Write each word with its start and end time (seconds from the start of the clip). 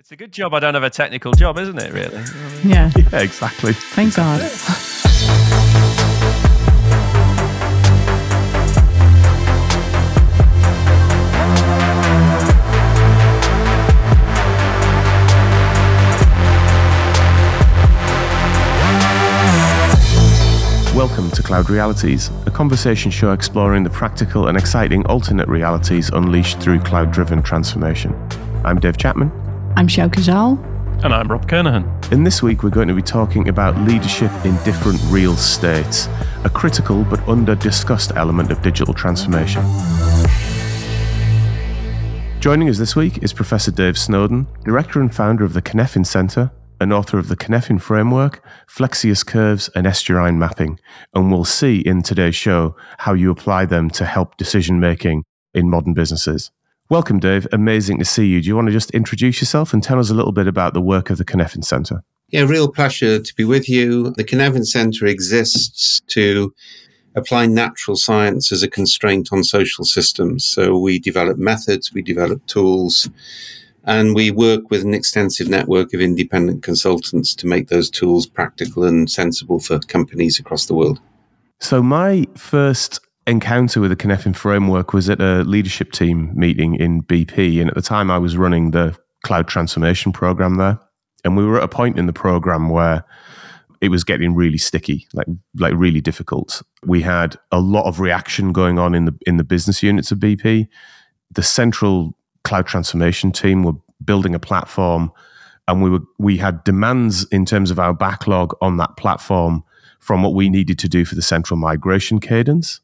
It's 0.00 0.12
a 0.12 0.16
good 0.16 0.32
job 0.32 0.54
I 0.54 0.60
don't 0.60 0.72
have 0.72 0.82
a 0.82 0.88
technical 0.88 1.32
job, 1.32 1.58
isn't 1.58 1.78
it, 1.78 1.92
really? 1.92 2.22
Yeah. 2.64 2.90
Yeah, 3.12 3.20
exactly. 3.20 3.74
Thank 3.74 4.16
God. 4.16 4.40
Welcome 20.96 21.30
to 21.32 21.42
Cloud 21.42 21.68
Realities, 21.68 22.30
a 22.46 22.50
conversation 22.50 23.10
show 23.10 23.32
exploring 23.32 23.84
the 23.84 23.90
practical 23.90 24.48
and 24.48 24.56
exciting 24.56 25.04
alternate 25.08 25.48
realities 25.48 26.08
unleashed 26.08 26.58
through 26.58 26.80
cloud 26.80 27.12
driven 27.12 27.42
transformation. 27.42 28.14
I'm 28.62 28.78
Dave 28.78 28.98
Chapman, 28.98 29.30
I'm 29.76 29.86
Sjoukje 29.86 30.20
Zaal. 30.20 30.58
And 31.04 31.14
I'm 31.14 31.28
Rob 31.28 31.48
Kernahan. 31.48 31.84
and 32.12 32.26
this 32.26 32.42
week 32.42 32.62
we're 32.62 32.70
going 32.70 32.88
to 32.88 32.94
be 32.94 33.02
talking 33.02 33.48
about 33.48 33.78
leadership 33.86 34.30
in 34.44 34.54
different 34.64 35.00
real 35.06 35.36
states, 35.36 36.08
a 36.44 36.50
critical 36.50 37.04
but 37.04 37.26
under 37.28 37.54
discussed 37.54 38.12
element 38.16 38.50
of 38.50 38.60
digital 38.62 38.92
transformation. 38.92 39.62
Joining 42.40 42.68
us 42.68 42.78
this 42.78 42.96
week 42.96 43.22
is 43.22 43.32
Professor 43.32 43.70
Dave 43.70 43.96
Snowden, 43.96 44.46
director 44.64 45.00
and 45.00 45.14
founder 45.14 45.44
of 45.44 45.52
the 45.54 45.62
Cynefin 45.62 46.04
Centre, 46.06 46.50
and 46.80 46.92
author 46.92 47.18
of 47.18 47.28
the 47.28 47.36
Cynefin 47.36 47.80
Framework, 47.80 48.42
Flexuous 48.66 49.22
Curves, 49.22 49.70
and 49.74 49.86
Estuarine 49.86 50.36
Mapping. 50.36 50.78
And 51.14 51.30
we'll 51.30 51.44
see 51.44 51.78
in 51.80 52.02
today's 52.02 52.36
show 52.36 52.76
how 52.98 53.14
you 53.14 53.30
apply 53.30 53.66
them 53.66 53.88
to 53.90 54.04
help 54.04 54.36
decision 54.36 54.80
making 54.80 55.24
in 55.54 55.70
modern 55.70 55.94
businesses. 55.94 56.50
Welcome, 56.90 57.20
Dave. 57.20 57.46
Amazing 57.52 58.00
to 58.00 58.04
see 58.04 58.26
you. 58.26 58.42
Do 58.42 58.48
you 58.48 58.56
want 58.56 58.66
to 58.66 58.72
just 58.72 58.90
introduce 58.90 59.40
yourself 59.40 59.72
and 59.72 59.80
tell 59.80 60.00
us 60.00 60.10
a 60.10 60.14
little 60.14 60.32
bit 60.32 60.48
about 60.48 60.74
the 60.74 60.80
work 60.80 61.08
of 61.08 61.18
the 61.18 61.24
Cynefin 61.24 61.64
Centre? 61.64 62.02
Yeah, 62.30 62.42
real 62.42 62.66
pleasure 62.66 63.20
to 63.20 63.34
be 63.36 63.44
with 63.44 63.68
you. 63.68 64.10
The 64.16 64.24
Cynefin 64.24 64.66
Centre 64.66 65.06
exists 65.06 66.00
to 66.08 66.52
apply 67.14 67.46
natural 67.46 67.96
science 67.96 68.50
as 68.50 68.64
a 68.64 68.68
constraint 68.68 69.28
on 69.30 69.44
social 69.44 69.84
systems. 69.84 70.44
So 70.44 70.76
we 70.76 70.98
develop 70.98 71.38
methods, 71.38 71.92
we 71.92 72.02
develop 72.02 72.44
tools, 72.46 73.08
and 73.84 74.12
we 74.12 74.32
work 74.32 74.68
with 74.72 74.82
an 74.82 74.92
extensive 74.92 75.48
network 75.48 75.94
of 75.94 76.00
independent 76.00 76.64
consultants 76.64 77.36
to 77.36 77.46
make 77.46 77.68
those 77.68 77.88
tools 77.88 78.26
practical 78.26 78.82
and 78.82 79.08
sensible 79.08 79.60
for 79.60 79.78
companies 79.78 80.40
across 80.40 80.66
the 80.66 80.74
world. 80.74 81.00
So, 81.60 81.84
my 81.84 82.26
first 82.36 82.98
encounter 83.30 83.80
with 83.80 83.90
the 83.90 83.96
Cynefin 83.96 84.34
framework 84.34 84.92
was 84.92 85.08
at 85.08 85.20
a 85.20 85.44
leadership 85.44 85.92
team 85.92 86.32
meeting 86.34 86.74
in 86.74 87.02
BP. 87.02 87.60
And 87.60 87.70
at 87.70 87.76
the 87.76 87.82
time, 87.82 88.10
I 88.10 88.18
was 88.18 88.36
running 88.36 88.72
the 88.72 88.96
cloud 89.22 89.48
transformation 89.48 90.12
program 90.12 90.56
there. 90.56 90.78
And 91.24 91.36
we 91.36 91.44
were 91.44 91.58
at 91.58 91.64
a 91.64 91.68
point 91.68 91.98
in 91.98 92.06
the 92.06 92.12
program 92.12 92.68
where 92.68 93.04
it 93.80 93.90
was 93.90 94.04
getting 94.04 94.34
really 94.34 94.58
sticky, 94.58 95.06
like 95.14 95.26
like 95.56 95.72
really 95.74 96.00
difficult. 96.00 96.62
We 96.84 97.02
had 97.02 97.36
a 97.50 97.60
lot 97.60 97.86
of 97.86 98.00
reaction 98.00 98.52
going 98.52 98.78
on 98.78 98.94
in 98.94 99.06
the 99.06 99.18
in 99.26 99.36
the 99.36 99.44
business 99.44 99.82
units 99.82 100.10
of 100.10 100.18
BP. 100.18 100.68
The 101.30 101.42
central 101.42 102.16
cloud 102.44 102.66
transformation 102.66 103.32
team 103.32 103.62
were 103.62 103.74
building 104.04 104.34
a 104.34 104.38
platform, 104.38 105.12
and 105.68 105.82
we 105.82 105.90
were 105.90 106.00
we 106.18 106.38
had 106.38 106.64
demands 106.64 107.26
in 107.30 107.46
terms 107.46 107.70
of 107.70 107.78
our 107.78 107.94
backlog 107.94 108.54
on 108.60 108.76
that 108.78 108.96
platform 108.96 109.62
from 109.98 110.22
what 110.22 110.34
we 110.34 110.48
needed 110.48 110.78
to 110.78 110.88
do 110.88 111.04
for 111.04 111.14
the 111.14 111.22
central 111.22 111.58
migration 111.58 112.18
cadence, 112.18 112.80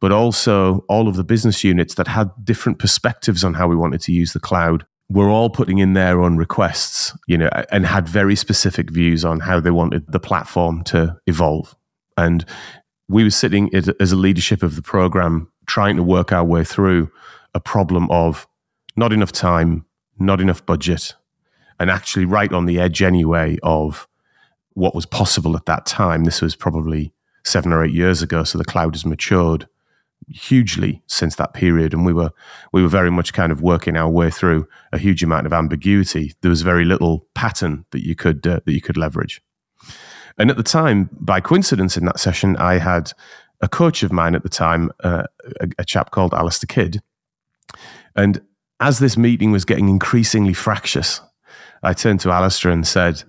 but 0.00 0.12
also 0.12 0.84
all 0.88 1.08
of 1.08 1.16
the 1.16 1.24
business 1.24 1.64
units 1.64 1.94
that 1.94 2.08
had 2.08 2.30
different 2.44 2.78
perspectives 2.78 3.42
on 3.42 3.54
how 3.54 3.66
we 3.66 3.76
wanted 3.76 4.00
to 4.02 4.12
use 4.12 4.32
the 4.32 4.40
cloud 4.40 4.86
were 5.10 5.28
all 5.28 5.48
putting 5.48 5.78
in 5.78 5.94
their 5.94 6.20
own 6.20 6.36
requests, 6.36 7.16
you 7.26 7.38
know, 7.38 7.48
and 7.72 7.86
had 7.86 8.08
very 8.08 8.36
specific 8.36 8.90
views 8.90 9.24
on 9.24 9.40
how 9.40 9.58
they 9.58 9.70
wanted 9.70 10.04
the 10.12 10.20
platform 10.20 10.84
to 10.84 11.16
evolve. 11.26 11.74
And 12.16 12.44
we 13.08 13.24
were 13.24 13.30
sitting 13.30 13.74
as 13.74 14.12
a 14.12 14.16
leadership 14.16 14.62
of 14.62 14.76
the 14.76 14.82
program 14.82 15.50
trying 15.66 15.96
to 15.96 16.02
work 16.02 16.30
our 16.30 16.44
way 16.44 16.62
through 16.62 17.10
a 17.54 17.60
problem 17.60 18.10
of 18.10 18.46
not 18.96 19.12
enough 19.12 19.32
time, 19.32 19.86
not 20.18 20.40
enough 20.40 20.64
budget, 20.66 21.14
and 21.80 21.90
actually 21.90 22.24
right 22.24 22.52
on 22.52 22.66
the 22.66 22.78
edge 22.78 23.02
anyway 23.02 23.58
of 23.62 24.06
what 24.74 24.94
was 24.94 25.06
possible 25.06 25.56
at 25.56 25.66
that 25.66 25.86
time. 25.86 26.24
This 26.24 26.42
was 26.42 26.54
probably 26.54 27.12
seven 27.44 27.72
or 27.72 27.84
eight 27.84 27.94
years 27.94 28.20
ago, 28.20 28.44
so 28.44 28.58
the 28.58 28.64
cloud 28.64 28.94
has 28.94 29.06
matured 29.06 29.66
hugely 30.28 31.02
since 31.06 31.36
that 31.36 31.54
period, 31.54 31.94
and 31.94 32.04
we 32.04 32.12
were 32.12 32.30
we 32.72 32.82
were 32.82 32.88
very 32.88 33.10
much 33.10 33.32
kind 33.32 33.52
of 33.52 33.62
working 33.62 33.96
our 33.96 34.10
way 34.10 34.30
through 34.30 34.66
a 34.92 34.98
huge 34.98 35.22
amount 35.22 35.46
of 35.46 35.52
ambiguity. 35.52 36.34
There 36.40 36.50
was 36.50 36.62
very 36.62 36.84
little 36.84 37.26
pattern 37.34 37.84
that 37.90 38.04
you 38.04 38.14
could 38.14 38.46
uh, 38.46 38.60
that 38.64 38.72
you 38.72 38.80
could 38.80 38.96
leverage. 38.96 39.42
And 40.38 40.50
at 40.50 40.56
the 40.56 40.62
time, 40.62 41.10
by 41.12 41.40
coincidence, 41.40 41.96
in 41.96 42.04
that 42.04 42.20
session, 42.20 42.56
I 42.56 42.78
had 42.78 43.12
a 43.60 43.68
coach 43.68 44.04
of 44.04 44.12
mine 44.12 44.36
at 44.36 44.44
the 44.44 44.48
time, 44.48 44.90
uh, 45.02 45.24
a, 45.60 45.68
a 45.78 45.84
chap 45.84 46.12
called 46.12 46.32
Alistair 46.32 46.68
Kidd, 46.68 47.02
and 48.14 48.40
as 48.80 48.98
this 48.98 49.16
meeting 49.16 49.50
was 49.50 49.64
getting 49.64 49.88
increasingly 49.88 50.52
fractious, 50.52 51.20
I 51.82 51.92
turned 51.92 52.20
to 52.20 52.30
Alistair 52.30 52.70
and 52.70 52.86
said, 52.86 53.22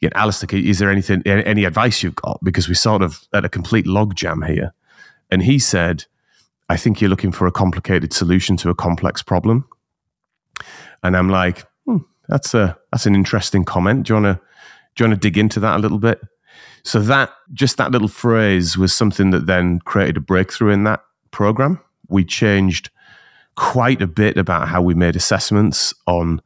yeah, 0.00 0.10
Alistair, 0.14 0.58
is 0.58 0.78
there 0.78 0.90
anything, 0.90 1.22
any 1.26 1.64
advice 1.64 2.02
you've 2.02 2.14
got? 2.14 2.40
Because 2.42 2.68
we're 2.68 2.74
sort 2.74 3.02
of 3.02 3.26
at 3.32 3.44
a 3.44 3.48
complete 3.48 3.86
logjam 3.86 4.46
here. 4.46 4.72
And 5.30 5.42
he 5.42 5.58
said, 5.58 6.06
I 6.70 6.76
think 6.76 7.00
you're 7.00 7.10
looking 7.10 7.32
for 7.32 7.48
a 7.48 7.52
complicated 7.52 8.12
solution 8.12 8.56
to 8.58 8.70
a 8.70 8.76
complex 8.76 9.24
problem. 9.24 9.68
And 11.02 11.16
I'm 11.16 11.28
like, 11.28 11.66
hmm, 11.84 11.98
that's 12.28 12.54
a 12.54 12.78
that's 12.92 13.06
an 13.06 13.16
interesting 13.16 13.64
comment. 13.64 14.06
Do 14.06 14.14
you 14.14 14.22
want 14.22 14.38
to 14.38 14.44
do 14.94 15.02
you 15.04 15.10
want 15.10 15.20
to 15.20 15.28
dig 15.28 15.36
into 15.36 15.58
that 15.58 15.76
a 15.76 15.80
little 15.80 15.98
bit? 15.98 16.20
So 16.84 17.00
that 17.00 17.30
just 17.52 17.76
that 17.78 17.90
little 17.90 18.06
phrase 18.06 18.78
was 18.78 18.94
something 18.94 19.30
that 19.32 19.46
then 19.46 19.80
created 19.80 20.16
a 20.16 20.20
breakthrough 20.20 20.70
in 20.70 20.84
that 20.84 21.02
program. 21.32 21.80
We 22.08 22.24
changed 22.24 22.90
quite 23.56 24.00
a 24.00 24.06
bit 24.06 24.36
about 24.36 24.68
how 24.68 24.80
we 24.80 24.94
made 24.94 25.16
assessments 25.16 25.92
on 26.06 26.40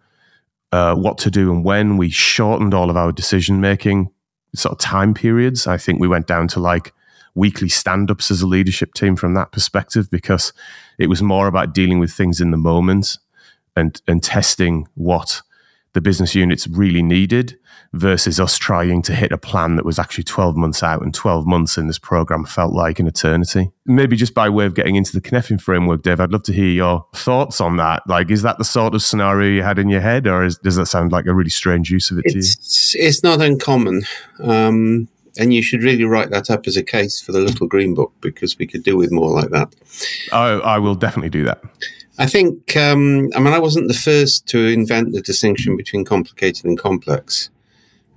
uh, 0.72 0.94
what 0.94 1.18
to 1.18 1.30
do 1.30 1.52
and 1.52 1.62
when. 1.62 1.98
We 1.98 2.08
shortened 2.08 2.72
all 2.72 2.88
of 2.88 2.96
our 2.96 3.12
decision 3.12 3.60
making 3.60 4.10
sort 4.54 4.72
of 4.72 4.78
time 4.78 5.12
periods. 5.12 5.66
I 5.66 5.76
think 5.76 6.00
we 6.00 6.08
went 6.08 6.26
down 6.26 6.48
to 6.48 6.60
like 6.60 6.94
weekly 7.34 7.68
stand 7.68 8.10
ups 8.10 8.30
as 8.30 8.42
a 8.42 8.46
leadership 8.46 8.94
team 8.94 9.16
from 9.16 9.34
that 9.34 9.52
perspective 9.52 10.10
because 10.10 10.52
it 10.98 11.08
was 11.08 11.22
more 11.22 11.46
about 11.46 11.74
dealing 11.74 11.98
with 11.98 12.12
things 12.12 12.40
in 12.40 12.50
the 12.50 12.56
moment 12.56 13.18
and, 13.76 14.00
and 14.06 14.22
testing 14.22 14.86
what 14.94 15.42
the 15.94 16.00
business 16.00 16.34
units 16.34 16.66
really 16.66 17.02
needed 17.02 17.56
versus 17.92 18.40
us 18.40 18.58
trying 18.58 19.00
to 19.00 19.14
hit 19.14 19.30
a 19.30 19.38
plan 19.38 19.76
that 19.76 19.84
was 19.84 20.00
actually 20.00 20.24
12 20.24 20.56
months 20.56 20.82
out 20.82 21.00
and 21.00 21.14
12 21.14 21.46
months 21.46 21.78
in 21.78 21.86
this 21.86 21.98
program 21.98 22.44
felt 22.44 22.72
like 22.72 22.98
an 22.98 23.06
eternity. 23.06 23.70
Maybe 23.86 24.16
just 24.16 24.34
by 24.34 24.48
way 24.48 24.66
of 24.66 24.74
getting 24.74 24.96
into 24.96 25.12
the 25.12 25.20
Cynefin 25.20 25.60
framework, 25.60 26.02
Dave, 26.02 26.18
I'd 26.18 26.32
love 26.32 26.42
to 26.44 26.52
hear 26.52 26.68
your 26.68 27.06
thoughts 27.14 27.60
on 27.60 27.76
that. 27.76 28.02
Like, 28.08 28.32
is 28.32 28.42
that 28.42 28.58
the 28.58 28.64
sort 28.64 28.96
of 28.96 29.02
scenario 29.02 29.48
you 29.48 29.62
had 29.62 29.78
in 29.78 29.88
your 29.88 30.00
head 30.00 30.26
or 30.26 30.44
is, 30.44 30.58
does 30.58 30.74
that 30.74 30.86
sound 30.86 31.12
like 31.12 31.26
a 31.26 31.34
really 31.34 31.50
strange 31.50 31.90
use 31.90 32.10
of 32.10 32.18
it 32.18 32.24
to 32.24 32.32
you? 32.32 32.38
It's, 32.38 32.96
it's 32.96 33.22
not 33.22 33.40
uncommon. 33.40 34.02
Um, 34.40 35.08
and 35.38 35.52
you 35.52 35.62
should 35.62 35.82
really 35.82 36.04
write 36.04 36.30
that 36.30 36.50
up 36.50 36.66
as 36.66 36.76
a 36.76 36.82
case 36.82 37.20
for 37.20 37.32
the 37.32 37.40
Little 37.40 37.66
Green 37.66 37.94
Book 37.94 38.12
because 38.20 38.58
we 38.58 38.66
could 38.66 38.82
do 38.82 38.96
with 38.96 39.10
more 39.10 39.30
like 39.30 39.50
that. 39.50 39.74
Oh, 40.32 40.60
I 40.60 40.78
will 40.78 40.94
definitely 40.94 41.30
do 41.30 41.44
that. 41.44 41.62
I 42.18 42.26
think, 42.26 42.76
um, 42.76 43.30
I 43.34 43.40
mean, 43.40 43.52
I 43.52 43.58
wasn't 43.58 43.88
the 43.88 43.94
first 43.94 44.46
to 44.48 44.66
invent 44.66 45.12
the 45.12 45.20
distinction 45.20 45.76
between 45.76 46.04
complicated 46.04 46.64
and 46.64 46.78
complex. 46.78 47.50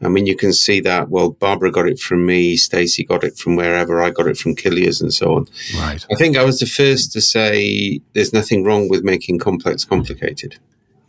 I 0.03 0.09
mean, 0.09 0.27
you 0.27 0.35
can 0.35 0.53
see 0.53 0.79
that. 0.81 1.09
Well, 1.09 1.31
Barbara 1.31 1.71
got 1.71 1.87
it 1.87 1.99
from 1.99 2.25
me, 2.25 2.55
Stacey 2.55 3.03
got 3.03 3.23
it 3.23 3.37
from 3.37 3.55
wherever, 3.55 3.99
I 4.01 4.11
got 4.11 4.27
it 4.27 4.37
from 4.37 4.55
Cilliers, 4.55 5.01
and 5.01 5.11
so 5.11 5.35
on. 5.35 5.47
Right. 5.75 6.05
I 6.11 6.15
think 6.15 6.37
I 6.37 6.43
was 6.43 6.59
the 6.59 6.67
first 6.67 7.11
to 7.13 7.21
say 7.21 7.99
there's 8.13 8.33
nothing 8.33 8.63
wrong 8.63 8.89
with 8.89 9.03
making 9.03 9.39
complex 9.39 9.83
complicated. 9.85 10.59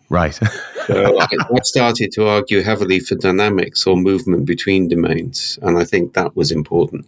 Right. 0.09 0.39
So 0.89 1.19
I, 1.19 1.27
I 1.55 1.61
started 1.65 2.13
to 2.13 2.27
argue 2.27 2.63
heavily 2.63 2.99
for 2.99 3.15
dynamics 3.15 3.87
or 3.87 3.95
movement 3.95 4.47
between 4.47 4.89
domains, 4.89 5.59
and 5.61 5.77
I 5.77 5.85
think 5.85 6.15
that 6.15 6.35
was 6.35 6.51
important. 6.51 7.07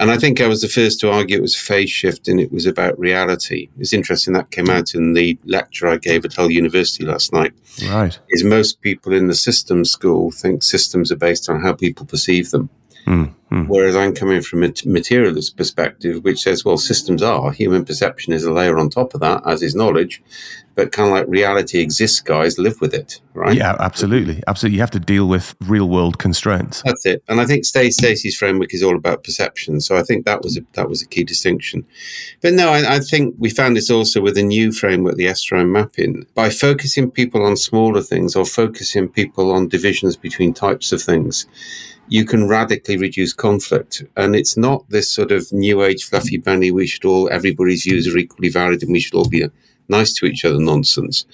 And 0.00 0.10
I 0.10 0.16
think 0.16 0.40
I 0.40 0.48
was 0.48 0.62
the 0.62 0.68
first 0.68 1.00
to 1.00 1.10
argue 1.10 1.36
it 1.36 1.42
was 1.42 1.54
a 1.54 1.58
phase 1.58 1.90
shift 1.90 2.28
and 2.28 2.40
it 2.40 2.50
was 2.50 2.64
about 2.64 2.98
reality. 2.98 3.68
It's 3.78 3.92
interesting 3.92 4.32
that 4.32 4.52
came 4.52 4.70
out 4.70 4.94
in 4.94 5.12
the 5.12 5.38
lecture 5.44 5.86
I 5.86 5.98
gave 5.98 6.24
at 6.24 6.32
Hull 6.32 6.50
University 6.50 7.04
last 7.04 7.30
night. 7.34 7.52
right. 7.90 8.18
Is 8.30 8.42
most 8.42 8.80
people 8.80 9.12
in 9.12 9.26
the 9.26 9.34
systems 9.34 9.90
school 9.90 10.30
think 10.30 10.62
systems 10.62 11.12
are 11.12 11.16
based 11.16 11.50
on 11.50 11.60
how 11.60 11.74
people 11.74 12.06
perceive 12.06 12.52
them. 12.52 12.70
Mm, 13.06 13.34
Hmm. 13.54 13.66
Whereas 13.68 13.94
I'm 13.94 14.14
coming 14.14 14.42
from 14.42 14.64
a 14.64 14.72
materialist 14.84 15.56
perspective, 15.56 16.24
which 16.24 16.42
says, 16.42 16.64
well, 16.64 16.76
systems 16.76 17.22
are, 17.22 17.52
human 17.52 17.84
perception 17.84 18.32
is 18.32 18.42
a 18.42 18.52
layer 18.52 18.78
on 18.78 18.90
top 18.90 19.14
of 19.14 19.20
that, 19.20 19.42
as 19.46 19.62
is 19.62 19.76
knowledge. 19.76 20.20
But 20.74 20.90
kind 20.90 21.08
of 21.08 21.14
like 21.14 21.28
reality 21.28 21.78
exists, 21.78 22.18
guys, 22.18 22.58
live 22.58 22.80
with 22.80 22.92
it, 22.92 23.20
right? 23.32 23.56
Yeah, 23.56 23.76
absolutely. 23.78 24.42
Absolutely. 24.48 24.74
You 24.74 24.80
have 24.80 24.90
to 24.90 24.98
deal 24.98 25.28
with 25.28 25.54
real 25.60 25.88
world 25.88 26.18
constraints. 26.18 26.82
That's 26.84 27.06
it. 27.06 27.22
And 27.28 27.40
I 27.40 27.46
think 27.46 27.64
Stacey's 27.64 28.36
framework 28.36 28.74
is 28.74 28.82
all 28.82 28.96
about 28.96 29.22
perception. 29.22 29.80
So 29.80 29.96
I 29.96 30.02
think 30.02 30.24
that 30.24 30.42
was 30.42 30.56
a, 30.56 30.62
that 30.72 30.88
was 30.88 31.00
a 31.00 31.06
key 31.06 31.22
distinction. 31.22 31.86
But 32.42 32.54
no, 32.54 32.70
I, 32.70 32.96
I 32.96 32.98
think 32.98 33.36
we 33.38 33.50
found 33.50 33.76
this 33.76 33.88
also 33.88 34.20
with 34.20 34.36
a 34.36 34.42
new 34.42 34.72
framework, 34.72 35.14
the 35.14 35.26
estuarine 35.26 35.70
mapping. 35.70 36.26
By 36.34 36.50
focusing 36.50 37.08
people 37.08 37.44
on 37.46 37.56
smaller 37.56 38.02
things 38.02 38.34
or 38.34 38.44
focusing 38.44 39.08
people 39.08 39.52
on 39.52 39.68
divisions 39.68 40.16
between 40.16 40.52
types 40.54 40.90
of 40.90 41.00
things, 41.00 41.46
you 42.08 42.24
can 42.24 42.46
radically 42.48 42.96
reduce 42.96 43.32
conflict. 43.44 44.02
And 44.16 44.34
it's 44.34 44.56
not 44.56 44.88
this 44.88 45.10
sort 45.10 45.30
of 45.30 45.52
new 45.52 45.82
age 45.82 46.04
fluffy 46.04 46.38
bunny, 46.38 46.70
we 46.70 46.86
should 46.86 47.04
all, 47.04 47.28
everybody's 47.30 47.84
views 47.84 48.08
are 48.08 48.16
equally 48.16 48.48
valid 48.48 48.82
and 48.82 48.90
we 48.90 49.00
should 49.00 49.14
all 49.14 49.28
be 49.28 49.46
nice 49.86 50.14
to 50.14 50.24
each 50.24 50.46
other 50.46 50.58
nonsense. 50.58 51.26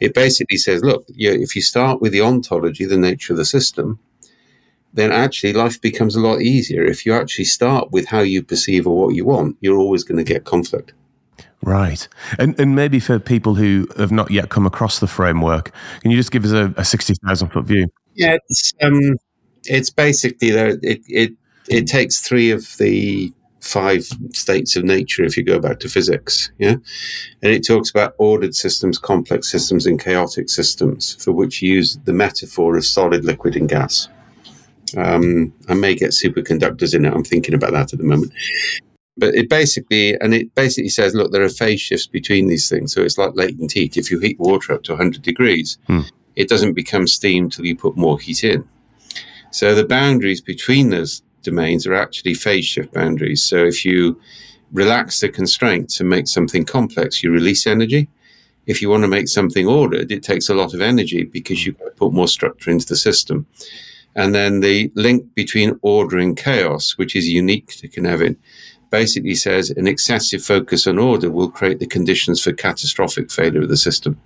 It 0.00 0.14
basically 0.14 0.58
says, 0.58 0.84
look, 0.84 1.04
you 1.08 1.32
if 1.32 1.56
you 1.56 1.62
start 1.62 2.00
with 2.00 2.12
the 2.12 2.20
ontology, 2.20 2.84
the 2.84 2.96
nature 2.96 3.32
of 3.32 3.38
the 3.38 3.44
system, 3.44 3.98
then 4.94 5.10
actually 5.10 5.52
life 5.52 5.80
becomes 5.80 6.14
a 6.14 6.20
lot 6.20 6.42
easier. 6.42 6.84
If 6.84 7.04
you 7.04 7.12
actually 7.12 7.46
start 7.46 7.90
with 7.90 8.06
how 8.06 8.20
you 8.20 8.40
perceive 8.44 8.86
or 8.86 8.96
what 8.96 9.16
you 9.16 9.24
want, 9.24 9.56
you're 9.60 9.82
always 9.84 10.04
going 10.04 10.24
to 10.24 10.32
get 10.32 10.44
conflict. 10.44 10.92
Right. 11.60 12.06
And, 12.38 12.58
and 12.60 12.76
maybe 12.76 13.00
for 13.00 13.18
people 13.18 13.56
who 13.56 13.88
have 13.96 14.12
not 14.12 14.30
yet 14.30 14.48
come 14.48 14.64
across 14.64 15.00
the 15.00 15.08
framework, 15.08 15.72
can 16.02 16.12
you 16.12 16.16
just 16.16 16.30
give 16.30 16.44
us 16.44 16.52
a, 16.52 16.72
a 16.76 16.84
60,000 16.84 17.48
foot 17.48 17.64
view? 17.64 17.88
Yeah, 18.14 18.36
it's, 18.48 18.72
um, 18.80 19.16
it's 19.64 19.90
basically 19.90 20.50
there. 20.50 20.78
It 20.82 21.00
it 21.06 21.32
it 21.70 21.86
takes 21.86 22.20
three 22.20 22.50
of 22.50 22.66
the 22.78 23.32
five 23.60 24.08
states 24.32 24.76
of 24.76 24.84
nature 24.84 25.24
if 25.24 25.36
you 25.36 25.42
go 25.42 25.58
back 25.58 25.80
to 25.80 25.88
physics, 25.88 26.50
yeah, 26.58 26.76
and 27.42 27.52
it 27.52 27.66
talks 27.66 27.90
about 27.90 28.14
ordered 28.18 28.54
systems, 28.54 28.98
complex 28.98 29.50
systems, 29.50 29.86
and 29.86 30.00
chaotic 30.00 30.48
systems, 30.48 31.22
for 31.22 31.32
which 31.32 31.62
you 31.62 31.74
use 31.74 31.98
the 32.04 32.12
metaphor 32.12 32.76
of 32.76 32.84
solid, 32.84 33.24
liquid, 33.24 33.56
and 33.56 33.68
gas. 33.68 34.08
Um, 34.96 35.52
I 35.68 35.74
may 35.74 35.94
get 35.94 36.10
superconductors 36.10 36.94
in 36.94 37.04
it. 37.04 37.12
I'm 37.12 37.24
thinking 37.24 37.54
about 37.54 37.72
that 37.72 37.92
at 37.92 37.98
the 37.98 38.04
moment. 38.04 38.32
But 39.18 39.34
it 39.34 39.50
basically, 39.50 40.18
and 40.20 40.32
it 40.32 40.54
basically 40.54 40.88
says, 40.88 41.14
look, 41.14 41.32
there 41.32 41.42
are 41.42 41.48
phase 41.48 41.80
shifts 41.80 42.06
between 42.06 42.48
these 42.48 42.68
things. 42.68 42.94
So 42.94 43.02
it's 43.02 43.18
like 43.18 43.32
latent 43.34 43.72
heat. 43.72 43.96
If 43.96 44.10
you 44.10 44.20
heat 44.20 44.38
water 44.38 44.72
up 44.72 44.84
to 44.84 44.92
100 44.92 45.22
degrees, 45.22 45.76
hmm. 45.88 46.02
it 46.36 46.48
doesn't 46.48 46.74
become 46.74 47.06
steam 47.08 47.50
till 47.50 47.66
you 47.66 47.76
put 47.76 47.96
more 47.96 48.18
heat 48.18 48.44
in. 48.44 48.66
So 49.50 49.74
the 49.74 49.84
boundaries 49.84 50.40
between 50.40 50.90
those 50.90 51.22
domains 51.48 51.86
are 51.86 51.94
actually 51.94 52.34
phase 52.34 52.64
shift 52.64 52.92
boundaries. 52.92 53.42
So 53.42 53.64
if 53.64 53.84
you 53.84 54.20
relax 54.72 55.20
the 55.20 55.28
constraints 55.28 56.00
and 56.00 56.08
make 56.08 56.28
something 56.28 56.64
complex, 56.64 57.22
you 57.22 57.30
release 57.30 57.66
energy. 57.66 58.08
If 58.66 58.82
you 58.82 58.90
want 58.90 59.02
to 59.04 59.08
make 59.08 59.28
something 59.28 59.66
ordered, 59.66 60.12
it 60.12 60.22
takes 60.22 60.48
a 60.48 60.54
lot 60.54 60.74
of 60.74 60.80
energy 60.80 61.24
because 61.24 61.58
hmm. 61.60 61.66
you 61.66 61.72
put 61.96 62.12
more 62.12 62.28
structure 62.28 62.70
into 62.70 62.86
the 62.86 62.96
system. 62.96 63.46
And 64.14 64.34
then 64.34 64.60
the 64.60 64.90
link 64.94 65.34
between 65.34 65.78
order 65.82 66.18
and 66.18 66.36
chaos, 66.36 66.98
which 66.98 67.14
is 67.14 67.28
unique 67.28 67.68
to 67.78 67.88
Cynefin, 67.88 68.36
basically 68.90 69.34
says 69.34 69.70
an 69.70 69.86
excessive 69.86 70.42
focus 70.42 70.86
on 70.86 70.98
order 70.98 71.30
will 71.30 71.50
create 71.50 71.78
the 71.78 71.86
conditions 71.86 72.42
for 72.42 72.52
catastrophic 72.52 73.30
failure 73.30 73.62
of 73.62 73.68
the 73.68 73.76
system. 73.76 74.20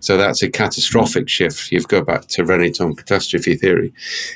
So 0.00 0.16
that's 0.16 0.42
a 0.42 0.50
catastrophic 0.50 1.28
shift. 1.28 1.72
You've 1.72 1.88
got 1.88 2.06
back 2.06 2.26
to 2.26 2.44
René 2.44 2.96
catastrophe 2.96 3.56
theory. 3.56 3.92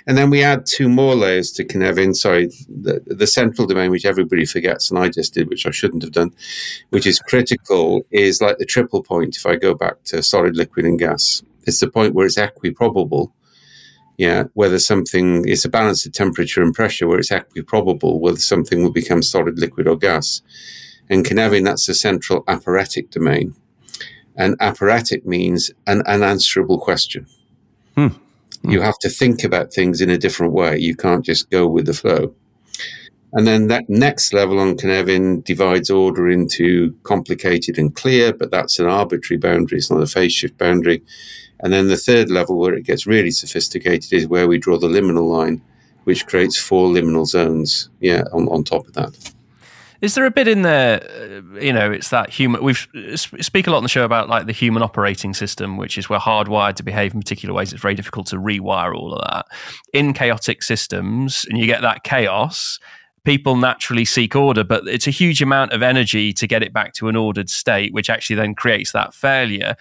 And 0.06 0.16
then 0.16 0.30
we 0.30 0.42
add 0.42 0.66
two 0.66 0.88
more 0.88 1.14
layers 1.14 1.52
to 1.52 1.64
Cynefin. 1.64 2.16
Sorry, 2.16 2.46
the, 2.68 3.02
the 3.06 3.26
central 3.26 3.66
domain, 3.66 3.90
which 3.90 4.06
everybody 4.06 4.46
forgets, 4.46 4.90
and 4.90 4.98
I 4.98 5.10
just 5.10 5.34
did, 5.34 5.48
which 5.48 5.66
I 5.66 5.70
shouldn't 5.70 6.02
have 6.02 6.12
done, 6.12 6.32
which 6.88 7.06
is 7.06 7.20
critical, 7.20 8.04
is 8.10 8.40
like 8.40 8.58
the 8.58 8.64
triple 8.64 9.02
point. 9.02 9.36
If 9.36 9.46
I 9.46 9.56
go 9.56 9.74
back 9.74 10.02
to 10.04 10.22
solid, 10.22 10.56
liquid, 10.56 10.86
and 10.86 10.98
gas, 10.98 11.42
it's 11.66 11.80
the 11.80 11.90
point 11.90 12.14
where 12.14 12.26
it's 12.26 12.38
equiprobable. 12.38 13.32
Yeah, 14.16 14.44
whether 14.54 14.78
something 14.78 15.48
is 15.48 15.64
a 15.64 15.70
balance 15.70 16.04
of 16.04 16.12
temperature 16.12 16.62
and 16.62 16.74
pressure, 16.74 17.06
where 17.06 17.18
it's 17.18 17.30
equiprobable 17.30 18.18
whether 18.18 18.38
something 18.38 18.82
will 18.82 18.92
become 18.92 19.22
solid, 19.22 19.58
liquid, 19.58 19.86
or 19.86 19.96
gas. 19.96 20.42
And 21.08 21.24
Cynefin, 21.24 21.64
that's 21.64 21.86
the 21.86 21.94
central 21.94 22.44
aporetic 22.46 23.10
domain. 23.10 23.54
And 24.36 24.56
aporetic 24.60 25.26
means 25.26 25.70
an 25.86 26.02
unanswerable 26.06 26.78
question. 26.78 27.26
Hmm. 27.96 28.08
Hmm. 28.62 28.70
You 28.70 28.80
have 28.80 28.98
to 29.00 29.08
think 29.08 29.44
about 29.44 29.72
things 29.72 30.00
in 30.00 30.10
a 30.10 30.18
different 30.18 30.52
way. 30.52 30.78
You 30.78 30.94
can't 30.96 31.24
just 31.24 31.50
go 31.50 31.66
with 31.66 31.86
the 31.86 31.94
flow. 31.94 32.34
And 33.32 33.46
then 33.46 33.68
that 33.68 33.88
next 33.88 34.32
level 34.32 34.58
on 34.58 34.76
Cynefin 34.76 35.44
divides 35.44 35.88
order 35.88 36.28
into 36.28 36.96
complicated 37.04 37.78
and 37.78 37.94
clear, 37.94 38.32
but 38.32 38.50
that's 38.50 38.78
an 38.80 38.86
arbitrary 38.86 39.38
boundary. 39.38 39.78
It's 39.78 39.90
not 39.90 40.02
a 40.02 40.06
phase 40.06 40.32
shift 40.32 40.58
boundary. 40.58 41.02
And 41.60 41.72
then 41.72 41.88
the 41.88 41.96
third 41.96 42.30
level, 42.30 42.58
where 42.58 42.74
it 42.74 42.86
gets 42.86 43.06
really 43.06 43.30
sophisticated, 43.30 44.12
is 44.12 44.26
where 44.26 44.48
we 44.48 44.58
draw 44.58 44.78
the 44.78 44.88
liminal 44.88 45.30
line, 45.30 45.62
which 46.04 46.26
creates 46.26 46.58
four 46.58 46.88
liminal 46.88 47.26
zones. 47.26 47.88
Yeah, 48.00 48.24
on, 48.32 48.48
on 48.48 48.64
top 48.64 48.88
of 48.88 48.94
that. 48.94 49.32
Is 50.00 50.14
there 50.14 50.24
a 50.24 50.30
bit 50.30 50.48
in 50.48 50.62
there? 50.62 51.02
Uh, 51.02 51.58
you 51.58 51.72
know, 51.72 51.90
it's 51.90 52.08
that 52.10 52.30
human. 52.30 52.62
We 52.62 52.74
speak 52.74 53.66
a 53.66 53.70
lot 53.70 53.78
on 53.78 53.82
the 53.82 53.88
show 53.88 54.04
about 54.04 54.28
like 54.28 54.46
the 54.46 54.52
human 54.52 54.82
operating 54.82 55.34
system, 55.34 55.76
which 55.76 55.98
is 55.98 56.08
we're 56.08 56.18
hardwired 56.18 56.76
to 56.76 56.82
behave 56.82 57.14
in 57.14 57.20
particular 57.20 57.54
ways. 57.54 57.72
It's 57.72 57.82
very 57.82 57.94
difficult 57.94 58.26
to 58.28 58.36
rewire 58.36 58.94
all 58.94 59.14
of 59.14 59.22
that 59.30 59.46
in 59.92 60.12
chaotic 60.12 60.62
systems, 60.62 61.44
and 61.48 61.58
you 61.58 61.66
get 61.66 61.82
that 61.82 62.04
chaos. 62.04 62.78
People 63.24 63.56
naturally 63.56 64.06
seek 64.06 64.34
order, 64.34 64.64
but 64.64 64.88
it's 64.88 65.06
a 65.06 65.10
huge 65.10 65.42
amount 65.42 65.72
of 65.72 65.82
energy 65.82 66.32
to 66.32 66.46
get 66.46 66.62
it 66.62 66.72
back 66.72 66.94
to 66.94 67.08
an 67.08 67.16
ordered 67.16 67.50
state, 67.50 67.92
which 67.92 68.08
actually 68.08 68.36
then 68.36 68.54
creates 68.54 68.92
that 68.92 69.12
failure 69.12 69.76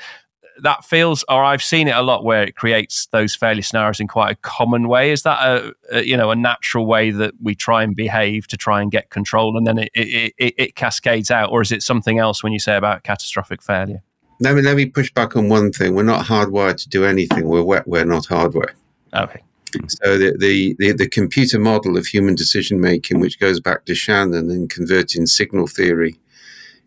that 0.64 0.86
feels, 0.86 1.24
or 1.30 1.44
I've 1.44 1.64
seen 1.64 1.88
it 1.88 1.96
a 1.96 2.02
lot 2.02 2.24
where 2.24 2.44
it 2.44 2.56
creates 2.56 3.08
those 3.08 3.36
failure 3.36 3.62
scenarios 3.62 4.00
in 4.00 4.08
quite 4.08 4.32
a 4.32 4.36
common 4.36 4.88
way. 4.88 5.12
Is 5.12 5.24
that 5.24 5.40
a, 5.42 5.74
a 5.92 6.04
you 6.04 6.18
know 6.18 6.32
a 6.32 6.36
natural 6.36 6.86
way 6.86 7.12
that 7.12 7.34
we 7.42 7.56
try 7.56 7.84
and 7.84 7.96
behave 7.96 8.48
to 8.48 8.58
try 8.58 8.82
and 8.82 8.92
get 8.92 9.10
control, 9.10 9.58
and 9.58 9.66
then 9.66 9.80
it, 9.80 9.92
it, 9.94 10.34
it, 10.38 10.54
it 10.58 10.76
cascades 10.76 11.32
out, 11.32 11.52
or 11.52 11.62
is 11.62 11.72
it 11.72 11.84
something 11.84 12.20
else 12.20 12.44
when 12.44 12.54
you 12.54 12.60
say 12.60 12.76
about 12.76 13.04
catastrophic 13.04 13.62
failure? 13.62 14.02
Let 14.40 14.56
me 14.56 14.62
let 14.62 14.76
me 14.76 14.86
push 14.86 15.12
back 15.12 15.36
on 15.36 15.50
one 15.50 15.72
thing. 15.72 15.96
We're 15.96 16.04
not 16.04 16.26
hardwired 16.26 16.78
to 16.84 16.90
do 16.90 17.06
anything. 17.06 17.48
We're 17.48 17.64
wet. 17.64 17.88
We're 17.88 18.06
not 18.06 18.28
hardware. 18.28 18.74
Okay. 19.14 19.44
So 19.88 20.18
the, 20.18 20.36
the, 20.40 20.76
the, 20.80 20.94
the, 20.94 21.08
computer 21.08 21.60
model 21.60 21.96
of 21.96 22.08
human 22.08 22.34
decision 22.34 22.82
making, 22.82 23.20
which 23.20 23.40
goes 23.40 23.60
back 23.60 23.86
to 23.86 23.94
Shannon 23.94 24.50
and 24.50 24.68
converting 24.68 25.28
signal 25.28 25.68
theory 25.68 26.20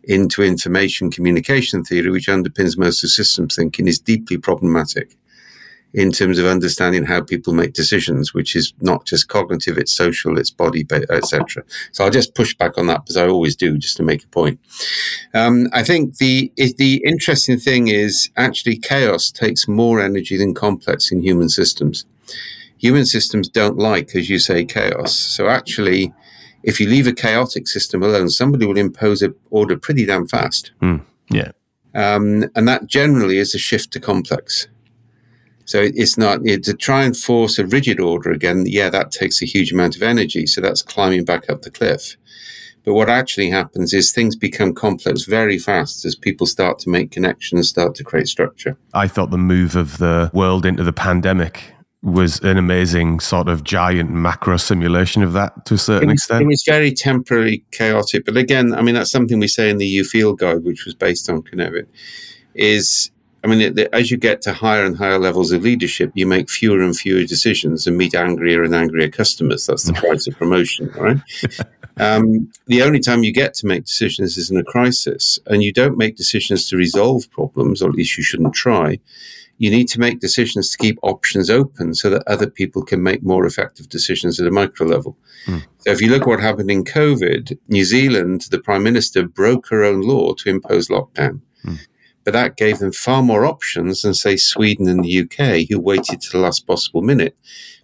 into 0.03 0.43
information 0.43 1.09
communication 1.11 1.83
theory, 1.83 2.09
which 2.09 2.27
underpins 2.27 2.77
most 2.77 3.03
of 3.03 3.09
systems 3.09 3.55
thinking, 3.55 3.87
is 3.87 3.99
deeply 3.99 4.37
problematic 4.37 5.15
in 5.93 6.11
terms 6.11 6.39
of 6.39 6.45
understanding 6.45 7.05
how 7.05 7.21
people 7.21 7.53
make 7.53 7.73
decisions, 7.73 8.33
which 8.33 8.55
is 8.55 8.73
not 8.81 9.05
just 9.05 9.27
cognitive, 9.27 9.77
it's 9.77 9.91
social, 9.91 10.39
it's 10.39 10.49
body, 10.49 10.85
etc. 10.91 11.63
So 11.91 12.03
I'll 12.03 12.09
just 12.09 12.33
push 12.33 12.55
back 12.55 12.77
on 12.77 12.87
that 12.87 13.03
because 13.03 13.17
I 13.17 13.27
always 13.27 13.55
do, 13.55 13.77
just 13.77 13.97
to 13.97 14.03
make 14.03 14.23
a 14.23 14.27
point. 14.27 14.59
Um, 15.33 15.67
I 15.71 15.83
think 15.83 16.17
the 16.17 16.51
the 16.57 17.03
interesting 17.05 17.59
thing 17.59 17.89
is 17.89 18.31
actually 18.35 18.77
chaos 18.77 19.31
takes 19.31 19.67
more 19.67 20.01
energy 20.01 20.35
than 20.35 20.55
complex 20.55 21.11
in 21.11 21.21
human 21.21 21.49
systems. 21.49 22.05
Human 22.79 23.05
systems 23.05 23.47
don't 23.47 23.77
like, 23.77 24.15
as 24.15 24.29
you 24.29 24.39
say, 24.39 24.65
chaos. 24.65 25.15
So 25.15 25.47
actually, 25.47 26.11
if 26.63 26.79
you 26.79 26.87
leave 26.87 27.07
a 27.07 27.13
chaotic 27.13 27.67
system 27.67 28.01
alone, 28.01 28.29
somebody 28.29 28.65
will 28.65 28.77
impose 28.77 29.21
an 29.21 29.35
order 29.49 29.77
pretty 29.77 30.05
damn 30.05 30.27
fast. 30.27 30.71
Mm, 30.81 31.01
yeah. 31.29 31.51
Um, 31.93 32.45
and 32.55 32.67
that 32.67 32.87
generally 32.87 33.37
is 33.37 33.53
a 33.53 33.59
shift 33.59 33.91
to 33.93 33.99
complex. 33.99 34.67
So 35.65 35.79
it's 35.81 36.17
not 36.17 36.45
it, 36.45 36.63
to 36.63 36.73
try 36.73 37.03
and 37.03 37.15
force 37.15 37.57
a 37.59 37.65
rigid 37.65 37.99
order 37.99 38.31
again. 38.31 38.65
Yeah, 38.65 38.89
that 38.89 39.11
takes 39.11 39.41
a 39.41 39.45
huge 39.45 39.71
amount 39.71 39.95
of 39.95 40.01
energy. 40.01 40.45
So 40.45 40.61
that's 40.61 40.81
climbing 40.81 41.25
back 41.25 41.49
up 41.49 41.61
the 41.61 41.71
cliff. 41.71 42.17
But 42.83 42.95
what 42.95 43.09
actually 43.09 43.49
happens 43.49 43.93
is 43.93 44.11
things 44.11 44.35
become 44.35 44.73
complex 44.73 45.23
very 45.23 45.57
fast 45.57 46.03
as 46.03 46.15
people 46.15 46.45
start 46.45 46.79
to 46.79 46.89
make 46.89 47.11
connections, 47.11 47.69
start 47.69 47.95
to 47.95 48.03
create 48.03 48.27
structure. 48.27 48.77
I 48.93 49.07
thought 49.07 49.31
the 49.31 49.37
move 49.37 49.77
of 49.77 49.99
the 49.99 50.29
world 50.33 50.65
into 50.65 50.83
the 50.83 50.91
pandemic 50.91 51.72
was 52.03 52.39
an 52.41 52.57
amazing 52.57 53.21
sort 53.21 53.47
of 53.47 53.63
giant 53.63 54.11
macro 54.11 54.57
simulation 54.57 55.23
of 55.23 55.31
that 55.33 55.65
to 55.65 55.75
a 55.75 55.77
certain 55.77 56.09
it, 56.09 56.13
extent. 56.13 56.43
It 56.43 56.47
was 56.47 56.63
very 56.67 56.91
temporarily 56.91 57.63
chaotic. 57.71 58.25
But 58.25 58.35
again, 58.35 58.75
I 58.75 58.81
mean, 58.81 58.93
that's 58.93 59.09
something 59.09 59.39
we 59.39 59.47
say 59.47 59.69
in 59.69 59.77
the 59.77 59.87
EU 59.87 60.03
Field 60.03 60.37
Guide, 60.39 60.65
which 60.65 60.85
was 60.85 60.93
based 60.93 61.29
on 61.29 61.41
Cynefin, 61.43 61.87
is 62.53 63.09
I 63.43 63.47
mean, 63.47 63.61
it, 63.61 63.89
as 63.93 64.11
you 64.11 64.17
get 64.17 64.41
to 64.43 64.53
higher 64.53 64.85
and 64.85 64.97
higher 64.97 65.17
levels 65.17 65.51
of 65.51 65.63
leadership, 65.63 66.11
you 66.13 66.25
make 66.25 66.49
fewer 66.49 66.81
and 66.81 66.95
fewer 66.95 67.23
decisions 67.23 67.87
and 67.87 67.97
meet 67.97 68.15
angrier 68.15 68.63
and 68.63 68.75
angrier 68.75 69.09
customers. 69.09 69.65
That's 69.65 69.83
the 69.83 69.93
price 69.93 70.27
of 70.27 70.37
promotion, 70.37 70.89
right? 70.95 71.19
Um, 71.97 72.51
the 72.67 72.81
only 72.81 72.99
time 72.99 73.23
you 73.23 73.33
get 73.33 73.53
to 73.55 73.67
make 73.67 73.85
decisions 73.85 74.37
is 74.37 74.49
in 74.49 74.57
a 74.57 74.63
crisis, 74.63 75.39
and 75.45 75.61
you 75.61 75.73
don't 75.73 75.97
make 75.97 76.15
decisions 76.15 76.67
to 76.69 76.77
resolve 76.77 77.29
problems, 77.31 77.81
or 77.81 77.89
at 77.89 77.95
least 77.95 78.17
you 78.17 78.23
shouldn't 78.23 78.53
try 78.53 78.99
you 79.63 79.71
need 79.71 79.87
to 79.87 79.97
make 79.97 80.19
decisions 80.19 80.69
to 80.69 80.77
keep 80.77 80.99
options 81.03 81.49
open 81.49 81.95
so 81.95 82.09
that 82.09 82.27
other 82.27 82.49
people 82.49 82.83
can 82.83 83.01
make 83.01 83.23
more 83.23 83.45
effective 83.45 83.87
decisions 83.87 84.37
at 84.37 84.45
a 84.45 84.51
micro 84.51 84.85
level. 84.85 85.17
Mm. 85.45 85.61
So 85.77 85.91
if 85.91 86.01
you 86.01 86.09
look 86.09 86.27
what 86.27 86.41
happened 86.41 86.69
in 86.69 86.83
COVID, 86.83 87.57
New 87.69 87.85
Zealand, 87.85 88.41
the 88.51 88.59
prime 88.59 88.83
minister 88.83 89.25
broke 89.25 89.69
her 89.69 89.85
own 89.85 90.01
law 90.01 90.33
to 90.33 90.49
impose 90.49 90.89
lockdown. 90.89 91.39
Mm. 91.63 91.79
But 92.25 92.33
that 92.33 92.57
gave 92.57 92.79
them 92.79 92.91
far 92.91 93.23
more 93.23 93.45
options 93.45 94.01
than, 94.01 94.13
say, 94.13 94.35
Sweden 94.35 94.89
and 94.89 95.01
the 95.01 95.21
UK, 95.21 95.69
who 95.69 95.79
waited 95.79 96.19
to 96.19 96.31
the 96.33 96.39
last 96.39 96.67
possible 96.67 97.01
minute, 97.01 97.37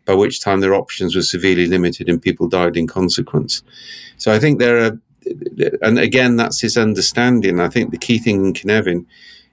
by 0.03 0.15
which 0.15 0.41
time 0.41 0.59
their 0.59 0.75
options 0.75 1.15
were 1.15 1.21
severely 1.21 1.65
limited 1.65 2.09
and 2.09 2.21
people 2.21 2.49
died 2.49 2.75
in 2.75 2.87
consequence. 2.87 3.63
So 4.17 4.33
I 4.33 4.39
think 4.39 4.59
there 4.59 4.79
are, 4.79 4.99
and 5.81 5.97
again, 5.97 6.35
that's 6.35 6.59
his 6.59 6.77
understanding. 6.77 7.61
I 7.61 7.69
think 7.69 7.91
the 7.91 7.97
key 7.97 8.19
thing 8.19 8.47
in 8.47 8.53
Cynefin 8.53 9.05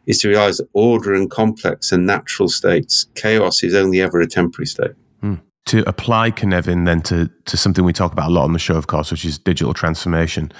is 0.06 0.18
to 0.20 0.28
realize 0.28 0.58
that 0.58 0.68
order 0.72 1.14
and 1.14 1.30
complex 1.30 1.92
and 1.92 2.06
natural 2.06 2.48
states, 2.48 3.06
chaos 3.14 3.62
is 3.62 3.74
only 3.74 4.00
ever 4.00 4.20
a 4.20 4.26
temporary 4.26 4.66
state. 4.66 4.92
Mm. 5.22 5.40
To 5.66 5.88
apply 5.88 6.30
Cynefin 6.30 6.86
then 6.86 7.02
to, 7.02 7.30
to 7.46 7.56
something 7.56 7.84
we 7.84 7.92
talk 7.92 8.12
about 8.12 8.30
a 8.30 8.32
lot 8.32 8.44
on 8.44 8.52
the 8.52 8.58
show, 8.58 8.76
of 8.76 8.86
course, 8.86 9.10
which 9.10 9.24
is 9.24 9.38
digital 9.38 9.74
transformation. 9.74 10.52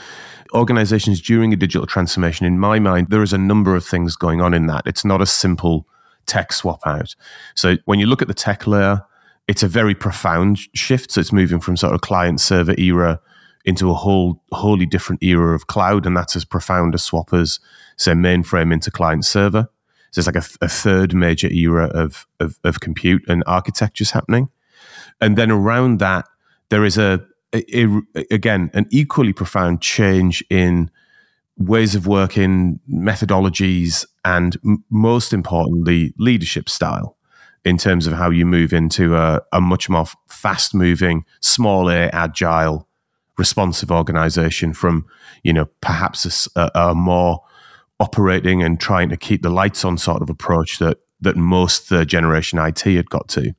Organizations 0.53 1.21
during 1.21 1.53
a 1.53 1.57
digital 1.57 1.87
transformation, 1.87 2.47
in 2.47 2.59
my 2.59 2.79
mind, 2.79 3.09
there 3.11 3.23
is 3.23 3.33
a 3.33 3.39
number 3.39 3.77
of 3.77 3.85
things 3.85 4.17
going 4.17 4.41
on 4.41 4.53
in 4.53 4.67
that. 4.67 4.83
It's 4.87 5.05
not 5.05 5.23
a 5.23 5.27
simple 5.27 5.87
tech 6.27 6.53
swap 6.53 6.81
out. 6.85 7.15
So 7.55 7.77
when 7.85 8.01
you 8.01 8.07
look 8.07 8.23
at 8.23 8.29
the 8.29 8.35
tech 8.35 8.67
layer, 8.67 9.03
it's 9.49 9.63
a 9.63 9.69
very 9.69 9.95
profound 9.95 10.59
shift. 10.75 11.13
So 11.13 11.21
it's 11.21 11.33
moving 11.33 11.61
from 11.61 11.77
sort 11.77 11.95
of 11.95 12.01
client 12.01 12.41
server 12.41 12.75
era 12.77 13.21
into 13.65 13.91
a 13.91 13.95
whole 13.95 14.43
wholly 14.53 14.87
different 14.87 15.23
era 15.23 15.55
of 15.55 15.67
cloud, 15.67 16.07
and 16.07 16.17
that's 16.17 16.37
as 16.37 16.45
profound 16.45 16.95
a 16.95 16.99
swap 16.99 17.33
as 17.33 17.59
say 17.97 18.13
mainframe 18.13 18.73
into 18.73 18.91
client 18.91 19.25
server. 19.25 19.69
So 20.11 20.21
it's 20.21 20.27
like 20.27 20.37
a, 20.37 20.65
a 20.65 20.69
third 20.69 21.15
major 21.15 21.49
era 21.49 21.87
of, 21.87 22.27
of, 22.41 22.59
of 22.65 22.81
compute 22.81 23.23
and 23.29 23.43
architectures 23.47 24.13
happening, 24.13 24.49
and 25.21 25.37
then 25.37 25.51
around 25.51 25.99
that 25.99 26.27
there 26.69 26.85
is 26.85 26.99
a, 26.99 27.25
a, 27.55 27.65
a 27.75 28.25
again 28.31 28.71
an 28.75 28.87
equally 28.91 29.33
profound 29.33 29.83
change 29.83 30.45
in 30.51 30.91
ways 31.59 31.95
of 31.95 32.07
working, 32.07 32.81
methodologies, 32.91 34.05
and 34.25 34.57
m- 34.65 34.85
most 34.91 35.33
importantly, 35.33 36.13
leadership 36.19 36.69
style 36.69 37.17
in 37.65 37.79
terms 37.79 38.07
of 38.07 38.13
how 38.13 38.31
you 38.31 38.47
move 38.47 38.73
into 38.73 39.17
a, 39.17 39.41
a 39.53 39.61
much 39.61 39.89
more 39.89 40.07
fast 40.29 40.75
moving, 40.75 41.25
small 41.41 41.91
A, 41.91 42.09
agile 42.13 42.87
responsive 43.39 43.91
organization 43.91 44.73
from, 44.73 45.05
you 45.43 45.53
know, 45.53 45.67
perhaps 45.81 46.49
a, 46.55 46.71
a, 46.75 46.95
more 46.95 47.43
operating 47.99 48.63
and 48.63 48.79
trying 48.79 49.09
to 49.09 49.17
keep 49.17 49.43
the 49.43 49.51
lights 49.51 49.85
on 49.85 49.99
sort 49.99 50.23
of 50.23 50.31
approach 50.31 50.79
that 50.79 50.99
that 51.21 51.37
most 51.37 51.85
third 51.85 52.09
generation 52.09 52.59
IT 52.59 52.81
had 52.81 53.09
got 53.09 53.29
to. 53.29 53.55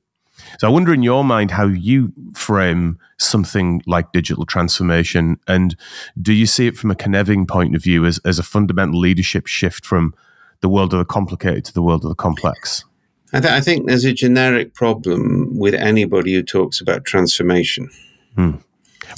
So 0.60 0.68
I 0.68 0.72
wonder 0.72 0.94
in 0.94 1.04
your 1.04 1.24
mind 1.24 1.52
how 1.52 1.66
you 1.66 2.14
frame 2.36 3.00
something 3.18 3.82
like 3.88 4.12
digital 4.12 4.46
transformation 4.46 5.38
and 5.48 5.76
do 6.22 6.34
you 6.34 6.46
see 6.46 6.68
it 6.68 6.78
from 6.78 6.92
a 6.92 6.96
Cynefin 6.96 7.48
point 7.48 7.76
of 7.76 7.84
view 7.84 8.06
as, 8.06 8.20
as 8.24 8.38
a 8.38 8.44
fundamental 8.44 9.00
leadership 9.00 9.48
shift 9.48 9.86
from 9.86 10.14
the 10.62 10.70
world 10.70 10.94
of 10.94 11.00
the 11.00 11.06
complicated 11.06 11.66
to 11.66 11.74
the 11.74 11.82
world 11.82 12.04
of 12.04 12.10
the 12.10 12.16
complex? 12.16 12.86
I, 13.34 13.40
th- 13.40 13.52
I 13.52 13.60
think 13.60 13.88
there's 13.88 14.06
a 14.06 14.14
generic 14.14 14.74
problem 14.74 15.58
with 15.58 15.74
anybody 15.74 16.34
who 16.34 16.44
talks 16.44 16.80
about 16.80 17.06
transformation. 17.06 17.90
Hmm. 18.36 18.58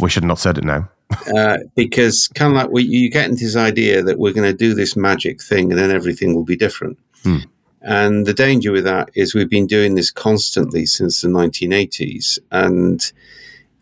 We 0.02 0.10
should 0.10 0.24
not 0.24 0.40
said 0.40 0.58
it 0.58 0.64
now. 0.64 0.90
Uh, 1.36 1.58
because 1.75 2.28
kind 2.30 2.54
of 2.54 2.58
like 2.58 2.72
we, 2.72 2.84
you 2.84 3.10
get 3.10 3.30
into 3.30 3.44
this 3.44 3.56
idea 3.56 4.04
that 4.04 4.20
we're 4.20 4.34
going 4.34 4.50
to 4.50 4.58
do 4.58 4.74
this 4.74 4.96
magic 4.96 5.42
thing 5.42 5.72
and 5.72 5.80
then 5.80 5.92
everything 5.92 6.36
will 6.36 6.44
be 6.44 6.56
different. 6.56 6.98
Hmm. 7.24 7.39
And 7.82 8.25
the 8.25 8.34
danger 8.34 8.72
with 8.72 8.84
that 8.84 9.10
is 9.16 9.34
we've 9.34 9.50
been 9.50 9.68
doing 9.68 9.96
this 9.96 10.12
constantly 10.12 10.86
since 10.86 11.22
the 11.22 11.30
1980s. 11.30 12.38
And 12.51 13.12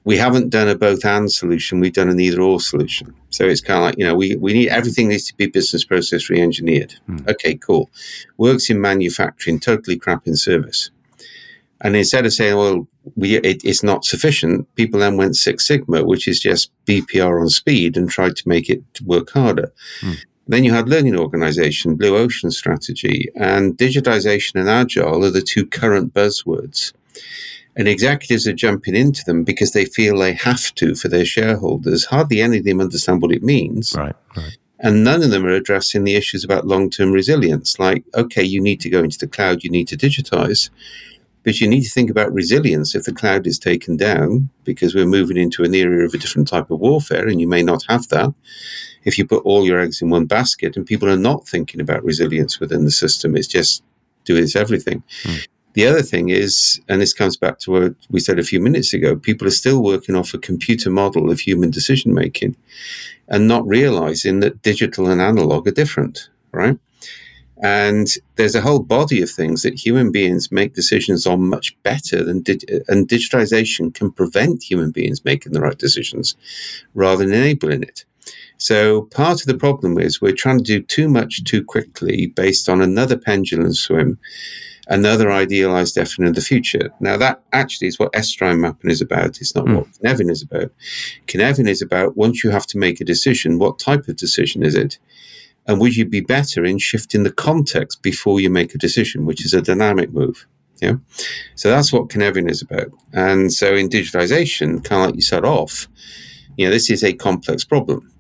we 0.04 0.18
haven't 0.18 0.50
done 0.50 0.70
a 0.70 0.76
both 0.76 1.04
and 1.04 1.32
solution. 1.32 1.80
We've 1.80 1.94
done 1.94 2.10
an 2.10 2.20
either 2.20 2.42
or 2.42 2.62
solution. 2.62 3.14
So 3.30 3.46
it's 3.46 3.62
kind 3.62 3.80
of 3.80 3.84
like, 3.84 3.98
you 3.98 4.06
know, 4.06 4.16
we, 4.16 4.36
we 4.38 4.54
need 4.54 4.70
everything 4.70 5.10
needs 5.10 5.26
to 5.26 5.36
be 5.36 5.48
business 5.48 5.84
process 5.84 6.30
re 6.30 6.40
engineered. 6.40 6.94
Hmm. 7.08 7.18
Okay, 7.28 7.56
cool. 7.56 7.90
Works 8.38 8.70
in 8.70 8.80
manufacturing, 8.80 9.60
totally 9.60 9.98
crap 9.98 10.28
in 10.28 10.36
service. 10.36 10.92
And 11.82 11.96
instead 11.96 12.26
of 12.26 12.34
saying, 12.34 12.58
well, 12.58 12.88
we, 13.16 13.38
it, 13.38 13.64
it's 13.64 13.84
not 13.84 14.04
sufficient, 14.04 14.74
people 14.76 15.00
then 15.00 15.18
went 15.18 15.36
Six 15.36 15.68
Sigma, 15.68 16.04
which 16.04 16.28
is 16.28 16.40
just 16.40 16.72
BPR 16.86 17.40
on 17.40 17.50
speed, 17.50 17.96
and 17.96 18.10
tried 18.10 18.36
to 18.38 18.50
make 18.50 18.70
it 18.70 18.84
work 19.06 19.32
harder. 19.32 19.72
Hmm. 20.02 20.14
Then 20.48 20.64
you 20.64 20.74
had 20.74 20.88
learning 20.88 21.18
organization, 21.18 21.96
blue 21.96 22.16
ocean 22.16 22.52
strategy, 22.52 23.30
and 23.36 23.78
digitization 23.78 24.56
and 24.56 24.70
agile 24.70 25.26
are 25.26 25.30
the 25.30 25.42
two 25.42 25.66
current 25.66 26.14
buzzwords. 26.14 26.94
And 27.76 27.88
executives 27.88 28.48
are 28.48 28.54
jumping 28.54 28.96
into 28.96 29.24
them 29.26 29.44
because 29.44 29.72
they 29.72 29.86
feel 29.86 30.18
they 30.18 30.34
have 30.34 30.74
to 30.76 30.96
for 30.96 31.10
their 31.10 31.26
shareholders. 31.26 32.06
Hardly 32.06 32.42
any 32.42 32.58
of 32.60 32.64
them 32.64 32.82
understand 32.82 33.22
what 33.22 33.32
it 33.32 33.44
means. 33.44 33.94
Right, 33.96 34.16
right. 34.36 34.58
And 34.80 35.04
none 35.04 35.22
of 35.22 35.32
them 35.32 35.46
are 35.46 35.52
addressing 35.52 36.04
the 36.04 36.16
issues 36.16 36.44
about 36.44 36.66
long 36.66 36.90
term 36.90 37.12
resilience. 37.12 37.78
Like, 37.78 38.04
okay, 38.16 38.44
you 38.44 38.62
need 38.62 38.80
to 38.82 38.90
go 38.90 39.04
into 39.04 39.18
the 39.18 39.28
cloud, 39.28 39.64
you 39.64 39.70
need 39.70 39.88
to 39.90 39.98
digitize. 39.98 40.70
But 41.48 41.62
you 41.62 41.68
need 41.70 41.84
to 41.84 41.90
think 41.90 42.10
about 42.10 42.34
resilience 42.34 42.94
if 42.94 43.06
the 43.06 43.14
cloud 43.14 43.48
is 43.48 43.58
taken 43.58 43.96
down, 43.96 44.50
because 44.66 44.94
we're 44.94 45.06
moving 45.06 45.38
into 45.38 45.64
an 45.64 45.74
era 45.74 46.04
of 46.04 46.14
a 46.14 46.18
different 46.18 46.50
type 46.50 46.70
of 46.70 46.82
warfare, 46.82 47.26
and 47.26 47.40
you 47.40 47.48
may 47.48 47.64
not 47.64 47.86
have 47.88 48.10
that. 48.10 48.34
If 49.06 49.18
you 49.18 49.26
put 49.26 49.46
all 49.46 49.66
your 49.66 49.80
eggs 49.80 50.02
in 50.02 50.10
one 50.10 50.26
basket 50.26 50.76
and 50.76 50.86
people 50.86 51.08
are 51.10 51.16
not 51.16 51.48
thinking 51.48 51.80
about 51.80 52.04
resilience 52.04 52.60
within 52.60 52.84
the 52.84 52.92
system, 52.92 53.38
it's 53.38 53.48
just 53.48 53.82
do 54.26 54.36
it's 54.36 54.58
everything. 54.58 55.04
Mm. 55.24 55.48
The 55.72 55.88
other 55.88 56.02
thing 56.02 56.28
is, 56.28 56.82
and 56.90 57.00
this 57.00 57.14
comes 57.14 57.38
back 57.38 57.60
to 57.60 57.72
what 57.72 57.96
we 58.10 58.20
said 58.20 58.40
a 58.40 58.44
few 58.44 58.60
minutes 58.60 58.94
ago, 58.94 59.16
people 59.16 59.48
are 59.48 59.52
still 59.52 59.82
working 59.82 60.16
off 60.16 60.34
a 60.34 60.40
computer 60.40 60.90
model 60.90 61.32
of 61.32 61.40
human 61.40 61.72
decision 61.72 62.14
making 62.14 62.58
and 63.30 63.48
not 63.48 63.66
realizing 63.66 64.42
that 64.42 64.64
digital 64.64 65.08
and 65.08 65.22
analog 65.22 65.66
are 65.66 65.72
different, 65.72 66.30
right? 66.52 66.78
And 67.64 68.08
there's 68.36 68.56
a 68.56 68.62
whole 68.62 68.80
body 68.80 69.22
of 69.22 69.32
things 69.32 69.64
that 69.64 69.74
human 69.74 70.12
beings 70.12 70.52
make 70.52 70.76
decisions 70.76 71.26
on 71.26 71.50
much 71.50 71.76
better 71.82 72.24
than 72.24 72.44
and 72.88 73.08
digitization 73.08 73.94
can 73.94 74.12
prevent 74.12 74.64
human 74.64 74.92
beings 74.92 75.26
making 75.26 75.54
the 75.54 75.62
right 75.62 75.78
decisions 75.78 76.36
rather 76.94 77.26
than 77.26 77.34
enabling 77.34 77.84
it. 77.84 78.06
So 78.58 79.04
part 79.04 79.42
of 79.42 79.48
the 79.48 79.58
problem 79.58 79.98
is 79.98 80.22
we're 80.22 80.34
trying 80.34 80.58
to 80.60 80.64
do 80.64 80.82
too 80.82 81.08
much 81.08 81.44
too 81.44 81.64
quickly 81.64 82.28
based 82.28 82.70
on 82.70 82.82
another 82.82 83.18
pendulum 83.18 83.74
swim, 83.74 84.20
another 84.88 85.32
idealized 85.32 85.96
definition 85.96 86.26
of 86.26 86.36
the 86.36 86.42
future. 86.42 86.92
Now 87.00 87.18
that 87.18 87.42
actually 87.54 87.88
is 87.88 88.00
what 88.00 88.14
estuarine 88.14 88.60
mapping 88.60 88.92
is 88.92 89.02
about. 89.02 89.42
It's 89.42 89.56
not 89.56 89.66
mm. 89.66 89.78
what 89.78 89.88
Cynefin 89.94 90.30
is 90.32 90.42
about. 90.42 90.72
Cynefin 91.28 91.68
is 91.68 91.82
about 91.82 92.18
once 92.18 92.44
you 92.44 92.50
have 92.50 92.68
to 92.68 92.78
make 92.78 93.00
a 93.00 93.06
decision, 93.06 93.60
what 93.60 93.80
type 93.80 94.08
of 94.08 94.16
decision 94.16 94.64
is 94.64 94.76
it? 94.76 94.98
And 95.68 95.80
would 95.82 95.96
you 95.96 96.06
be 96.06 96.22
better 96.22 96.64
in 96.64 96.78
shifting 96.78 97.24
the 97.24 97.32
context 97.32 98.02
before 98.02 98.40
you 98.40 98.50
make 98.50 98.74
a 98.74 98.78
decision, 98.78 99.26
which 99.26 99.46
is 99.46 99.54
a 99.54 99.62
dynamic 99.62 100.12
move? 100.12 100.48
Yeah. 100.82 100.96
So 101.56 101.70
that's 101.70 101.92
what 101.92 102.08
Cynefin 102.08 102.50
is 102.50 102.62
about. 102.62 102.92
And 103.12 103.52
so 103.52 103.76
in 103.76 103.90
digitization, 103.90 104.84
kind 104.84 105.02
of 105.02 105.08
like 105.08 105.16
you 105.16 105.22
said 105.22 105.44
off, 105.44 105.88
you 106.56 106.66
know, 106.66 106.72
this 106.72 106.90
is 106.90 107.04
a 107.04 107.14
complex 107.14 107.64
problem. 107.64 108.12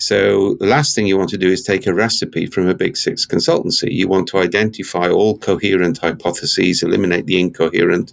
So 0.00 0.54
the 0.54 0.66
last 0.66 0.94
thing 0.94 1.08
you 1.08 1.18
want 1.18 1.30
to 1.30 1.38
do 1.38 1.48
is 1.48 1.62
take 1.62 1.86
a 1.86 1.94
recipe 1.94 2.46
from 2.46 2.68
a 2.68 2.74
big 2.74 2.96
six 2.96 3.26
consultancy. 3.26 3.92
You 3.92 4.06
want 4.06 4.28
to 4.28 4.38
identify 4.38 5.08
all 5.08 5.36
coherent 5.38 5.98
hypotheses, 5.98 6.84
eliminate 6.84 7.26
the 7.26 7.40
incoherent, 7.40 8.12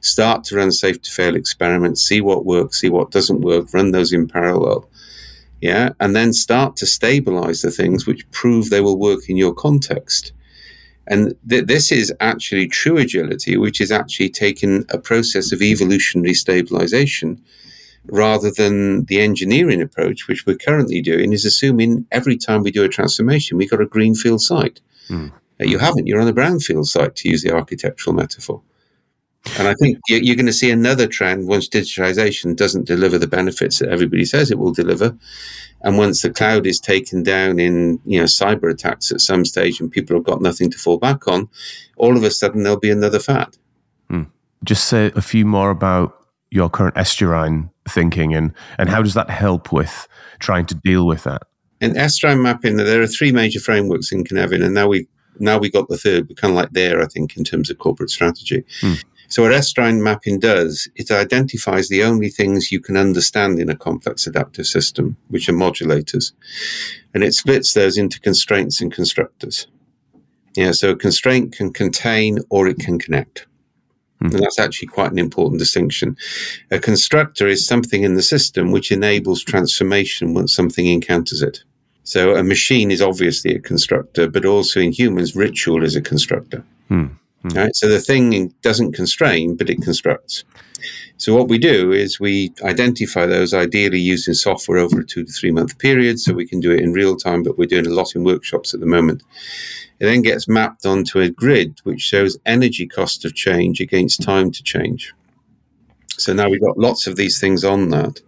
start 0.00 0.44
to 0.44 0.56
run 0.56 0.72
safe 0.72 1.02
to 1.02 1.10
fail 1.10 1.36
experiments, 1.36 2.02
see 2.02 2.22
what 2.22 2.46
works, 2.46 2.80
see 2.80 2.88
what 2.88 3.10
doesn't 3.10 3.42
work, 3.42 3.74
run 3.74 3.90
those 3.90 4.12
in 4.12 4.26
parallel 4.26 4.88
yeah, 5.60 5.90
and 6.00 6.14
then 6.14 6.32
start 6.32 6.76
to 6.76 6.86
stabilize 6.86 7.62
the 7.62 7.70
things 7.70 8.06
which 8.06 8.30
prove 8.30 8.70
they 8.70 8.80
will 8.80 8.98
work 8.98 9.28
in 9.28 9.36
your 9.36 9.54
context. 9.54 10.32
And 11.06 11.34
th- 11.48 11.66
this 11.66 11.90
is 11.90 12.12
actually 12.20 12.68
true 12.68 12.98
agility, 12.98 13.56
which 13.56 13.80
is 13.80 13.90
actually 13.90 14.28
taking 14.28 14.84
a 14.90 14.98
process 14.98 15.52
of 15.52 15.62
evolutionary 15.62 16.34
stabilization 16.34 17.42
rather 18.06 18.50
than 18.50 19.04
the 19.06 19.20
engineering 19.20 19.82
approach, 19.82 20.28
which 20.28 20.46
we're 20.46 20.56
currently 20.56 21.00
doing, 21.02 21.32
is 21.32 21.44
assuming 21.44 22.06
every 22.10 22.36
time 22.36 22.62
we 22.62 22.70
do 22.70 22.84
a 22.84 22.88
transformation, 22.88 23.58
we've 23.58 23.70
got 23.70 23.80
a 23.80 23.86
greenfield 23.86 24.40
site. 24.40 24.80
Mm. 25.08 25.32
You 25.60 25.78
haven't, 25.78 26.06
you're 26.06 26.20
on 26.20 26.28
a 26.28 26.32
brownfield 26.32 26.86
site, 26.86 27.16
to 27.16 27.28
use 27.28 27.42
the 27.42 27.52
architectural 27.52 28.14
metaphor. 28.14 28.62
And 29.58 29.68
I 29.68 29.74
think 29.74 29.98
you're 30.08 30.36
going 30.36 30.46
to 30.46 30.52
see 30.52 30.70
another 30.70 31.06
trend 31.06 31.48
once 31.48 31.68
digitization 31.68 32.56
doesn't 32.56 32.86
deliver 32.86 33.18
the 33.18 33.26
benefits 33.26 33.78
that 33.78 33.88
everybody 33.88 34.24
says 34.24 34.50
it 34.50 34.58
will 34.58 34.72
deliver. 34.72 35.16
And 35.82 35.96
once 35.96 36.22
the 36.22 36.30
cloud 36.30 36.66
is 36.66 36.80
taken 36.80 37.22
down 37.22 37.58
in 37.58 38.00
you 38.04 38.18
know 38.18 38.24
cyber 38.24 38.70
attacks 38.70 39.12
at 39.12 39.20
some 39.20 39.44
stage 39.44 39.80
and 39.80 39.90
people 39.90 40.16
have 40.16 40.24
got 40.24 40.42
nothing 40.42 40.70
to 40.70 40.78
fall 40.78 40.98
back 40.98 41.28
on, 41.28 41.48
all 41.96 42.16
of 42.16 42.22
a 42.22 42.30
sudden 42.30 42.62
there'll 42.62 42.78
be 42.78 42.90
another 42.90 43.20
fad. 43.20 43.56
Hmm. 44.10 44.24
Just 44.64 44.88
say 44.88 45.12
a 45.14 45.22
few 45.22 45.44
more 45.44 45.70
about 45.70 46.14
your 46.50 46.68
current 46.70 46.94
estuarine 46.96 47.70
thinking 47.88 48.34
and, 48.34 48.52
and 48.78 48.88
how 48.88 49.02
does 49.02 49.14
that 49.14 49.30
help 49.30 49.72
with 49.72 50.08
trying 50.38 50.66
to 50.66 50.74
deal 50.74 51.06
with 51.06 51.24
that? 51.24 51.42
In 51.80 51.92
estuarine 51.92 52.42
mapping, 52.42 52.76
there 52.76 53.02
are 53.02 53.06
three 53.06 53.32
major 53.32 53.60
frameworks 53.60 54.10
in 54.10 54.24
Cynefin, 54.24 54.64
and 54.64 54.74
now 54.74 54.88
we 54.88 55.06
now 55.38 55.58
we 55.58 55.70
got 55.70 55.88
the 55.88 55.96
third. 55.96 56.28
We're 56.28 56.34
kind 56.34 56.52
of 56.52 56.56
like 56.56 56.70
there, 56.70 57.00
I 57.00 57.06
think, 57.06 57.36
in 57.36 57.44
terms 57.44 57.70
of 57.70 57.78
corporate 57.78 58.10
strategy. 58.10 58.64
So 59.28 59.42
what 59.42 59.52
estuarine 59.52 60.02
mapping 60.02 60.40
does, 60.40 60.88
it 60.96 61.10
identifies 61.10 61.88
the 61.88 62.02
only 62.02 62.30
things 62.30 62.72
you 62.72 62.80
can 62.80 62.96
understand 62.96 63.60
in 63.60 63.68
a 63.68 63.76
complex 63.76 64.26
adaptive 64.26 64.66
system, 64.66 65.16
which 65.28 65.48
are 65.48 65.52
modulators. 65.52 66.32
And 67.12 67.22
it 67.22 67.34
splits 67.34 67.74
those 67.74 67.98
into 67.98 68.20
constraints 68.20 68.80
and 68.80 68.92
constructors. 68.92 69.66
Yeah, 70.54 70.72
so 70.72 70.90
a 70.90 70.96
constraint 70.96 71.54
can 71.54 71.72
contain 71.72 72.38
or 72.48 72.68
it 72.68 72.78
can 72.78 72.98
connect. 72.98 73.46
Hmm. 74.20 74.26
And 74.26 74.40
that's 74.40 74.58
actually 74.58 74.88
quite 74.88 75.12
an 75.12 75.18
important 75.18 75.60
distinction. 75.60 76.16
A 76.70 76.78
constructor 76.78 77.46
is 77.46 77.66
something 77.66 78.02
in 78.02 78.14
the 78.14 78.22
system 78.22 78.72
which 78.72 78.90
enables 78.90 79.44
transformation 79.44 80.34
once 80.34 80.54
something 80.54 80.86
encounters 80.86 81.42
it. 81.42 81.62
So 82.02 82.34
a 82.34 82.42
machine 82.42 82.90
is 82.90 83.02
obviously 83.02 83.54
a 83.54 83.60
constructor, 83.60 84.26
but 84.28 84.46
also 84.46 84.80
in 84.80 84.92
humans, 84.92 85.36
ritual 85.36 85.84
is 85.84 85.94
a 85.94 86.00
constructor. 86.00 86.64
Hmm. 86.88 87.08
Hmm. 87.42 87.48
Right? 87.56 87.76
So 87.76 87.88
the 87.88 88.00
thing 88.00 88.52
doesn't 88.62 88.92
constrain, 88.92 89.56
but 89.56 89.70
it 89.70 89.82
constructs. 89.82 90.44
So 91.16 91.34
what 91.34 91.48
we 91.48 91.58
do 91.58 91.90
is 91.90 92.20
we 92.20 92.52
identify 92.62 93.26
those 93.26 93.52
ideally 93.52 93.98
using 93.98 94.34
software 94.34 94.78
over 94.78 95.00
a 95.00 95.04
two 95.04 95.24
to 95.24 95.32
three 95.32 95.50
month 95.50 95.78
period, 95.78 96.20
so 96.20 96.32
we 96.32 96.46
can 96.46 96.60
do 96.60 96.70
it 96.70 96.80
in 96.80 96.92
real 96.92 97.16
time. 97.16 97.42
But 97.42 97.58
we're 97.58 97.66
doing 97.66 97.86
a 97.86 97.94
lot 97.94 98.14
in 98.14 98.24
workshops 98.24 98.72
at 98.72 98.80
the 98.80 98.86
moment. 98.86 99.22
It 99.98 100.06
then 100.06 100.22
gets 100.22 100.46
mapped 100.46 100.86
onto 100.86 101.18
a 101.18 101.28
grid 101.28 101.80
which 101.82 102.00
shows 102.00 102.38
energy 102.46 102.86
cost 102.86 103.24
of 103.24 103.34
change 103.34 103.80
against 103.80 104.22
time 104.22 104.52
to 104.52 104.62
change. 104.62 105.12
So 106.18 106.32
now 106.32 106.48
we've 106.48 106.60
got 106.60 106.78
lots 106.78 107.06
of 107.06 107.16
these 107.16 107.40
things 107.40 107.64
on 107.64 107.90
that. 107.90 108.20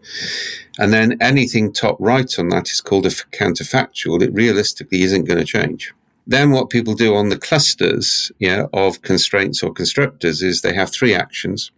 And 0.79 0.93
then 0.93 1.17
anything 1.21 1.73
top 1.73 1.97
right 2.01 2.39
on 2.39 2.49
that 2.49 2.71
is 2.71 2.81
called 2.81 3.07
a 3.07 3.11
counterfactual. 3.11 4.23
It 4.23 4.33
realistically 4.33 5.03
isn't 5.03 5.25
going 5.25 5.39
to 5.39 5.45
change. 5.45 5.93
Then 6.27 6.51
what 6.51 6.71
people 6.71 6.95
do 6.95 7.15
on 7.15 7.29
the 7.29 7.39
clusters 7.39 8.31
yeah, 8.39 8.67
of 8.73 9.03
constraints 9.03 9.63
or 9.63 9.73
constructors 9.73 10.43
is 10.43 10.61
they 10.61 10.75
have 10.75 10.93
three 10.93 11.15
actions. 11.15 11.71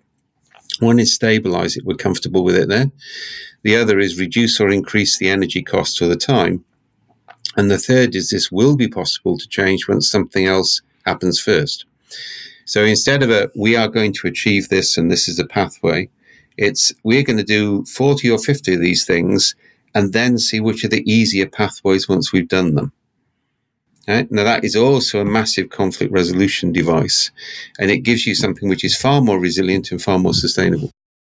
One 0.80 0.98
is 0.98 1.14
stabilize 1.14 1.76
it, 1.76 1.84
we're 1.84 1.94
comfortable 1.94 2.44
with 2.44 2.56
it 2.56 2.68
there. 2.68 2.90
The 3.62 3.76
other 3.76 3.98
is 3.98 4.18
reduce 4.18 4.60
or 4.60 4.68
increase 4.68 5.18
the 5.18 5.28
energy 5.28 5.62
cost 5.62 6.02
or 6.02 6.08
the 6.08 6.16
time. 6.16 6.64
And 7.56 7.70
the 7.70 7.78
third 7.78 8.14
is 8.14 8.30
this 8.30 8.50
will 8.50 8.76
be 8.76 8.88
possible 8.88 9.38
to 9.38 9.48
change 9.48 9.88
once 9.88 10.10
something 10.10 10.46
else 10.46 10.82
happens 11.04 11.38
first. 11.40 11.84
So 12.64 12.84
instead 12.84 13.22
of 13.22 13.30
a 13.30 13.50
we 13.54 13.76
are 13.76 13.88
going 13.88 14.12
to 14.14 14.26
achieve 14.26 14.68
this 14.68 14.96
and 14.96 15.10
this 15.10 15.28
is 15.28 15.36
the 15.36 15.46
pathway, 15.46 16.08
it's 16.56 16.92
we're 17.02 17.22
going 17.22 17.38
to 17.38 17.44
do 17.44 17.84
40 17.84 18.30
or 18.30 18.38
50 18.38 18.74
of 18.74 18.80
these 18.80 19.04
things 19.04 19.54
and 19.94 20.12
then 20.12 20.38
see 20.38 20.60
which 20.60 20.84
are 20.84 20.88
the 20.88 21.10
easier 21.10 21.46
pathways 21.46 22.08
once 22.08 22.32
we've 22.32 22.48
done 22.48 22.74
them. 22.74 22.92
Right? 24.08 24.30
Now, 24.30 24.44
that 24.44 24.64
is 24.64 24.74
also 24.74 25.20
a 25.20 25.24
massive 25.24 25.70
conflict 25.70 26.12
resolution 26.12 26.72
device, 26.72 27.30
and 27.78 27.90
it 27.90 27.98
gives 27.98 28.26
you 28.26 28.34
something 28.34 28.68
which 28.68 28.84
is 28.84 28.96
far 28.96 29.20
more 29.20 29.38
resilient 29.38 29.92
and 29.92 30.02
far 30.02 30.18
more 30.18 30.34
sustainable. 30.34 30.90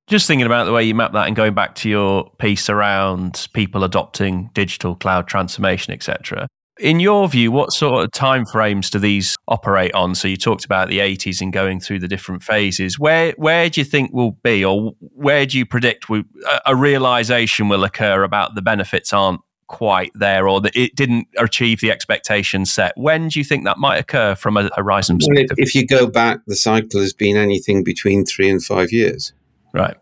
Just 0.07 0.27
thinking 0.27 0.45
about 0.45 0.65
the 0.65 0.73
way 0.73 0.83
you 0.83 0.95
map 0.95 1.13
that 1.13 1.27
and 1.27 1.35
going 1.35 1.53
back 1.53 1.75
to 1.75 1.89
your 1.89 2.31
piece 2.39 2.69
around 2.69 3.47
people 3.53 3.83
adopting 3.83 4.49
digital 4.53 4.95
cloud 4.95 5.27
transformation, 5.27 5.93
etc. 5.93 6.47
In 6.79 6.99
your 6.99 7.27
view, 7.27 7.51
what 7.51 7.73
sort 7.73 8.03
of 8.03 8.11
timeframes 8.11 8.89
do 8.89 8.99
these 8.99 9.35
operate 9.47 9.93
on? 9.93 10.15
So 10.15 10.27
you 10.27 10.37
talked 10.37 10.63
about 10.63 10.87
the 10.87 10.99
80s 10.99 11.41
and 11.41 11.51
going 11.51 11.79
through 11.79 11.99
the 11.99 12.07
different 12.07 12.41
phases. 12.41 12.97
Where 12.97 13.33
where 13.37 13.69
do 13.69 13.81
you 13.81 13.85
think 13.85 14.11
we'll 14.13 14.37
be, 14.43 14.63
or 14.63 14.93
where 14.99 15.45
do 15.45 15.57
you 15.57 15.65
predict 15.65 16.09
we, 16.09 16.23
a, 16.47 16.61
a 16.67 16.75
realization 16.75 17.67
will 17.67 17.83
occur 17.83 18.23
about 18.23 18.55
the 18.55 18.61
benefits 18.61 19.11
aren't 19.11 19.41
quite 19.69 20.11
there 20.15 20.49
or 20.49 20.59
that 20.59 20.75
it 20.75 20.95
didn't 20.95 21.27
achieve 21.37 21.79
the 21.79 21.91
expectations 21.91 22.71
set. 22.73 22.91
When 22.97 23.29
do 23.29 23.39
you 23.39 23.45
think 23.45 23.63
that 23.63 23.77
might 23.77 23.97
occur 23.97 24.35
from 24.35 24.57
a 24.57 24.69
horizon 24.75 25.17
perspective? 25.17 25.57
Well, 25.57 25.63
if, 25.63 25.69
if 25.69 25.75
you 25.75 25.87
go 25.87 26.07
back, 26.07 26.39
the 26.47 26.55
cycle 26.55 26.99
has 26.99 27.13
been 27.13 27.37
anything 27.37 27.83
between 27.83 28.25
three 28.25 28.49
and 28.49 28.61
five 28.63 28.91
years. 28.91 29.31
Right. 29.71 29.95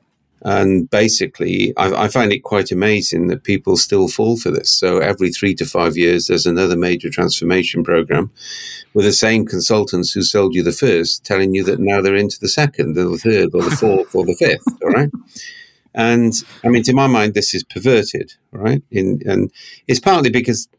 And 0.44 0.90
basically, 0.90 1.76
I, 1.78 2.06
I, 2.06 2.08
find 2.08 2.32
it 2.32 2.44
quite 2.44 2.72
amazing 2.72 3.28
that 3.28 3.44
people 3.44 3.76
still 3.76 4.08
fall 4.08 4.38
for 4.38 4.52
this. 4.52 4.70
So 4.70 5.00
every 5.00 5.32
three 5.32 5.56
to 5.56 5.66
five 5.66 5.98
years, 5.98 6.28
there's 6.28 6.46
another 6.46 6.78
major 6.78 7.10
transformation 7.10 7.84
program 7.84 8.32
with 8.94 9.04
the 9.04 9.12
same 9.12 9.46
consultants 9.46 10.12
who 10.12 10.22
sold 10.22 10.54
you 10.54 10.64
the 10.64 10.72
first 10.72 11.26
telling 11.26 11.54
you 11.54 11.64
that 11.66 11.80
now 11.80 12.02
they're 12.02 12.16
into 12.16 12.40
the 12.40 12.48
second 12.48 12.98
or 12.98 13.10
the 13.10 13.18
third 13.18 13.50
or 13.54 13.64
the 13.64 13.76
fourth 13.76 14.14
or 14.16 14.26
the 14.26 14.36
fifth. 14.36 14.64
All 14.84 14.92
right. 14.92 15.10
And 15.98 16.32
I 16.64 16.70
mean, 16.70 16.84
to 16.84 16.94
my 16.94 17.08
mind, 17.08 17.34
this 17.34 17.56
is 17.56 17.64
perverted, 17.64 18.36
right? 18.52 18.84
In, 18.92 19.20
and 19.26 19.52
it's 19.88 20.00
partly 20.00 20.30
because 20.30 20.70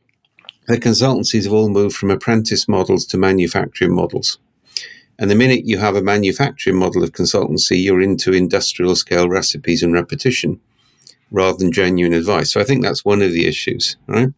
the 0.69 0.79
consultancies 0.79 1.43
have 1.43 1.53
all 1.53 1.69
moved 1.69 1.97
from 1.97 2.13
apprentice 2.13 2.69
models 2.69 3.05
to 3.07 3.19
manufacturing 3.19 3.93
models. 3.93 4.39
And 5.19 5.29
the 5.29 5.35
minute 5.35 5.65
you 5.65 5.79
have 5.79 5.97
a 5.97 6.03
manufacturing 6.03 6.77
model 6.77 7.03
of 7.03 7.11
consultancy, 7.11 7.83
you're 7.83 8.01
into 8.01 8.33
industrial 8.33 8.95
scale 8.95 9.29
recipes 9.29 9.83
and 9.83 9.93
repetition 9.93 10.61
rather 11.33 11.59
than 11.59 11.73
genuine 11.73 12.15
advice. 12.15 12.53
So 12.53 12.61
I 12.61 12.65
think 12.65 12.85
that's 12.85 13.05
one 13.05 13.21
of 13.21 13.33
the 13.33 13.47
issues, 13.47 13.97
right? 14.07 14.29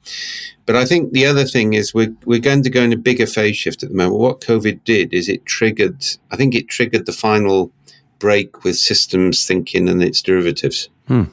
But 0.65 0.77
I 0.77 0.87
think 0.87 1.13
the 1.13 1.27
other 1.27 1.45
thing 1.45 1.75
is 1.75 1.93
we're, 1.93 2.15
we're 2.25 2.41
going 2.41 2.63
to 2.63 2.71
go 2.71 2.81
in 2.81 2.93
a 2.95 2.97
bigger 2.97 3.27
phase 3.27 3.59
shift 3.59 3.83
at 3.83 3.91
the 3.91 3.95
moment. 3.95 4.19
What 4.19 4.41
COVID 4.41 4.83
did 4.85 5.13
is 5.13 5.29
it 5.29 5.45
triggered, 5.45 6.03
I 6.31 6.37
think 6.37 6.55
it 6.55 6.69
triggered 6.69 7.05
the 7.05 7.13
final 7.13 7.71
break 8.21 8.63
with 8.63 8.77
systems 8.77 9.45
thinking 9.45 9.89
and 9.89 10.01
its 10.01 10.23
derivatives. 10.23 10.89
Hmm. 11.09 11.25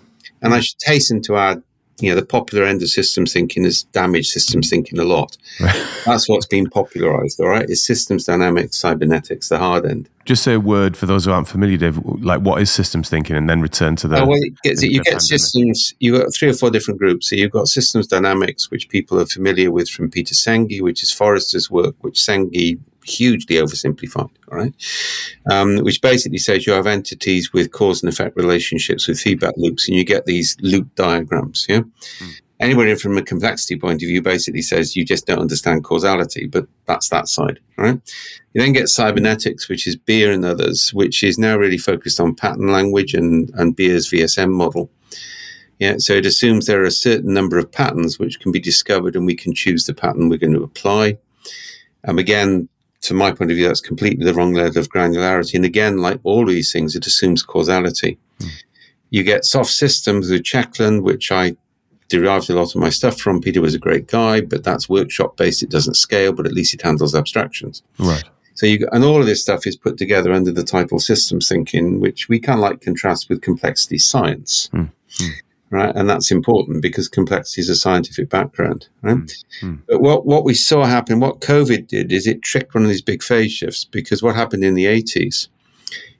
And 0.42 0.54
I 0.54 0.62
should 0.62 0.78
hasten 0.84 1.22
to 1.24 1.38
add, 1.38 1.62
you 2.00 2.10
know, 2.10 2.16
the 2.16 2.26
popular 2.26 2.64
end 2.64 2.82
of 2.82 2.90
systems 2.90 3.34
thinking 3.34 3.64
has 3.64 3.84
damaged 3.84 4.30
systems 4.30 4.70
thinking 4.70 5.00
a 5.00 5.04
lot. 5.04 5.38
That's 6.06 6.30
what's 6.30 6.46
been 6.46 6.70
popularized, 6.70 7.40
all 7.40 7.48
right? 7.48 7.70
Is 7.70 7.84
systems 7.84 8.26
dynamics, 8.26 8.78
cybernetics, 8.78 9.50
the 9.50 9.58
hard 9.58 9.86
end. 9.86 10.10
Just 10.26 10.44
say 10.44 10.54
a 10.54 10.60
word 10.60 10.96
for 10.96 11.06
those 11.06 11.26
who 11.26 11.32
aren't 11.32 11.48
familiar, 11.48 11.78
Dave. 11.78 11.98
Like, 12.06 12.42
what 12.42 12.62
is 12.62 12.70
systems 12.70 13.10
thinking, 13.10 13.36
and 13.36 13.50
then 13.50 13.62
return 13.62 13.96
to 13.98 14.08
the. 14.08 14.22
Oh, 14.22 14.28
well, 14.28 14.40
gets, 14.62 14.84
you 14.84 15.02
get 15.02 15.06
pandemic. 15.06 15.22
systems. 15.22 15.94
You've 16.00 16.22
got 16.22 16.34
three 16.34 16.50
or 16.50 16.54
four 16.54 16.70
different 16.70 17.00
groups. 17.00 17.30
So 17.30 17.36
you've 17.36 17.52
got 17.52 17.68
systems 17.68 18.08
dynamics, 18.08 18.70
which 18.70 18.90
people 18.90 19.20
are 19.20 19.26
familiar 19.26 19.72
with 19.72 19.90
from 19.90 20.12
Peter 20.12 20.36
Senge, 20.36 20.82
which 20.82 21.02
is 21.02 21.12
Forrester's 21.12 21.72
work, 21.72 21.96
which 22.02 22.20
Senge 22.20 22.78
hugely 23.08 23.58
oversimplified, 23.58 24.30
all 24.52 24.58
right? 24.58 24.74
Um, 25.50 25.78
which 25.78 26.02
basically 26.02 26.38
says 26.38 26.68
you 26.68 26.74
have 26.74 26.88
entities 26.88 27.54
with 27.54 27.72
cause 27.72 28.04
and 28.04 28.12
effect 28.12 28.36
relationships 28.36 29.08
with 29.08 29.20
feedback 29.20 29.54
loops, 29.58 29.88
and 29.88 29.98
you 29.98 30.04
get 30.04 30.26
these 30.26 30.58
loop 30.62 30.94
diagrams, 30.96 31.66
yeah? 31.70 31.82
Mm. 32.20 32.42
Anybody 32.60 32.96
from 32.96 33.16
a 33.18 33.22
complexity 33.22 33.78
point 33.78 34.02
of 34.02 34.08
view 34.08 34.22
basically 34.22 34.64
says 34.64 34.96
you 34.96 35.06
just 35.06 35.28
don't 35.28 35.40
understand 35.40 35.84
causality, 35.84 36.48
but 36.48 36.66
that's 36.88 37.10
that 37.10 37.28
side, 37.28 37.60
right? 37.78 38.00
You 38.54 38.62
then 38.62 38.74
get 38.74 38.90
cybernetics, 38.90 39.70
which 39.70 39.86
is 39.86 39.96
Beer 39.96 40.32
and 40.32 40.44
others, 40.44 40.92
which 40.92 41.24
is 41.24 41.38
now 41.38 41.56
really 41.56 41.78
focused 41.78 42.20
on 42.20 42.34
pattern 42.34 42.72
language 42.72 43.14
and, 43.14 43.52
and 43.54 43.76
Beer's 43.76 44.10
VSM 44.10 44.52
model. 44.52 44.90
Yeah, 45.78 45.98
so 46.00 46.14
it 46.14 46.26
assumes 46.26 46.66
there 46.66 46.82
are 46.82 46.86
a 46.86 46.92
certain 46.92 47.32
number 47.32 47.60
of 47.60 47.72
patterns 47.72 48.18
which 48.18 48.40
can 48.40 48.52
be 48.52 48.60
discovered 48.60 49.16
and 49.16 49.28
we 49.28 49.36
can 49.36 49.54
choose 49.54 49.86
the 49.86 49.94
pattern 49.94 50.28
we're 50.28 50.40
going 50.40 50.54
to 50.54 50.64
apply. 50.64 51.20
Um, 52.08 52.18
again, 52.18 52.70
to 53.08 53.14
my 53.14 53.32
point 53.32 53.52
of 53.52 53.58
view, 53.58 53.68
that's 53.68 53.82
completely 53.82 54.26
the 54.26 54.34
wrong 54.34 54.54
level 54.54 54.80
of 54.80 54.90
granularity. 54.90 55.56
And 55.56 55.66
again, 55.66 55.98
like 55.98 56.20
all 56.24 56.46
these 56.46 56.72
things, 56.72 56.96
it 56.96 57.08
assumes 57.08 57.42
causality. 57.42 58.18
Mm. 58.40 58.50
You 59.10 59.24
get 59.24 59.46
soft 59.46 59.72
systems 59.72 60.30
with 60.30 60.44
Checkland, 60.44 61.04
which 61.04 61.32
I 61.32 61.56
derived 62.10 62.50
a 62.50 62.56
lot 62.56 62.76
of 62.76 62.82
my 62.82 62.90
stuff 62.90 63.20
from. 63.20 63.42
Peter 63.42 63.62
was 63.62 63.74
a 63.74 63.80
great 63.80 64.08
guy, 64.08 64.42
but 64.42 64.64
that's 64.64 64.90
workshop 64.90 65.38
based. 65.38 65.64
It 65.64 65.70
doesn't 65.70 65.96
scale, 65.96 66.34
but 66.34 66.46
at 66.46 66.54
least 66.54 66.74
it 66.74 66.82
handles 66.82 67.16
abstractions. 67.16 67.82
Right. 67.98 68.24
So 68.56 68.66
you 68.66 68.88
and 68.92 69.04
all 69.04 69.22
of 69.22 69.28
this 69.28 69.42
stuff 69.42 69.68
is 69.68 69.78
put 69.78 69.98
together 69.98 70.34
under 70.34 70.52
the 70.52 70.64
title 70.64 71.00
systems 71.00 71.48
thinking, 71.48 72.00
which 72.00 72.28
we 72.28 72.40
kind 72.40 72.60
of 72.60 72.64
like 72.64 72.82
contrast 72.82 73.30
with 73.30 73.42
complexity 73.42 74.00
science. 74.00 74.70
Mm. 74.74 74.92
Mm 75.20 75.34
right? 75.70 75.94
And 75.96 76.10
that's 76.10 76.32
important 76.32 76.82
because 76.82 77.08
complexity 77.08 77.62
is 77.62 77.70
a 77.70 77.76
scientific 77.76 78.30
background, 78.30 78.88
right? 79.02 79.18
Mm-hmm. 79.18 79.76
But 79.88 80.02
what, 80.02 80.26
what 80.26 80.44
we 80.44 80.54
saw 80.54 80.86
happen, 80.86 81.20
what 81.20 81.42
COVID 81.42 81.88
did, 81.88 82.12
is 82.12 82.28
it 82.28 82.42
tricked 82.42 82.74
one 82.74 82.84
of 82.84 82.90
these 82.90 83.02
big 83.02 83.24
phase 83.24 83.52
shifts 83.52 83.86
because 83.86 84.24
what 84.24 84.36
happened 84.36 84.64
in 84.64 84.76
the 84.76 84.86
80s 84.86 85.48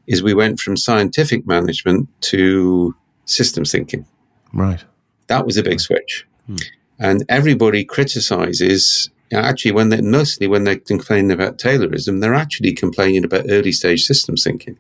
is 0.06 0.24
we 0.24 0.34
went 0.34 0.60
from 0.60 0.78
scientific 0.78 1.46
management 1.46 2.10
to 2.22 2.96
systems 3.26 3.72
thinking. 3.72 4.06
Right. 4.54 4.84
That 5.28 5.46
was 5.46 5.58
a 5.58 5.64
big 5.64 5.80
switch. 5.80 6.26
Mm. 6.50 6.66
And 7.00 7.26
everybody 7.30 7.84
criticizes 7.84 9.10
actually 9.34 9.72
when 9.72 9.90
they 9.90 10.02
mostly 10.02 10.48
when 10.48 10.64
they're 10.64 10.78
complaining 10.78 11.32
about 11.32 11.58
Taylorism, 11.58 12.22
they're 12.22 12.34
actually 12.34 12.74
complaining 12.74 13.26
about 13.26 13.46
early 13.50 13.74
stage 13.74 14.06
systems 14.06 14.44
thinking 14.44 14.78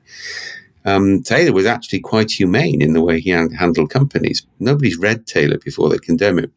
um, 0.87 1.21
Taylor 1.21 1.51
was 1.51 1.65
actually 1.65 1.99
quite 1.99 2.31
humane 2.31 2.81
in 2.81 2.93
the 2.93 3.01
way 3.01 3.19
he 3.19 3.29
handled 3.29 3.89
companies. 3.89 4.47
Nobody's 4.57 4.97
read 4.97 5.27
Taylor 5.27 5.57
before 5.57 5.89
they 5.89 5.97
condemn 5.97 6.39
him. 6.39 6.53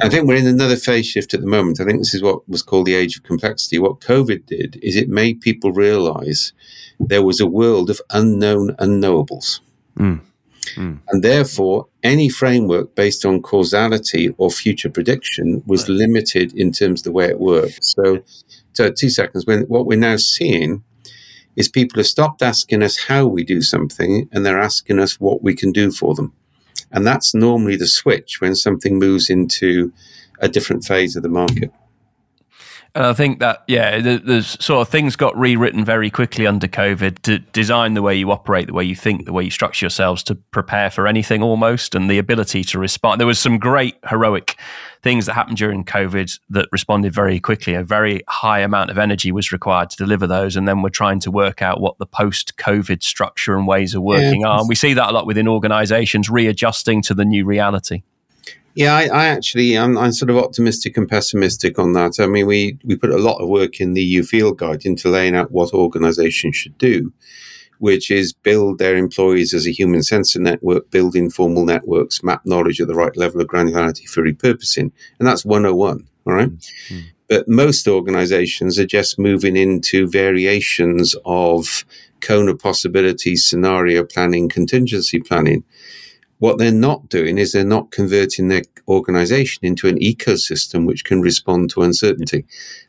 I 0.00 0.08
think 0.08 0.28
we're 0.28 0.36
in 0.36 0.46
another 0.46 0.76
phase 0.76 1.06
shift 1.06 1.34
at 1.34 1.40
the 1.40 1.46
moment. 1.48 1.80
I 1.80 1.84
think 1.84 1.98
this 1.98 2.14
is 2.14 2.22
what 2.22 2.48
was 2.48 2.62
called 2.62 2.86
the 2.86 2.94
age 2.94 3.16
of 3.16 3.24
complexity. 3.24 3.80
What 3.80 3.98
COVID 3.98 4.46
did 4.46 4.78
is 4.80 4.94
it 4.94 5.08
made 5.08 5.40
people 5.40 5.72
realize 5.72 6.52
there 7.00 7.24
was 7.24 7.40
a 7.40 7.48
world 7.48 7.90
of 7.90 8.00
unknown 8.10 8.76
unknowables. 8.76 9.58
Mm. 9.98 10.20
Mm. 10.76 11.00
And 11.08 11.24
therefore, 11.24 11.88
any 12.04 12.28
framework 12.28 12.94
based 12.94 13.24
on 13.26 13.42
causality 13.42 14.32
or 14.38 14.52
future 14.52 14.90
prediction 14.90 15.64
was 15.66 15.88
right. 15.88 15.98
limited 15.98 16.54
in 16.54 16.70
terms 16.70 17.00
of 17.00 17.04
the 17.04 17.12
way 17.12 17.26
it 17.26 17.40
worked. 17.40 17.80
So, 17.82 18.22
so 18.72 18.92
two 18.92 19.10
seconds. 19.10 19.46
When 19.46 19.62
what 19.62 19.86
we're 19.86 19.98
now 19.98 20.16
seeing 20.16 20.84
is 21.58 21.68
people 21.68 21.98
have 21.98 22.06
stopped 22.06 22.40
asking 22.40 22.84
us 22.84 22.96
how 23.08 23.26
we 23.26 23.42
do 23.42 23.60
something, 23.60 24.28
and 24.30 24.46
they're 24.46 24.62
asking 24.62 25.00
us 25.00 25.18
what 25.18 25.42
we 25.42 25.56
can 25.56 25.72
do 25.72 25.90
for 25.90 26.14
them. 26.14 26.32
And 26.92 27.04
that's 27.04 27.34
normally 27.34 27.74
the 27.74 27.88
switch 27.88 28.40
when 28.40 28.54
something 28.54 28.96
moves 28.96 29.28
into 29.28 29.92
a 30.38 30.48
different 30.48 30.84
phase 30.84 31.16
of 31.16 31.24
the 31.24 31.28
market. 31.28 31.72
And 32.98 33.06
I 33.06 33.12
think 33.12 33.38
that, 33.38 33.62
yeah, 33.68 34.00
there's 34.00 34.62
sort 34.64 34.82
of 34.82 34.88
things 34.88 35.14
got 35.14 35.38
rewritten 35.38 35.84
very 35.84 36.10
quickly 36.10 36.48
under 36.48 36.66
COVID 36.66 37.22
to 37.22 37.38
design 37.38 37.94
the 37.94 38.02
way 38.02 38.16
you 38.16 38.32
operate, 38.32 38.66
the 38.66 38.72
way 38.72 38.82
you 38.82 38.96
think, 38.96 39.24
the 39.24 39.32
way 39.32 39.44
you 39.44 39.52
structure 39.52 39.84
yourselves 39.84 40.24
to 40.24 40.34
prepare 40.34 40.90
for 40.90 41.06
anything 41.06 41.40
almost, 41.40 41.94
and 41.94 42.10
the 42.10 42.18
ability 42.18 42.64
to 42.64 42.78
respond. 42.80 43.20
There 43.20 43.26
was 43.28 43.38
some 43.38 43.56
great 43.58 43.94
heroic 44.08 44.58
things 45.00 45.26
that 45.26 45.34
happened 45.34 45.58
during 45.58 45.84
COVID 45.84 46.40
that 46.50 46.66
responded 46.72 47.14
very 47.14 47.38
quickly. 47.38 47.74
A 47.74 47.84
very 47.84 48.24
high 48.26 48.58
amount 48.58 48.90
of 48.90 48.98
energy 48.98 49.30
was 49.30 49.52
required 49.52 49.90
to 49.90 49.96
deliver 49.96 50.26
those. 50.26 50.56
And 50.56 50.66
then 50.66 50.82
we're 50.82 50.88
trying 50.88 51.20
to 51.20 51.30
work 51.30 51.62
out 51.62 51.80
what 51.80 51.98
the 51.98 52.06
post 52.06 52.56
COVID 52.56 53.04
structure 53.04 53.56
and 53.56 53.68
ways 53.68 53.94
of 53.94 54.02
working 54.02 54.40
yeah. 54.40 54.48
are. 54.48 54.58
And 54.58 54.68
we 54.68 54.74
see 54.74 54.94
that 54.94 55.10
a 55.10 55.12
lot 55.12 55.24
within 55.24 55.46
organizations 55.46 56.28
readjusting 56.28 57.02
to 57.02 57.14
the 57.14 57.24
new 57.24 57.44
reality. 57.44 58.02
Yeah, 58.78 58.94
I, 58.94 59.06
I 59.06 59.24
actually, 59.26 59.76
I'm, 59.76 59.98
I'm, 59.98 60.12
sort 60.12 60.30
of 60.30 60.36
optimistic 60.36 60.96
and 60.96 61.08
pessimistic 61.08 61.80
on 61.80 61.94
that. 61.94 62.20
I 62.20 62.28
mean, 62.28 62.46
we, 62.46 62.78
we 62.84 62.94
put 62.94 63.10
a 63.10 63.18
lot 63.18 63.42
of 63.42 63.48
work 63.48 63.80
in 63.80 63.94
the 63.94 64.02
EU 64.04 64.22
field 64.22 64.58
guide 64.58 64.86
into 64.86 65.08
laying 65.08 65.34
out 65.34 65.50
what 65.50 65.74
organizations 65.74 66.54
should 66.54 66.78
do, 66.78 67.12
which 67.80 68.08
is 68.08 68.32
build 68.32 68.78
their 68.78 68.96
employees 68.96 69.52
as 69.52 69.66
a 69.66 69.72
human 69.72 70.04
sensor 70.04 70.38
network, 70.38 70.92
build 70.92 71.16
informal 71.16 71.64
networks, 71.64 72.22
map 72.22 72.42
knowledge 72.46 72.80
at 72.80 72.86
the 72.86 72.94
right 72.94 73.16
level 73.16 73.40
of 73.40 73.48
granularity 73.48 74.08
for 74.08 74.22
repurposing. 74.22 74.92
And 75.18 75.26
that's 75.26 75.44
101, 75.44 76.06
all 76.24 76.32
right? 76.32 76.48
mm-hmm. 76.48 77.00
But 77.28 77.48
most 77.48 77.88
organizations 77.88 78.78
are 78.78 78.86
just 78.86 79.18
moving 79.18 79.56
into 79.56 80.06
variations 80.06 81.16
of 81.24 81.84
cone 82.20 82.48
of 82.48 82.60
possibilities, 82.60 83.44
scenario 83.44 84.04
planning, 84.04 84.48
contingency 84.48 85.18
planning 85.18 85.64
what 86.38 86.58
they're 86.58 86.72
not 86.72 87.08
doing 87.08 87.38
is 87.38 87.52
they're 87.52 87.64
not 87.64 87.90
converting 87.90 88.48
their 88.48 88.62
organization 88.86 89.64
into 89.64 89.88
an 89.88 89.98
ecosystem 89.98 90.86
which 90.86 91.04
can 91.04 91.20
respond 91.20 91.70
to 91.70 91.82
uncertainty. 91.82 92.44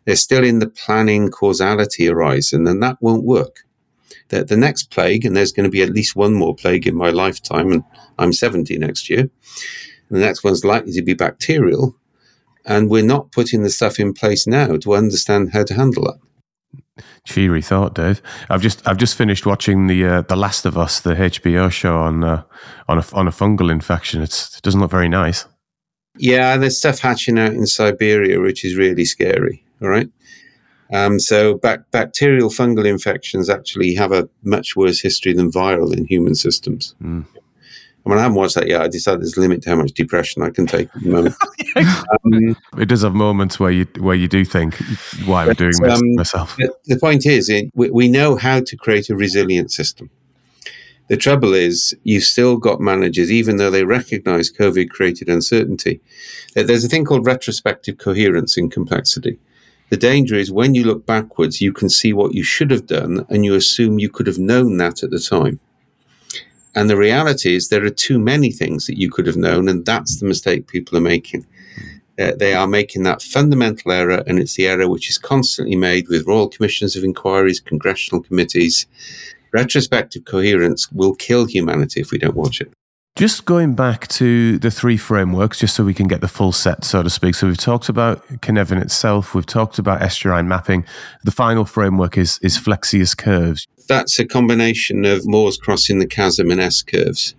They're 0.05 0.15
still 0.15 0.43
in 0.43 0.59
the 0.59 0.69
planning 0.69 1.29
causality 1.29 2.05
horizon, 2.05 2.67
and 2.67 2.81
that 2.83 2.97
won't 3.01 3.23
work. 3.23 3.65
The, 4.29 4.43
the 4.43 4.57
next 4.57 4.91
plague, 4.91 5.25
and 5.25 5.35
there's 5.35 5.51
going 5.51 5.63
to 5.63 5.71
be 5.71 5.81
at 5.81 5.89
least 5.89 6.15
one 6.15 6.33
more 6.33 6.55
plague 6.55 6.85
in 6.85 6.95
my 6.95 7.09
lifetime, 7.09 7.71
and 7.71 7.83
I'm 8.19 8.33
70 8.33 8.77
next 8.77 9.09
year. 9.09 9.29
The 10.12 10.19
next 10.19 10.43
one's 10.43 10.65
likely 10.65 10.91
to 10.93 11.01
be 11.01 11.13
bacterial. 11.13 11.95
And 12.65 12.89
we're 12.89 13.03
not 13.03 13.31
putting 13.31 13.63
the 13.63 13.69
stuff 13.69 13.99
in 13.99 14.13
place 14.13 14.45
now 14.45 14.77
to 14.77 14.93
understand 14.93 15.53
how 15.53 15.63
to 15.63 15.73
handle 15.73 16.03
that. 16.03 16.29
Cheery 17.25 17.62
thought, 17.62 17.95
Dave. 17.95 18.21
I've 18.49 18.62
just 18.62 18.88
I've 18.88 18.97
just 18.97 19.15
finished 19.15 19.45
watching 19.45 19.88
the 19.88 20.05
uh, 20.05 20.21
the 20.21 20.35
Last 20.35 20.65
of 20.65 20.77
Us, 20.77 20.99
the 20.99 21.15
HBO 21.15 21.71
show 21.71 21.97
on 21.97 22.23
uh, 22.23 22.43
on 22.88 22.97
a 22.97 23.05
on 23.13 23.27
a 23.27 23.31
fungal 23.31 23.71
infection. 23.71 24.21
It's, 24.21 24.57
it 24.57 24.63
doesn't 24.63 24.79
look 24.79 24.91
very 24.91 25.09
nice. 25.09 25.45
Yeah, 26.17 26.57
there's 26.57 26.77
stuff 26.77 26.99
hatching 26.99 27.39
out 27.39 27.53
in 27.53 27.65
Siberia, 27.65 28.39
which 28.41 28.65
is 28.65 28.75
really 28.75 29.05
scary. 29.05 29.63
All 29.81 29.89
right. 29.89 30.09
Um, 30.91 31.19
so 31.19 31.55
bac- 31.55 31.91
bacterial 31.91 32.49
fungal 32.49 32.85
infections 32.85 33.49
actually 33.49 33.93
have 33.93 34.12
a 34.12 34.27
much 34.43 34.75
worse 34.75 34.99
history 34.99 35.33
than 35.33 35.51
viral 35.51 35.95
in 35.95 36.05
human 36.05 36.35
systems. 36.35 36.95
Mm. 37.01 37.25
I 38.05 38.09
mean, 38.09 38.17
I 38.17 38.21
haven't 38.21 38.38
watched 38.38 38.55
that 38.55 38.67
yet. 38.67 38.81
I 38.81 38.88
decided 38.88 39.21
there's 39.21 39.38
a 39.38 39.41
limit 39.41 39.62
to 39.63 39.71
how 39.71 39.75
much 39.75 39.91
depression 39.91 40.41
I 40.41 40.49
can 40.49 40.65
take 40.65 40.88
at 40.95 41.03
the 41.03 41.09
moment. 41.09 41.35
um, 41.75 42.57
it 42.77 42.88
does 42.88 43.03
have 43.03 43.13
moments 43.13 43.59
where 43.59 43.71
you 43.71 43.85
where 43.99 44.15
you 44.15 44.27
do 44.27 44.45
think, 44.45 44.75
"Why 45.25 45.43
am 45.43 45.49
I 45.49 45.53
doing 45.53 45.73
this 45.79 45.99
um, 45.99 46.15
myself?" 46.15 46.55
The, 46.57 46.73
the, 46.85 46.97
point 46.97 47.25
is, 47.25 47.49
it, 47.49 47.65
we, 47.75 47.89
we 47.89 48.07
know 48.07 48.35
how 48.35 48.62
to 48.62 48.77
create 48.77 49.09
a 49.09 49.15
resilient 49.15 49.71
system. 49.71 50.09
The 51.09 51.17
trouble 51.17 51.53
is, 51.53 51.95
you've 52.03 52.23
still 52.23 52.57
got 52.57 52.79
managers, 52.79 53.31
even 53.31 53.57
though 53.57 53.71
they 53.71 53.83
recognise 53.83 54.51
COVID 54.51 54.89
created 54.89 55.27
uncertainty. 55.27 56.01
There's 56.53 56.85
a 56.85 56.88
thing 56.88 57.03
called 57.03 57.25
retrospective 57.25 57.97
coherence 57.97 58.57
in 58.57 58.69
complexity. 58.69 59.39
The 59.89 59.97
danger 59.97 60.35
is 60.35 60.51
when 60.51 60.75
you 60.75 60.83
look 60.83 61.07
backwards, 61.07 61.62
you 61.62 61.73
can 61.73 61.89
see 61.89 62.13
what 62.13 62.35
you 62.35 62.43
should 62.43 62.69
have 62.69 62.85
done, 62.85 63.25
and 63.27 63.43
you 63.43 63.55
assume 63.55 63.97
you 63.97 64.09
could 64.09 64.27
have 64.27 64.38
known 64.38 64.77
that 64.77 65.01
at 65.01 65.09
the 65.09 65.19
time. 65.19 65.59
And 66.75 66.89
the 66.89 66.97
reality 66.97 67.55
is, 67.55 67.69
there 67.69 67.84
are 67.84 67.89
too 67.89 68.19
many 68.19 68.51
things 68.51 68.86
that 68.88 68.99
you 68.99 69.10
could 69.10 69.25
have 69.27 69.38
known, 69.38 69.67
and 69.67 69.86
that's 69.86 70.19
the 70.19 70.25
mistake 70.25 70.67
people 70.67 70.97
are 70.97 71.01
making. 71.01 71.45
Uh, 72.19 72.34
they 72.38 72.53
are 72.53 72.67
making 72.67 73.03
that 73.03 73.21
fundamental 73.21 73.91
error, 73.91 74.23
and 74.27 74.39
it's 74.39 74.55
the 74.55 74.67
error 74.67 74.88
which 74.88 75.10
is 75.10 75.17
constantly 75.17 75.75
made 75.75 76.08
with 76.10 76.27
royal 76.27 76.49
commissions 76.49 76.95
of 76.95 77.03
inquiries, 77.03 77.60
congressional 77.60 78.21
committees. 78.21 78.86
Retrospective 79.51 80.25
coherence 80.25 80.91
will 80.91 81.15
kill 81.15 81.45
humanity 81.45 82.01
if 82.01 82.12
we 82.12 82.17
don't 82.17 82.36
watch 82.36 82.62
it. 82.62 82.71
Just 83.15 83.43
going 83.43 83.76
back 83.76 84.08
to 84.08 84.58
the 84.60 84.72
three 84.72 84.95
frameworks, 84.95 85.60
just 85.60 85.76
so 85.76 85.84
we 85.84 85.93
can 85.93 86.08
get 86.08 86.22
the 86.22 86.28
full 86.28 86.54
set, 86.54 86.86
so 86.86 87.04
to 87.04 87.10
speak. 87.10 87.36
So 87.36 87.48
we've 87.48 87.58
talked 87.58 87.89
about 87.89 88.26
Cynefin 88.28 88.82
itself, 88.82 89.36
we've 89.36 89.45
talked 89.45 89.78
about 89.78 90.00
estuarine 90.00 90.48
mapping. 90.48 90.86
The 91.24 91.32
final 91.32 91.65
framework 91.65 92.17
is 92.17 92.39
is 92.41 92.58
Flexuous 92.58 93.15
curves 93.15 93.67
that's 93.89 94.19
a 94.19 94.26
combination 94.26 95.04
of 95.04 95.28
Moore's 95.28 95.58
crossing 95.58 96.00
the 96.00 96.08
chasm 96.08 96.52
and 96.52 96.62
S 96.62 96.82
curves. 96.82 97.36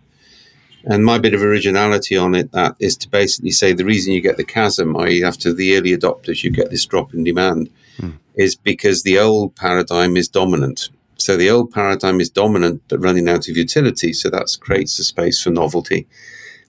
And 0.85 1.05
my 1.05 1.19
bit 1.19 1.33
of 1.33 1.43
originality 1.43 2.17
on 2.17 2.35
it 2.35 2.53
that 2.53 2.75
is 2.79 2.97
to 2.99 3.09
basically 3.09 3.53
say 3.53 3.73
the 3.73 3.85
reason 3.85 4.13
you 4.13 4.21
get 4.21 4.37
the 4.37 4.45
chasm, 4.45 4.97
i.e., 4.97 5.23
after 5.23 5.53
the 5.53 5.77
early 5.77 5.97
adopters, 5.97 6.43
you 6.43 6.51
get 6.51 6.71
this 6.71 6.85
drop 6.85 7.15
in 7.15 7.23
demand, 7.23 7.71
hmm. 7.99 8.11
is 8.35 8.57
because 8.57 9.03
the 9.03 9.19
old 9.19 9.55
paradigm 9.55 10.17
is 10.17 10.29
dominant. 10.29 10.89
So 11.21 11.37
the 11.37 11.51
old 11.51 11.71
paradigm 11.71 12.21
is 12.21 12.31
dominant 12.31 12.83
but 12.89 13.01
running 13.01 13.29
out 13.29 13.49
of 13.49 13.57
utility. 13.57 14.13
So 14.13 14.31
that 14.31 14.57
creates 14.61 14.99
a 14.99 15.05
space 15.05 15.43
for 15.43 15.51
novelty. 15.51 16.07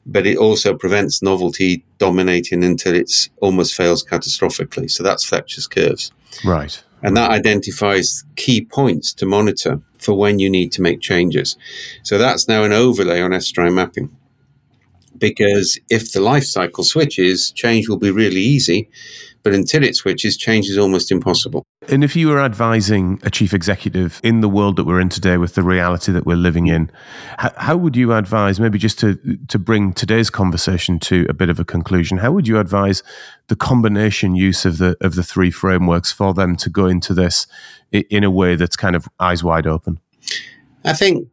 But 0.06 0.26
it 0.26 0.38
also 0.38 0.76
prevents 0.76 1.22
novelty 1.22 1.86
dominating 2.00 2.64
until 2.64 2.96
it 2.96 3.30
almost 3.38 3.76
fails 3.76 4.04
catastrophically. 4.04 4.90
So 4.90 5.04
that's 5.04 5.24
Flexuous 5.24 5.68
curves. 5.68 6.12
Right. 6.44 6.84
And 7.04 7.18
that 7.18 7.32
identifies 7.32 8.24
key 8.36 8.64
points 8.64 9.14
to 9.16 9.26
monitor 9.26 9.82
for 9.98 10.14
when 10.14 10.40
you 10.40 10.50
need 10.50 10.72
to 10.74 10.82
make 10.82 11.02
changes. 11.02 11.58
So 12.04 12.18
that's 12.18 12.48
now 12.48 12.64
an 12.64 12.74
overlay 12.74 13.22
on 13.22 13.32
estuarine 13.32 13.74
mapping. 13.74 14.16
Because 15.22 15.80
if 15.90 16.12
the 16.12 16.20
life 16.20 16.44
cycle 16.44 16.84
switches, 16.84 17.52
change 17.52 17.88
will 17.88 18.00
be 18.00 18.12
really 18.12 18.42
easy. 18.42 18.90
But 19.44 19.54
until 19.54 19.84
it 19.84 19.96
switches, 19.96 20.38
change 20.38 20.68
is 20.68 20.78
almost 20.78 21.12
impossible. 21.12 21.64
And 21.88 22.04
if 22.04 22.16
you 22.16 22.28
were 22.28 22.40
advising 22.40 23.20
a 23.24 23.32
chief 23.32 23.54
executive 23.54 24.20
in 24.24 24.42
the 24.42 24.50
world 24.50 24.76
that 24.76 24.84
we're 24.84 25.00
in 25.00 25.10
today 25.10 25.38
with 25.38 25.56
the 25.56 25.64
reality 25.64 26.12
that 26.12 26.26
we're 26.26 26.36
living 26.36 26.68
in, 26.68 26.92
how, 27.38 27.76
would 27.76 27.96
you 27.96 28.14
advise, 28.14 28.60
maybe 28.60 28.78
just 28.78 29.00
to, 29.00 29.18
to 29.48 29.58
bring 29.58 29.94
today's 29.94 30.30
conversation 30.30 31.00
to 31.00 31.26
a 31.28 31.34
bit 31.34 31.50
of 31.50 31.60
a 31.60 31.66
conclusion, 31.66 32.20
how 32.20 32.32
would 32.32 32.48
you 32.48 32.60
advise 32.60 33.02
the 33.48 33.56
combination 33.56 34.36
use 34.36 34.64
of 34.64 34.78
the, 34.78 34.96
of 35.02 35.16
the 35.16 35.24
three 35.24 35.50
frameworks 35.50 36.12
for 36.12 36.34
them 36.34 36.56
to 36.58 36.70
go 36.70 36.86
into 36.86 37.14
this 37.14 37.48
in 37.92 38.24
a 38.24 38.30
way 38.30 38.56
that's 38.56 38.76
kind 38.76 38.96
of 38.96 39.08
eyes 39.20 39.44
wide 39.44 39.66
open? 39.66 40.00
I 40.86 40.94
think 40.94 41.28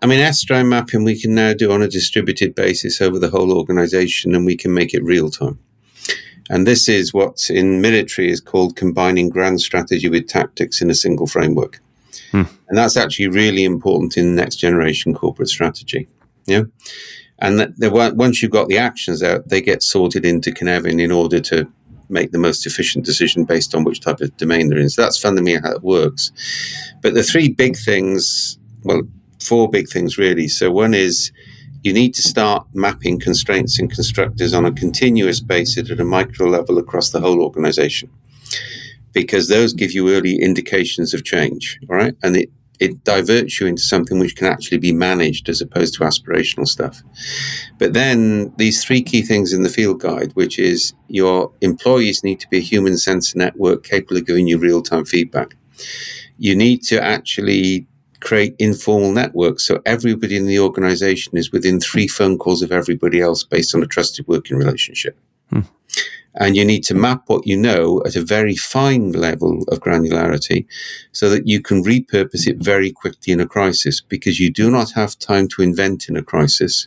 I 0.00 0.06
mean, 0.06 0.20
estuarine 0.20 0.68
mapping 0.68 1.04
we 1.04 1.20
can 1.20 1.34
now 1.34 1.54
do 1.54 1.72
on 1.72 1.82
a 1.82 1.88
distributed 1.88 2.54
basis 2.54 3.00
over 3.00 3.18
the 3.18 3.30
whole 3.30 3.52
organization 3.52 4.34
and 4.34 4.46
we 4.46 4.56
can 4.56 4.72
make 4.72 4.94
it 4.94 5.02
real 5.02 5.30
time. 5.30 5.58
And 6.50 6.66
this 6.66 6.88
is 6.88 7.12
what 7.12 7.50
in 7.50 7.80
military 7.80 8.30
is 8.30 8.40
called 8.40 8.76
combining 8.76 9.28
grand 9.28 9.60
strategy 9.60 10.08
with 10.08 10.28
tactics 10.28 10.80
in 10.80 10.90
a 10.90 10.94
single 10.94 11.26
framework. 11.26 11.80
Hmm. 12.30 12.44
And 12.68 12.78
that's 12.78 12.96
actually 12.96 13.28
really 13.28 13.64
important 13.64 14.16
in 14.16 14.34
next 14.34 14.56
generation 14.56 15.14
corporate 15.14 15.48
strategy. 15.48 16.08
Yeah. 16.46 16.62
And 17.40 17.60
that 17.60 18.16
once 18.16 18.42
you've 18.42 18.50
got 18.50 18.68
the 18.68 18.78
actions 18.78 19.22
out, 19.22 19.48
they 19.48 19.60
get 19.60 19.82
sorted 19.82 20.24
into 20.24 20.50
Cynefin 20.50 21.00
in 21.00 21.12
order 21.12 21.40
to 21.40 21.70
make 22.08 22.32
the 22.32 22.38
most 22.38 22.66
efficient 22.66 23.04
decision 23.04 23.44
based 23.44 23.74
on 23.74 23.84
which 23.84 24.00
type 24.00 24.20
of 24.20 24.36
domain 24.38 24.68
they're 24.68 24.78
in. 24.78 24.88
So 24.88 25.02
that's 25.02 25.18
fundamentally 25.18 25.60
how 25.62 25.76
it 25.76 25.82
works. 25.82 26.32
But 27.02 27.14
the 27.14 27.22
three 27.22 27.48
big 27.48 27.76
things, 27.76 28.58
well, 28.82 29.02
four 29.40 29.68
big 29.68 29.88
things 29.88 30.18
really. 30.18 30.48
So 30.48 30.70
one 30.70 30.94
is 30.94 31.32
you 31.82 31.92
need 31.92 32.14
to 32.14 32.22
start 32.22 32.66
mapping 32.74 33.20
constraints 33.20 33.78
and 33.78 33.90
constructors 33.90 34.52
on 34.52 34.64
a 34.64 34.72
continuous 34.72 35.40
basis 35.40 35.90
at 35.90 36.00
a 36.00 36.04
micro 36.04 36.46
level 36.46 36.78
across 36.78 37.10
the 37.10 37.20
whole 37.20 37.40
organization 37.40 38.10
because 39.12 39.48
those 39.48 39.72
give 39.72 39.92
you 39.92 40.10
early 40.10 40.36
indications 40.40 41.14
of 41.14 41.24
change 41.24 41.78
right 41.88 42.14
and 42.22 42.36
it 42.36 42.50
it 42.80 43.02
diverts 43.04 43.60
you 43.60 43.66
into 43.66 43.82
something 43.82 44.18
which 44.18 44.36
can 44.36 44.46
actually 44.46 44.78
be 44.78 44.92
managed 44.92 45.48
as 45.48 45.60
opposed 45.60 45.94
to 45.94 46.04
aspirational 46.04 46.66
stuff. 46.66 47.02
But 47.78 47.92
then 47.92 48.52
these 48.56 48.84
three 48.84 49.02
key 49.02 49.22
things 49.22 49.52
in 49.52 49.64
the 49.64 49.68
field 49.68 50.00
guide, 50.00 50.30
which 50.34 50.60
is 50.60 50.92
your 51.08 51.52
employees 51.60 52.22
need 52.22 52.38
to 52.38 52.48
be 52.48 52.58
a 52.58 52.62
human 52.62 52.96
sensor 52.96 53.36
network 53.36 53.82
capable 53.82 54.18
of 54.18 54.26
giving 54.26 54.46
you 54.46 54.58
real 54.58 54.80
time 54.80 55.04
feedback. 55.04 55.56
You 56.38 56.54
need 56.54 56.84
to 56.84 57.02
actually 57.02 57.87
create 58.20 58.54
informal 58.58 59.12
networks 59.12 59.66
so 59.66 59.80
everybody 59.86 60.36
in 60.36 60.46
the 60.46 60.58
organization 60.58 61.36
is 61.36 61.52
within 61.52 61.80
three 61.80 62.08
phone 62.08 62.38
calls 62.38 62.62
of 62.62 62.72
everybody 62.72 63.20
else 63.20 63.44
based 63.44 63.74
on 63.74 63.82
a 63.82 63.86
trusted 63.86 64.26
working 64.26 64.56
relationship. 64.56 65.16
Hmm. 65.50 65.60
And 66.34 66.56
you 66.56 66.64
need 66.64 66.84
to 66.84 66.94
map 66.94 67.24
what 67.26 67.46
you 67.46 67.56
know 67.56 68.00
at 68.06 68.14
a 68.14 68.22
very 68.22 68.54
fine 68.54 69.10
level 69.10 69.64
of 69.68 69.80
granularity 69.80 70.66
so 71.10 71.28
that 71.30 71.48
you 71.48 71.60
can 71.60 71.82
repurpose 71.82 72.46
it 72.46 72.58
very 72.58 72.92
quickly 72.92 73.32
in 73.32 73.40
a 73.40 73.46
crisis 73.46 74.00
because 74.00 74.38
you 74.38 74.50
do 74.50 74.70
not 74.70 74.92
have 74.92 75.18
time 75.18 75.48
to 75.48 75.62
invent 75.62 76.08
in 76.08 76.16
a 76.16 76.22
crisis. 76.22 76.86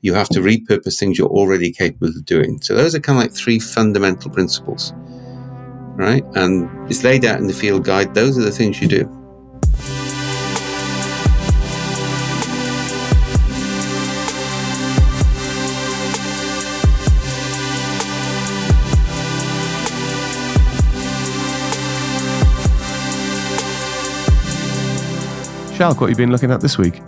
You 0.00 0.14
have 0.14 0.28
to 0.30 0.40
repurpose 0.40 0.98
things 0.98 1.18
you're 1.18 1.28
already 1.28 1.70
capable 1.70 2.08
of 2.08 2.24
doing. 2.24 2.60
So 2.62 2.74
those 2.74 2.94
are 2.94 3.00
kind 3.00 3.18
of 3.18 3.24
like 3.24 3.32
three 3.32 3.60
fundamental 3.60 4.30
principles, 4.30 4.92
right? 5.94 6.24
And 6.34 6.68
it's 6.90 7.04
laid 7.04 7.24
out 7.24 7.38
in 7.38 7.46
the 7.46 7.52
field 7.52 7.84
guide. 7.84 8.14
Those 8.14 8.38
are 8.38 8.42
the 8.42 8.50
things 8.50 8.80
you 8.80 8.88
do. 8.88 9.99
Sjoukje, 25.80 26.00
what 26.00 26.10
have 26.10 26.10
you 26.10 26.26
been 26.26 26.30
looking 26.30 26.50
at 26.50 26.60
this 26.60 26.76
week? 26.76 27.00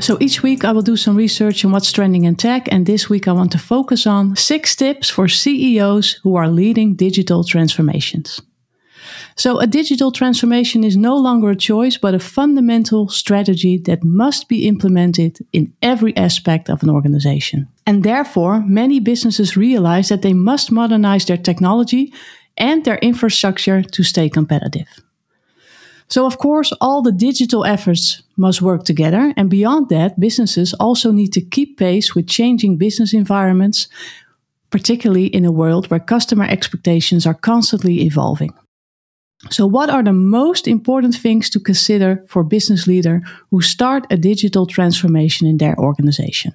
So 0.00 0.16
each 0.20 0.40
week 0.44 0.64
I 0.64 0.70
will 0.70 0.82
do 0.82 0.96
some 0.96 1.16
research 1.16 1.64
on 1.64 1.72
what's 1.72 1.90
trending 1.90 2.26
in 2.26 2.36
tech, 2.36 2.68
and 2.70 2.86
this 2.86 3.10
week 3.10 3.26
I 3.26 3.32
want 3.32 3.50
to 3.50 3.58
focus 3.58 4.06
on 4.06 4.36
six 4.36 4.76
tips 4.76 5.10
for 5.10 5.26
CEOs 5.26 6.20
who 6.22 6.36
are 6.36 6.46
leading 6.48 6.94
digital 6.94 7.42
transformations. 7.42 8.40
So, 9.34 9.58
a 9.58 9.66
digital 9.66 10.12
transformation 10.12 10.84
is 10.84 10.96
no 10.96 11.16
longer 11.16 11.50
a 11.50 11.56
choice, 11.56 11.98
but 11.98 12.14
a 12.14 12.20
fundamental 12.20 13.08
strategy 13.08 13.78
that 13.78 14.04
must 14.04 14.48
be 14.48 14.68
implemented 14.68 15.38
in 15.52 15.72
every 15.82 16.16
aspect 16.16 16.70
of 16.70 16.84
an 16.84 16.90
organization. 16.90 17.66
And 17.84 18.04
therefore, 18.04 18.60
many 18.60 19.00
businesses 19.00 19.56
realize 19.56 20.08
that 20.08 20.22
they 20.22 20.34
must 20.34 20.70
modernize 20.70 21.24
their 21.24 21.42
technology 21.42 22.12
and 22.56 22.84
their 22.84 22.98
infrastructure 22.98 23.82
to 23.82 24.02
stay 24.04 24.28
competitive. 24.28 24.86
So, 26.08 26.26
of 26.26 26.38
course, 26.38 26.72
all 26.80 27.02
the 27.02 27.12
digital 27.12 27.64
efforts 27.64 28.22
must 28.36 28.62
work 28.62 28.84
together. 28.84 29.32
And 29.36 29.48
beyond 29.48 29.88
that, 29.88 30.20
businesses 30.20 30.74
also 30.74 31.10
need 31.12 31.32
to 31.32 31.40
keep 31.40 31.78
pace 31.78 32.14
with 32.14 32.28
changing 32.28 32.76
business 32.76 33.14
environments, 33.14 33.88
particularly 34.70 35.26
in 35.26 35.44
a 35.44 35.52
world 35.52 35.90
where 35.90 36.00
customer 36.00 36.44
expectations 36.44 37.26
are 37.26 37.34
constantly 37.34 38.02
evolving. 38.02 38.52
So, 39.50 39.66
what 39.66 39.90
are 39.90 40.02
the 40.02 40.12
most 40.12 40.66
important 40.66 41.14
things 41.14 41.50
to 41.50 41.60
consider 41.60 42.24
for 42.28 42.44
business 42.44 42.86
leader 42.86 43.22
who 43.50 43.60
start 43.60 44.06
a 44.10 44.16
digital 44.16 44.66
transformation 44.66 45.46
in 45.46 45.58
their 45.58 45.76
organization? 45.78 46.52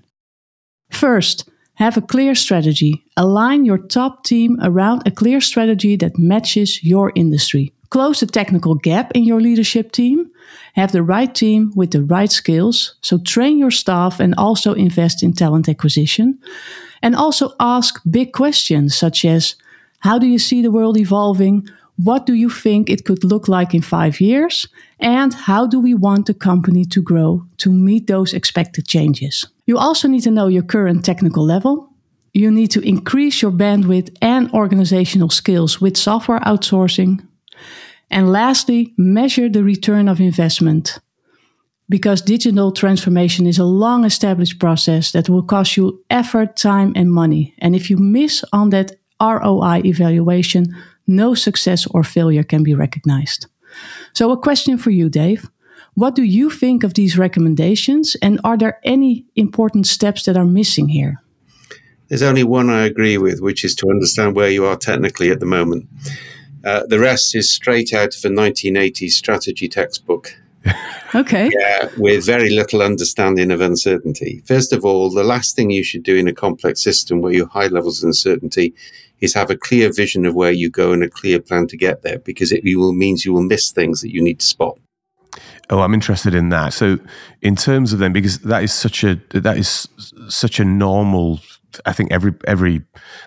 First, 0.89 1.49
have 1.75 1.97
a 1.97 2.01
clear 2.01 2.35
strategy. 2.35 3.03
Align 3.15 3.63
your 3.63 3.77
top 3.77 4.23
team 4.23 4.57
around 4.61 5.03
a 5.05 5.11
clear 5.11 5.39
strategy 5.39 5.95
that 5.97 6.17
matches 6.17 6.83
your 6.83 7.11
industry. 7.15 7.73
Close 7.89 8.19
the 8.19 8.27
technical 8.27 8.75
gap 8.75 9.11
in 9.15 9.23
your 9.23 9.41
leadership 9.41 9.91
team. 9.91 10.29
Have 10.73 10.91
the 10.91 11.03
right 11.03 11.33
team 11.33 11.71
with 11.75 11.91
the 11.91 12.03
right 12.03 12.31
skills. 12.31 12.95
So 13.01 13.17
train 13.17 13.57
your 13.57 13.71
staff 13.71 14.19
and 14.19 14.35
also 14.37 14.73
invest 14.73 15.23
in 15.23 15.33
talent 15.33 15.67
acquisition. 15.67 16.37
And 17.01 17.15
also 17.15 17.53
ask 17.59 18.01
big 18.09 18.33
questions 18.33 18.95
such 18.95 19.25
as 19.25 19.55
How 19.99 20.19
do 20.19 20.27
you 20.27 20.39
see 20.39 20.61
the 20.61 20.71
world 20.71 20.97
evolving? 20.97 21.67
What 22.03 22.25
do 22.25 22.33
you 22.33 22.49
think 22.49 22.89
it 22.89 23.03
could 23.03 23.23
look 23.23 23.47
like 23.47 23.73
in 23.73 23.81
five 23.81 24.21
years? 24.21 24.67
And 24.99 25.33
how 25.33 25.67
do 25.67 25.81
we 25.81 25.93
want 25.93 26.27
the 26.27 26.33
company 26.33 26.85
to 26.85 27.01
grow 27.01 27.45
to 27.57 27.71
meet 27.71 28.07
those 28.07 28.33
expected 28.33 28.87
changes? 28.87 29.47
You 29.65 29.77
also 29.77 30.07
need 30.07 30.23
to 30.23 30.31
know 30.31 30.47
your 30.47 30.63
current 30.63 31.03
technical 31.03 31.43
level. 31.43 31.89
You 32.33 32.51
need 32.51 32.71
to 32.71 32.81
increase 32.81 33.41
your 33.41 33.51
bandwidth 33.51 34.15
and 34.21 34.49
organizational 34.53 35.29
skills 35.29 35.81
with 35.81 35.97
software 35.97 36.39
outsourcing, 36.39 37.19
and 38.11 38.31
lastly, 38.31 38.93
measure 38.97 39.49
the 39.49 39.63
return 39.63 40.07
of 40.07 40.19
investment. 40.19 40.99
Because 41.87 42.21
digital 42.21 42.71
transformation 42.71 43.47
is 43.47 43.57
a 43.57 43.63
long 43.63 44.05
established 44.05 44.59
process 44.59 45.11
that 45.11 45.29
will 45.29 45.43
cost 45.43 45.75
you 45.75 46.03
effort, 46.09 46.55
time, 46.55 46.93
and 46.95 47.11
money. 47.11 47.55
And 47.59 47.75
if 47.75 47.89
you 47.89 47.97
miss 47.97 48.43
on 48.53 48.69
that 48.69 48.95
ROI 49.21 49.81
evaluation, 49.85 50.75
no 51.07 51.33
success 51.33 51.87
or 51.87 52.03
failure 52.03 52.43
can 52.43 52.63
be 52.63 52.75
recognized. 52.75 53.47
So, 54.13 54.31
a 54.31 54.37
question 54.37 54.77
for 54.77 54.91
you, 54.91 55.09
Dave. 55.09 55.49
What 55.95 56.15
do 56.15 56.23
you 56.23 56.49
think 56.49 56.83
of 56.83 56.93
these 56.93 57.17
recommendations? 57.17 58.15
And 58.21 58.39
are 58.43 58.57
there 58.57 58.79
any 58.83 59.25
important 59.35 59.87
steps 59.87 60.23
that 60.23 60.37
are 60.37 60.45
missing 60.45 60.87
here? 60.87 61.17
There's 62.07 62.23
only 62.23 62.43
one 62.43 62.69
I 62.69 62.85
agree 62.85 63.17
with, 63.17 63.41
which 63.41 63.63
is 63.63 63.75
to 63.75 63.89
understand 63.89 64.35
where 64.35 64.49
you 64.49 64.65
are 64.65 64.77
technically 64.77 65.29
at 65.29 65.39
the 65.39 65.45
moment. 65.45 65.87
Uh, 66.65 66.85
the 66.87 66.99
rest 66.99 67.35
is 67.35 67.51
straight 67.51 67.93
out 67.93 68.15
of 68.15 68.25
a 68.25 68.33
1980s 68.33 69.11
strategy 69.11 69.67
textbook. 69.67 70.35
okay. 71.15 71.49
Yeah, 71.57 71.89
with 71.97 72.25
very 72.25 72.49
little 72.49 72.81
understanding 72.81 73.51
of 73.51 73.61
uncertainty. 73.61 74.43
First 74.45 74.73
of 74.73 74.83
all, 74.83 75.09
the 75.09 75.23
last 75.23 75.55
thing 75.55 75.71
you 75.71 75.83
should 75.83 76.03
do 76.03 76.15
in 76.15 76.27
a 76.27 76.33
complex 76.33 76.83
system 76.83 77.21
where 77.21 77.31
you 77.31 77.41
have 77.41 77.51
high 77.51 77.67
levels 77.67 78.03
of 78.03 78.07
uncertainty 78.07 78.73
is 79.21 79.33
have 79.33 79.49
a 79.49 79.57
clear 79.57 79.91
vision 79.91 80.25
of 80.25 80.35
where 80.35 80.51
you 80.51 80.69
go 80.69 80.91
and 80.91 81.03
a 81.03 81.09
clear 81.09 81.39
plan 81.39 81.67
to 81.67 81.77
get 81.77 82.03
there 82.03 82.19
because 82.19 82.51
it 82.51 82.63
will 82.63 82.93
means 82.93 83.25
you 83.25 83.33
will 83.33 83.43
miss 83.43 83.71
things 83.71 84.01
that 84.01 84.13
you 84.13 84.21
need 84.21 84.39
to 84.39 84.45
spot. 84.45 84.77
Oh, 85.69 85.81
I'm 85.81 85.93
interested 85.93 86.33
in 86.33 86.49
that. 86.49 86.73
So, 86.73 86.99
in 87.41 87.55
terms 87.55 87.93
of 87.93 87.99
them, 87.99 88.11
because 88.11 88.39
that 88.39 88.63
is 88.63 88.73
such 88.73 89.03
a 89.03 89.21
that 89.33 89.57
is 89.57 89.87
such 90.27 90.59
a 90.59 90.65
normal 90.65 91.41
I 91.85 91.93
think 91.93 92.11
every 92.11 92.33
every 92.47 92.81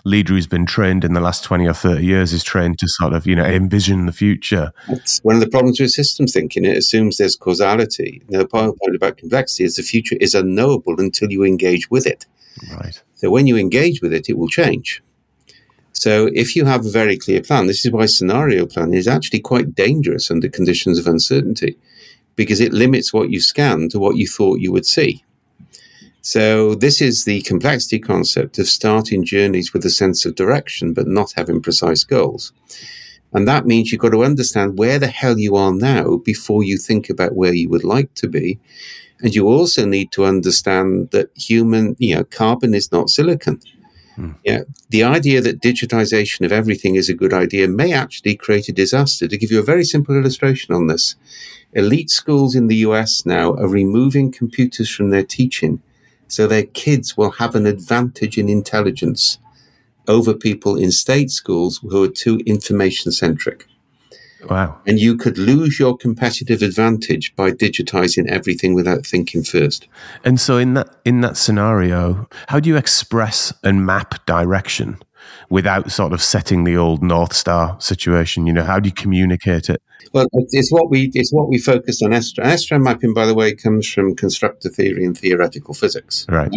leader 0.04 0.34
who's 0.34 0.46
been 0.46 0.66
trained 0.66 1.04
in 1.04 1.12
the 1.12 1.20
last 1.20 1.44
twenty 1.44 1.66
or 1.66 1.74
thirty 1.74 2.04
years 2.04 2.32
is 2.32 2.42
trained 2.42 2.78
to 2.80 2.88
sort 2.88 3.12
of 3.12 3.26
you 3.26 3.36
know 3.36 3.44
envision 3.44 4.06
the 4.06 4.12
future. 4.12 4.72
That's 4.88 5.20
one 5.22 5.36
of 5.36 5.40
the 5.40 5.48
problems 5.48 5.80
with 5.80 5.90
systems 5.90 6.32
thinking. 6.32 6.64
It 6.64 6.76
assumes 6.76 7.16
there's 7.16 7.36
causality. 7.36 8.22
the 8.28 8.46
point 8.46 8.94
about 8.94 9.16
complexity 9.16 9.64
is 9.64 9.76
the 9.76 9.82
future 9.82 10.16
is 10.20 10.34
unknowable 10.34 11.00
until 11.00 11.30
you 11.30 11.44
engage 11.44 11.90
with 11.90 12.06
it. 12.06 12.26
Right. 12.72 13.02
So 13.14 13.30
when 13.30 13.46
you 13.46 13.56
engage 13.56 14.02
with 14.02 14.12
it, 14.12 14.28
it 14.28 14.36
will 14.36 14.48
change. 14.48 15.02
So 15.92 16.28
if 16.34 16.56
you 16.56 16.64
have 16.64 16.84
a 16.84 16.90
very 16.90 17.16
clear 17.16 17.40
plan, 17.42 17.66
this 17.66 17.84
is 17.84 17.92
why 17.92 18.06
scenario 18.06 18.66
planning 18.66 18.94
is 18.94 19.06
actually 19.06 19.40
quite 19.40 19.74
dangerous 19.74 20.30
under 20.30 20.48
conditions 20.48 20.98
of 20.98 21.06
uncertainty, 21.06 21.78
because 22.34 22.60
it 22.60 22.72
limits 22.72 23.12
what 23.12 23.30
you 23.30 23.40
scan 23.40 23.88
to 23.90 24.00
what 24.00 24.16
you 24.16 24.26
thought 24.26 24.60
you 24.60 24.72
would 24.72 24.86
see. 24.86 25.22
So 26.22 26.76
this 26.76 27.02
is 27.02 27.24
the 27.24 27.42
complexity 27.42 27.98
concept 27.98 28.58
of 28.60 28.68
starting 28.68 29.24
journeys 29.24 29.72
with 29.72 29.84
a 29.84 29.90
sense 29.90 30.24
of 30.24 30.36
direction, 30.36 30.94
but 30.94 31.08
not 31.08 31.32
having 31.34 31.60
precise 31.60 32.04
goals. 32.04 32.52
And 33.32 33.48
that 33.48 33.66
means 33.66 33.90
you've 33.90 34.00
got 34.00 34.10
to 34.10 34.22
understand 34.22 34.78
where 34.78 35.00
the 35.00 35.08
hell 35.08 35.36
you 35.36 35.56
are 35.56 35.72
now 35.72 36.18
before 36.18 36.62
you 36.62 36.78
think 36.78 37.10
about 37.10 37.34
where 37.34 37.52
you 37.52 37.68
would 37.70 37.82
like 37.82 38.14
to 38.14 38.28
be. 38.28 38.60
And 39.20 39.34
you 39.34 39.48
also 39.48 39.84
need 39.84 40.12
to 40.12 40.24
understand 40.24 41.10
that 41.10 41.30
human, 41.34 41.96
you 41.98 42.14
know, 42.14 42.24
carbon 42.24 42.72
is 42.72 42.92
not 42.92 43.10
silicon. 43.10 43.60
Hmm. 44.14 44.32
Yeah, 44.44 44.62
the 44.90 45.02
idea 45.02 45.40
that 45.40 45.60
digitization 45.60 46.44
of 46.44 46.52
everything 46.52 46.94
is 46.94 47.08
a 47.08 47.14
good 47.14 47.32
idea 47.32 47.66
may 47.66 47.92
actually 47.92 48.36
create 48.36 48.68
a 48.68 48.72
disaster. 48.72 49.26
To 49.26 49.38
give 49.38 49.50
you 49.50 49.58
a 49.58 49.64
very 49.64 49.84
simple 49.84 50.16
illustration 50.16 50.72
on 50.74 50.86
this, 50.86 51.16
elite 51.72 52.10
schools 52.10 52.54
in 52.54 52.68
the 52.68 52.76
US 52.76 53.26
now 53.26 53.54
are 53.54 53.68
removing 53.68 54.30
computers 54.30 54.88
from 54.88 55.10
their 55.10 55.24
teaching 55.24 55.82
so 56.32 56.46
their 56.46 56.64
kids 56.64 57.14
will 57.14 57.32
have 57.32 57.54
an 57.54 57.66
advantage 57.66 58.38
in 58.38 58.48
intelligence 58.48 59.36
over 60.08 60.32
people 60.32 60.76
in 60.76 60.90
state 60.90 61.30
schools 61.30 61.78
who 61.82 62.02
are 62.02 62.08
too 62.08 62.40
information 62.46 63.12
centric. 63.12 63.66
Wow. 64.48 64.80
And 64.86 64.98
you 64.98 65.18
could 65.18 65.36
lose 65.36 65.78
your 65.78 65.94
competitive 65.94 66.62
advantage 66.62 67.36
by 67.36 67.50
digitizing 67.50 68.28
everything 68.28 68.72
without 68.72 69.04
thinking 69.04 69.44
first. 69.44 69.88
And 70.24 70.40
so 70.40 70.56
in 70.56 70.72
that 70.72 70.88
in 71.04 71.20
that 71.20 71.36
scenario, 71.36 72.26
how 72.48 72.60
do 72.60 72.70
you 72.70 72.78
express 72.78 73.52
and 73.62 73.84
map 73.84 74.24
direction 74.24 75.02
without 75.50 75.92
sort 75.92 76.14
of 76.14 76.22
setting 76.22 76.64
the 76.64 76.78
old 76.78 77.02
North 77.02 77.34
Star 77.34 77.76
situation? 77.78 78.46
You 78.46 78.54
know, 78.54 78.64
how 78.64 78.80
do 78.80 78.88
you 78.88 78.94
communicate 78.94 79.68
it? 79.68 79.82
Well, 80.12 80.26
it's 80.32 80.70
what 80.70 80.90
we 80.90 81.10
it's 81.14 81.32
what 81.32 81.48
we 81.48 81.58
focus 81.58 82.02
on. 82.02 82.10
estuarine, 82.10 82.52
estuarine 82.52 82.82
mapping, 82.82 83.14
by 83.14 83.26
the 83.26 83.34
way, 83.34 83.54
comes 83.54 83.90
from 83.90 84.14
constructor 84.14 84.68
theory 84.68 85.04
and 85.04 85.16
theoretical 85.16 85.74
physics. 85.74 86.26
Right. 86.28 86.52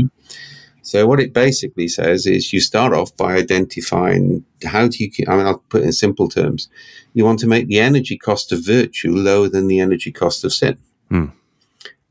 So 0.81 1.07
what 1.07 1.19
it 1.19 1.33
basically 1.33 1.87
says 1.87 2.27
is 2.27 2.53
you 2.53 2.59
start 2.59 2.93
off 2.93 3.15
by 3.17 3.35
identifying 3.35 4.45
how 4.63 4.87
do 4.87 5.03
you. 5.03 5.11
I 5.27 5.35
mean, 5.35 5.47
I'll 5.47 5.63
put 5.69 5.81
it 5.81 5.85
in 5.85 5.93
simple 5.93 6.29
terms. 6.29 6.69
You 7.13 7.25
want 7.25 7.39
to 7.39 7.47
make 7.47 7.67
the 7.67 7.79
energy 7.79 8.17
cost 8.17 8.51
of 8.51 8.63
virtue 8.63 9.15
lower 9.15 9.49
than 9.49 9.67
the 9.67 9.79
energy 9.79 10.11
cost 10.11 10.43
of 10.43 10.53
sin. 10.53 10.77
Hmm. 11.09 11.27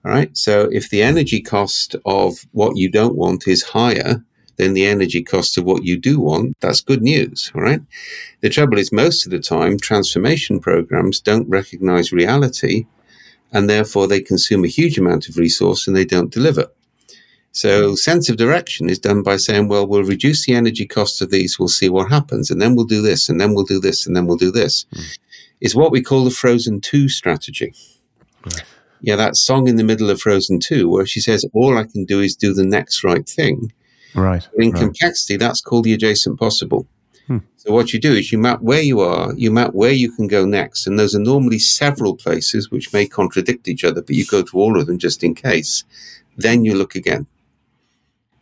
All 0.05 0.11
right. 0.11 0.37
So 0.37 0.69
if 0.73 0.91
the 0.91 1.03
energy 1.03 1.41
cost 1.41 1.95
of 2.05 2.47
what 2.53 2.77
you 2.77 2.91
don't 2.91 3.17
want 3.17 3.47
is 3.47 3.63
higher, 3.63 4.25
than 4.57 4.75
the 4.75 4.87
energy 4.87 5.23
costs 5.23 5.57
of 5.57 5.65
what 5.65 5.85
you 5.85 5.99
do 5.99 6.21
want, 6.21 6.57
that's 6.61 6.81
good 6.81 7.03
news, 7.03 7.51
right? 7.55 7.81
The 8.41 8.51
trouble 8.51 8.79
is, 8.79 8.93
most 8.93 9.27
of 9.27 9.33
the 9.33 9.41
time, 9.41 9.79
transformation 9.79 10.61
programs 10.61 11.21
don't 11.21 11.49
recognize 11.49 12.13
reality 12.13 12.87
and 13.53 13.71
therefore 13.71 14.09
they 14.09 14.21
consume 14.21 14.65
a 14.65 14.69
huge 14.69 14.99
amount 14.99 15.29
of 15.29 15.37
resource 15.37 15.87
and 15.87 15.97
they 15.97 16.05
don't 16.05 16.33
deliver. 16.33 16.67
So 17.53 17.95
sense 17.95 18.29
of 18.29 18.37
direction 18.37 18.91
is 18.91 18.99
done 18.99 19.23
by 19.23 19.37
saying, 19.37 19.69
well, 19.69 19.87
we'll 19.87 20.03
reduce 20.03 20.45
the 20.45 20.55
energy 20.55 20.87
cost 20.87 21.23
of 21.23 21.31
these, 21.31 21.57
we'll 21.57 21.69
see 21.69 21.89
what 21.89 22.11
happens, 22.11 22.51
and 22.51 22.61
then 22.61 22.75
we'll 22.75 22.85
do 22.85 23.01
this, 23.01 23.29
and 23.29 23.41
then 23.41 23.55
we'll 23.55 23.65
do 23.65 23.79
this, 23.79 24.07
and 24.07 24.17
then 24.17 24.27
we'll 24.27 24.37
do 24.37 24.51
this. 24.51 24.87
Mm. 24.93 25.19
It's 25.61 25.75
what 25.75 25.93
we 25.93 26.03
call 26.03 26.25
the 26.25 26.31
Frozen 26.31 26.81
2 26.81 27.09
strategy. 27.09 27.73
Right. 28.45 28.65
Yeah, 29.01 29.15
that 29.17 29.37
song 29.37 29.69
in 29.69 29.77
the 29.77 29.85
middle 29.85 30.11
of 30.11 30.21
Frozen 30.21 30.61
2, 30.61 30.89
where 30.89 31.07
she 31.07 31.21
says, 31.21 31.47
all 31.53 31.79
I 31.79 31.85
can 31.85 32.05
do 32.05 32.21
is 32.21 32.35
do 32.35 32.53
the 32.53 32.65
next 32.65 33.05
right 33.05 33.29
thing. 33.29 33.73
Right. 34.15 34.47
in 34.57 34.71
right. 34.71 34.81
complexity, 34.81 35.37
that's 35.37 35.61
called 35.61 35.85
the 35.85 35.95
adjacent 35.95 36.39
possible. 36.39 36.87
Hmm. 37.27 37.39
So 37.57 37.73
what 37.73 37.93
you 37.93 38.01
do 38.01 38.13
is 38.13 38.31
you 38.33 38.39
map 38.39 38.61
where 38.61 38.83
you 38.83 39.01
are, 39.01 39.33
you 39.35 39.51
map 39.51 39.73
where 39.73 39.93
you 39.93 40.13
can 40.13 40.27
go 40.27 40.45
next, 40.45 40.87
and 40.87 40.99
those 40.99 41.15
are 41.15 41.21
normally 41.21 41.59
several 41.59 42.17
places 42.17 42.71
which 42.71 42.93
may 42.93 43.07
contradict 43.07 43.67
each 43.69 43.85
other, 43.85 44.03
but 44.03 44.15
you 44.15 44.27
go 44.27 44.43
to 44.43 44.59
all 44.59 44.79
of 44.79 44.87
them 44.87 44.99
just 44.99 45.25
in 45.25 45.35
case. 45.35 45.85
Then 46.37 46.65
you 46.65 46.75
look 46.75 46.95
again. 46.95 47.27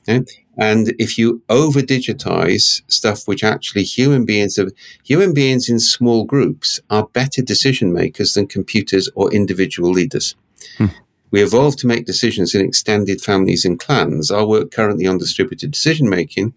Okay? 0.08 0.24
And 0.58 0.94
if 0.98 1.16
you 1.16 1.42
over 1.48 1.80
digitize 1.80 2.82
stuff 2.88 3.26
which 3.26 3.44
actually 3.44 3.84
human 3.84 4.24
beings 4.24 4.56
have, 4.56 4.70
human 5.02 5.32
beings 5.32 5.68
in 5.68 5.78
small 5.78 6.24
groups 6.24 6.80
are 6.90 7.06
better 7.06 7.40
decision 7.40 7.92
makers 7.92 8.34
than 8.34 8.46
computers 8.46 9.08
or 9.14 9.32
individual 9.32 9.90
leaders. 9.90 10.34
Hmm. 10.76 10.86
We 11.32 11.42
evolved 11.42 11.80
to 11.80 11.88
make 11.88 12.06
decisions 12.06 12.54
in 12.54 12.64
extended 12.64 13.20
families 13.20 13.64
and 13.64 13.78
clans. 13.78 14.30
Our 14.30 14.46
work 14.46 14.70
currently 14.70 15.06
on 15.06 15.18
distributed 15.18 15.72
decision 15.72 16.08
making 16.08 16.54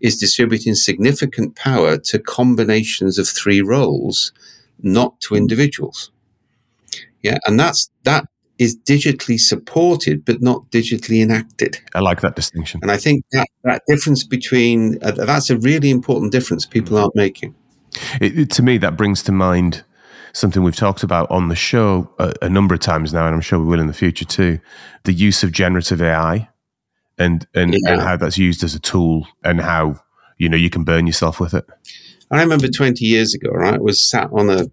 is 0.00 0.18
distributing 0.18 0.74
significant 0.74 1.56
power 1.56 1.96
to 1.96 2.18
combinations 2.18 3.18
of 3.18 3.28
three 3.28 3.62
roles, 3.62 4.32
not 4.82 5.18
to 5.22 5.36
individuals. 5.36 6.10
Yeah, 7.22 7.38
and 7.46 7.58
that's 7.58 7.90
that 8.04 8.28
is 8.58 8.76
digitally 8.76 9.38
supported 9.38 10.24
but 10.24 10.40
not 10.40 10.70
digitally 10.70 11.22
enacted. 11.22 11.78
I 11.94 12.00
like 12.00 12.20
that 12.22 12.36
distinction. 12.36 12.80
And 12.82 12.90
I 12.90 12.96
think 12.96 13.24
that, 13.32 13.48
that 13.64 13.82
difference 13.86 14.24
between 14.24 14.98
uh, 15.02 15.12
that's 15.12 15.50
a 15.50 15.58
really 15.58 15.90
important 15.90 16.32
difference 16.32 16.66
people 16.66 16.96
aren't 16.98 17.14
making. 17.14 17.54
It, 18.20 18.38
it, 18.38 18.50
to 18.52 18.62
me, 18.62 18.78
that 18.78 18.96
brings 18.96 19.22
to 19.24 19.32
mind 19.32 19.84
something 20.36 20.62
we've 20.62 20.76
talked 20.76 21.02
about 21.02 21.30
on 21.30 21.48
the 21.48 21.56
show 21.56 22.12
a, 22.18 22.34
a, 22.42 22.48
number 22.48 22.74
of 22.74 22.80
times 22.80 23.12
now, 23.12 23.26
and 23.26 23.34
I'm 23.34 23.40
sure 23.40 23.58
we 23.58 23.64
will 23.64 23.80
in 23.80 23.86
the 23.86 23.94
future 23.94 24.24
too. 24.24 24.60
The 25.04 25.12
use 25.12 25.42
of 25.42 25.50
generative 25.50 26.02
AI 26.02 26.48
and 27.18 27.46
and, 27.54 27.72
yeah. 27.72 27.92
and 27.92 28.02
how 28.02 28.16
that's 28.16 28.38
used 28.38 28.62
as 28.62 28.74
a 28.74 28.80
tool, 28.80 29.26
and 29.42 29.60
how 29.60 30.00
you 30.38 30.48
know 30.48 30.56
you 30.56 30.70
can 30.70 30.84
burn 30.84 31.06
yourself 31.06 31.40
with 31.40 31.54
it. 31.54 31.66
I 32.30 32.42
remember 32.42 32.68
20 32.68 33.04
years 33.04 33.34
ago, 33.34 33.50
right? 33.50 33.74
I 33.74 33.78
was 33.78 34.02
sat 34.02 34.28
on 34.32 34.50
a, 34.50 34.68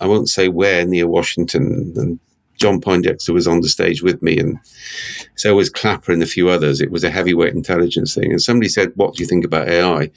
I 0.00 0.06
won't 0.06 0.28
say 0.28 0.48
where 0.48 0.84
near 0.84 1.06
Washington, 1.06 1.92
and 1.96 2.20
John 2.58 2.80
Poindexter 2.80 3.32
was 3.32 3.46
on 3.46 3.60
the 3.60 3.68
stage 3.68 4.02
with 4.02 4.22
me, 4.22 4.38
and 4.38 4.58
so 5.36 5.54
was 5.54 5.70
Clapper 5.70 6.12
and 6.12 6.22
a 6.22 6.26
few 6.26 6.48
others. 6.48 6.80
It 6.80 6.90
was 6.90 7.04
a 7.04 7.10
heavyweight 7.10 7.54
intelligence 7.54 8.14
thing. 8.14 8.30
And 8.30 8.40
somebody 8.40 8.68
said, 8.68 8.92
What 8.94 9.14
do 9.14 9.22
you 9.22 9.28
think 9.28 9.44
about 9.44 9.68
AI? 9.68 10.10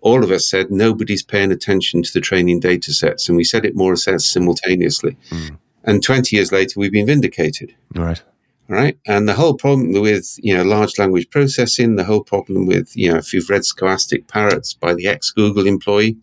All 0.00 0.24
of 0.24 0.30
us 0.30 0.48
said, 0.48 0.70
Nobody's 0.70 1.22
paying 1.22 1.52
attention 1.52 2.02
to 2.02 2.12
the 2.12 2.20
training 2.20 2.60
data 2.60 2.92
sets. 2.92 3.28
And 3.28 3.36
we 3.36 3.44
said 3.44 3.64
it 3.64 3.76
more 3.76 3.92
or 3.92 3.96
less 4.06 4.24
simultaneously. 4.24 5.16
Mm. 5.30 5.58
And 5.84 6.02
20 6.02 6.36
years 6.36 6.52
later, 6.52 6.78
we've 6.78 6.92
been 6.92 7.06
vindicated. 7.06 7.74
Right. 7.94 8.22
Right. 8.68 8.98
And 9.06 9.28
the 9.28 9.34
whole 9.34 9.54
problem 9.54 9.92
with, 9.92 10.38
you 10.38 10.56
know, 10.56 10.62
large 10.62 10.98
language 10.98 11.28
processing, 11.28 11.96
the 11.96 12.04
whole 12.04 12.22
problem 12.22 12.66
with, 12.66 12.96
you 12.96 13.12
know, 13.12 13.18
if 13.18 13.34
you've 13.34 13.50
read 13.50 13.62
Stochastic 13.62 14.28
Parrots 14.28 14.72
by 14.72 14.94
the 14.94 15.08
ex 15.08 15.30
Google 15.30 15.66
employee, 15.66 16.16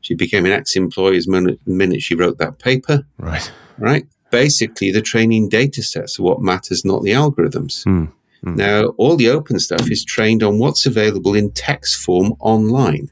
she 0.00 0.14
became 0.14 0.44
an 0.44 0.52
ex 0.52 0.76
employee 0.76 1.20
the 1.20 1.56
minute 1.66 2.02
she 2.02 2.14
wrote 2.14 2.36
that 2.38 2.58
paper. 2.58 3.06
Right. 3.18 3.50
Right 3.78 4.06
basically 4.30 4.90
the 4.90 5.02
training 5.02 5.48
data 5.48 5.82
sets 5.82 6.18
are 6.18 6.22
what 6.22 6.40
matters, 6.40 6.84
not 6.84 7.02
the 7.02 7.12
algorithms. 7.12 7.84
Mm, 7.84 8.12
mm. 8.44 8.56
Now, 8.56 8.88
all 8.96 9.16
the 9.16 9.28
open 9.28 9.58
stuff 9.58 9.90
is 9.90 10.04
trained 10.04 10.42
on 10.42 10.58
what's 10.58 10.86
available 10.86 11.34
in 11.34 11.52
text 11.52 11.96
form 11.96 12.34
online. 12.40 13.10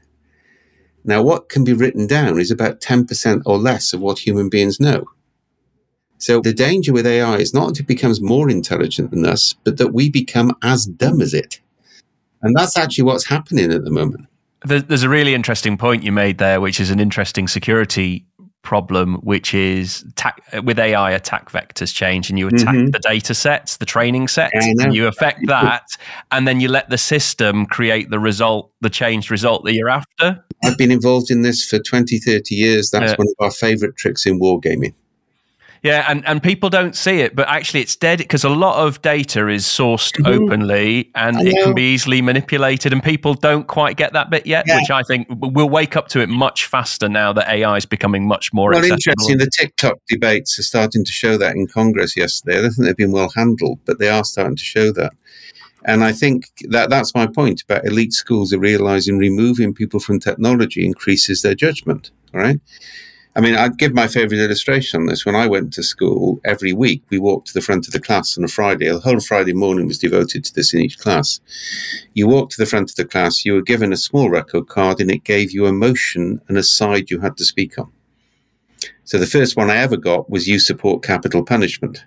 Now, 1.03 1.23
what 1.23 1.49
can 1.49 1.63
be 1.63 1.73
written 1.73 2.05
down 2.05 2.39
is 2.39 2.51
about 2.51 2.81
10% 2.81 3.41
or 3.45 3.57
less 3.57 3.93
of 3.93 4.01
what 4.01 4.19
human 4.19 4.49
beings 4.49 4.79
know. 4.79 5.05
So 6.17 6.41
the 6.41 6.53
danger 6.53 6.91
with 6.91 7.05
AI 7.05 7.37
is 7.37 7.53
not 7.53 7.69
that 7.69 7.79
it 7.79 7.87
becomes 7.87 8.19
more 8.21 8.49
intelligent 8.49 9.11
than 9.11 9.25
us, 9.25 9.53
but 9.63 9.77
that 9.77 9.93
we 9.93 10.09
become 10.09 10.57
as 10.63 10.85
dumb 10.85 11.21
as 11.21 11.33
it. 11.33 11.61
And 12.41 12.55
that's 12.55 12.77
actually 12.77 13.03
what's 13.03 13.27
happening 13.27 13.71
at 13.71 13.83
the 13.83 13.91
moment. 13.91 14.27
There's 14.65 15.03
a 15.03 15.09
really 15.09 15.35
interesting 15.35 15.77
point 15.77 16.03
you 16.03 16.11
made 16.11 16.39
there, 16.39 16.59
which 16.59 16.79
is 16.79 16.89
an 16.89 16.99
interesting 16.99 17.47
security 17.47 18.25
problem, 18.67 19.15
which 19.23 19.53
is 19.53 20.03
ta- 20.17 20.35
with 20.61 20.77
AI, 20.77 21.11
attack 21.11 21.49
vectors 21.49 21.93
change 21.93 22.29
and 22.29 22.37
you 22.37 22.49
attack 22.49 22.75
mm-hmm. 22.75 22.89
the 22.89 22.99
data 22.99 23.33
sets, 23.33 23.77
the 23.77 23.85
training 23.85 24.27
sets, 24.27 24.53
and 24.81 24.93
you 24.93 25.07
affect 25.07 25.39
that, 25.47 25.83
and 26.33 26.45
then 26.45 26.59
you 26.59 26.67
let 26.67 26.89
the 26.89 26.97
system 26.97 27.65
create 27.65 28.09
the 28.09 28.19
result, 28.19 28.69
the 28.81 28.89
changed 28.89 29.31
result 29.31 29.63
that 29.63 29.73
you're 29.73 29.87
after. 29.87 30.43
I've 30.65 30.77
been 30.77 30.91
involved 30.91 31.31
in 31.31 31.43
this 31.43 31.63
for 31.63 31.79
20, 31.79 32.19
30 32.19 32.55
years. 32.55 32.91
That's 32.91 33.17
one 33.17 33.27
of 33.27 33.45
our 33.45 33.51
favorite 33.51 33.95
tricks 33.95 34.25
in 34.25 34.37
wargaming. 34.37 34.93
Yeah, 35.83 36.05
and, 36.07 36.25
and 36.27 36.41
people 36.41 36.69
don't 36.69 36.95
see 36.95 37.19
it, 37.19 37.35
but 37.35 37.47
actually 37.47 37.81
it's 37.81 37.95
dead 37.95 38.19
because 38.19 38.43
a 38.43 38.49
lot 38.49 38.85
of 38.85 39.01
data 39.01 39.47
is 39.47 39.65
sourced 39.65 40.13
mm-hmm. 40.13 40.43
openly 40.43 41.11
and 41.15 41.47
it 41.47 41.53
can 41.63 41.73
be 41.73 41.93
easily 41.93 42.21
manipulated, 42.21 42.93
and 42.93 43.03
people 43.03 43.33
don't 43.33 43.67
quite 43.67 43.97
get 43.97 44.13
that 44.13 44.29
bit 44.29 44.45
yet, 44.45 44.65
yeah. 44.67 44.79
which 44.79 44.91
I 44.91 45.03
think 45.03 45.27
we'll 45.29 45.69
wake 45.69 45.95
up 45.95 46.07
to 46.09 46.19
it 46.19 46.29
much 46.29 46.65
faster 46.65 47.07
now 47.07 47.33
that 47.33 47.47
AI 47.49 47.77
is 47.77 47.85
becoming 47.85 48.27
much 48.27 48.53
more. 48.53 48.71
Well, 48.71 48.83
interesting. 48.83 49.37
The 49.37 49.49
TikTok 49.51 49.99
debates 50.07 50.57
are 50.59 50.63
starting 50.63 51.05
to 51.05 51.11
show 51.11 51.37
that 51.37 51.55
in 51.55 51.67
Congress 51.67 52.17
yesterday. 52.17 52.59
I 52.59 52.61
don't 52.61 52.71
think 52.71 52.85
they've 52.85 52.97
been 52.97 53.11
well 53.11 53.31
handled, 53.35 53.79
but 53.85 53.99
they 53.99 54.09
are 54.09 54.23
starting 54.23 54.55
to 54.55 54.63
show 54.63 54.91
that. 54.93 55.13
And 55.85 56.03
I 56.03 56.11
think 56.11 56.51
that 56.69 56.89
that's 56.89 57.15
my 57.15 57.27
point 57.27 57.63
about 57.63 57.85
elite 57.85 58.13
schools 58.13 58.51
are 58.51 58.59
realizing 58.59 59.17
removing 59.17 59.73
people 59.73 59.99
from 59.99 60.19
technology 60.19 60.85
increases 60.85 61.41
their 61.41 61.55
judgment. 61.55 62.11
All 62.33 62.41
right. 62.41 62.59
I 63.37 63.39
mean, 63.39 63.55
I'd 63.55 63.77
give 63.77 63.93
my 63.93 64.07
favorite 64.07 64.39
illustration 64.39 65.01
on 65.01 65.05
this. 65.05 65.23
When 65.23 65.35
I 65.35 65.45
went 65.45 65.71
to 65.73 65.83
school, 65.83 66.41
every 66.43 66.73
week 66.73 67.03
we 67.11 67.19
walked 67.19 67.49
to 67.49 67.53
the 67.53 67.61
front 67.61 67.85
of 67.85 67.93
the 67.93 67.99
class 67.99 68.35
on 68.35 68.43
a 68.43 68.47
Friday. 68.47 68.89
The 68.89 68.99
whole 68.99 69.19
Friday 69.19 69.53
morning 69.53 69.85
was 69.85 69.99
devoted 69.99 70.43
to 70.43 70.53
this 70.55 70.73
in 70.73 70.79
each 70.79 70.97
class. 70.97 71.39
You 72.15 72.27
walked 72.27 72.53
to 72.53 72.57
the 72.57 72.65
front 72.65 72.89
of 72.89 72.95
the 72.95 73.05
class, 73.05 73.45
you 73.45 73.53
were 73.53 73.61
given 73.61 73.93
a 73.93 73.97
small 73.97 74.31
record 74.31 74.67
card, 74.67 74.99
and 74.99 75.11
it 75.11 75.23
gave 75.23 75.51
you 75.51 75.67
a 75.67 75.71
motion 75.71 76.41
and 76.47 76.57
a 76.57 76.63
side 76.63 77.11
you 77.11 77.19
had 77.19 77.37
to 77.37 77.45
speak 77.45 77.77
on. 77.77 77.91
So 79.03 79.19
the 79.19 79.27
first 79.27 79.55
one 79.55 79.69
I 79.69 79.77
ever 79.77 79.97
got 79.97 80.31
was 80.31 80.47
You 80.47 80.57
Support 80.57 81.03
Capital 81.03 81.45
Punishment. 81.45 82.05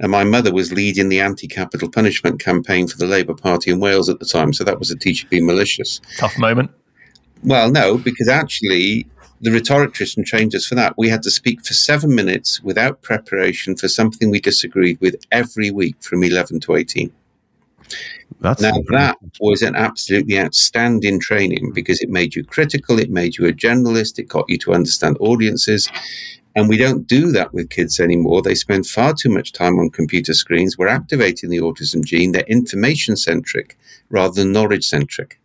And 0.00 0.10
my 0.10 0.24
mother 0.24 0.54
was 0.54 0.72
leading 0.72 1.10
the 1.10 1.20
anti 1.20 1.48
capital 1.48 1.90
punishment 1.90 2.40
campaign 2.40 2.88
for 2.88 2.96
the 2.96 3.06
Labour 3.06 3.34
Party 3.34 3.70
in 3.70 3.78
Wales 3.78 4.08
at 4.08 4.20
the 4.20 4.26
time. 4.26 4.54
So 4.54 4.64
that 4.64 4.78
was 4.78 4.90
a 4.90 4.96
teacher 4.96 5.26
being 5.28 5.44
malicious. 5.44 6.00
Tough 6.16 6.38
moment. 6.38 6.70
Well, 7.42 7.70
no, 7.70 7.98
because 7.98 8.28
actually 8.28 9.06
the 9.40 9.50
rhetorician 9.50 10.24
trained 10.24 10.54
us 10.54 10.66
for 10.66 10.74
that. 10.74 10.94
We 10.96 11.08
had 11.08 11.22
to 11.24 11.30
speak 11.30 11.64
for 11.64 11.74
seven 11.74 12.14
minutes 12.14 12.62
without 12.62 13.02
preparation 13.02 13.76
for 13.76 13.88
something 13.88 14.30
we 14.30 14.40
disagreed 14.40 15.00
with 15.00 15.16
every 15.30 15.70
week 15.70 16.02
from 16.02 16.22
11 16.22 16.60
to 16.60 16.76
18. 16.76 17.12
That's 18.40 18.60
now, 18.60 18.74
that 18.88 19.18
was 19.40 19.62
an 19.62 19.76
absolutely 19.76 20.38
outstanding 20.38 21.20
training 21.20 21.72
because 21.72 22.00
it 22.00 22.10
made 22.10 22.34
you 22.34 22.44
critical, 22.44 22.98
it 22.98 23.10
made 23.10 23.36
you 23.36 23.46
a 23.46 23.52
generalist, 23.52 24.18
it 24.18 24.28
got 24.28 24.46
you 24.48 24.58
to 24.58 24.74
understand 24.74 25.16
audiences. 25.20 25.88
And 26.54 26.68
we 26.70 26.78
don't 26.78 27.06
do 27.06 27.32
that 27.32 27.52
with 27.52 27.68
kids 27.68 28.00
anymore. 28.00 28.40
They 28.40 28.54
spend 28.54 28.86
far 28.86 29.12
too 29.12 29.28
much 29.28 29.52
time 29.52 29.78
on 29.78 29.90
computer 29.90 30.32
screens. 30.32 30.78
We're 30.78 30.88
activating 30.88 31.50
the 31.50 31.58
autism 31.58 32.02
gene. 32.02 32.32
They're 32.32 32.44
information 32.44 33.16
centric 33.16 33.78
rather 34.08 34.34
than 34.34 34.52
knowledge 34.52 34.86
centric. 34.86 35.38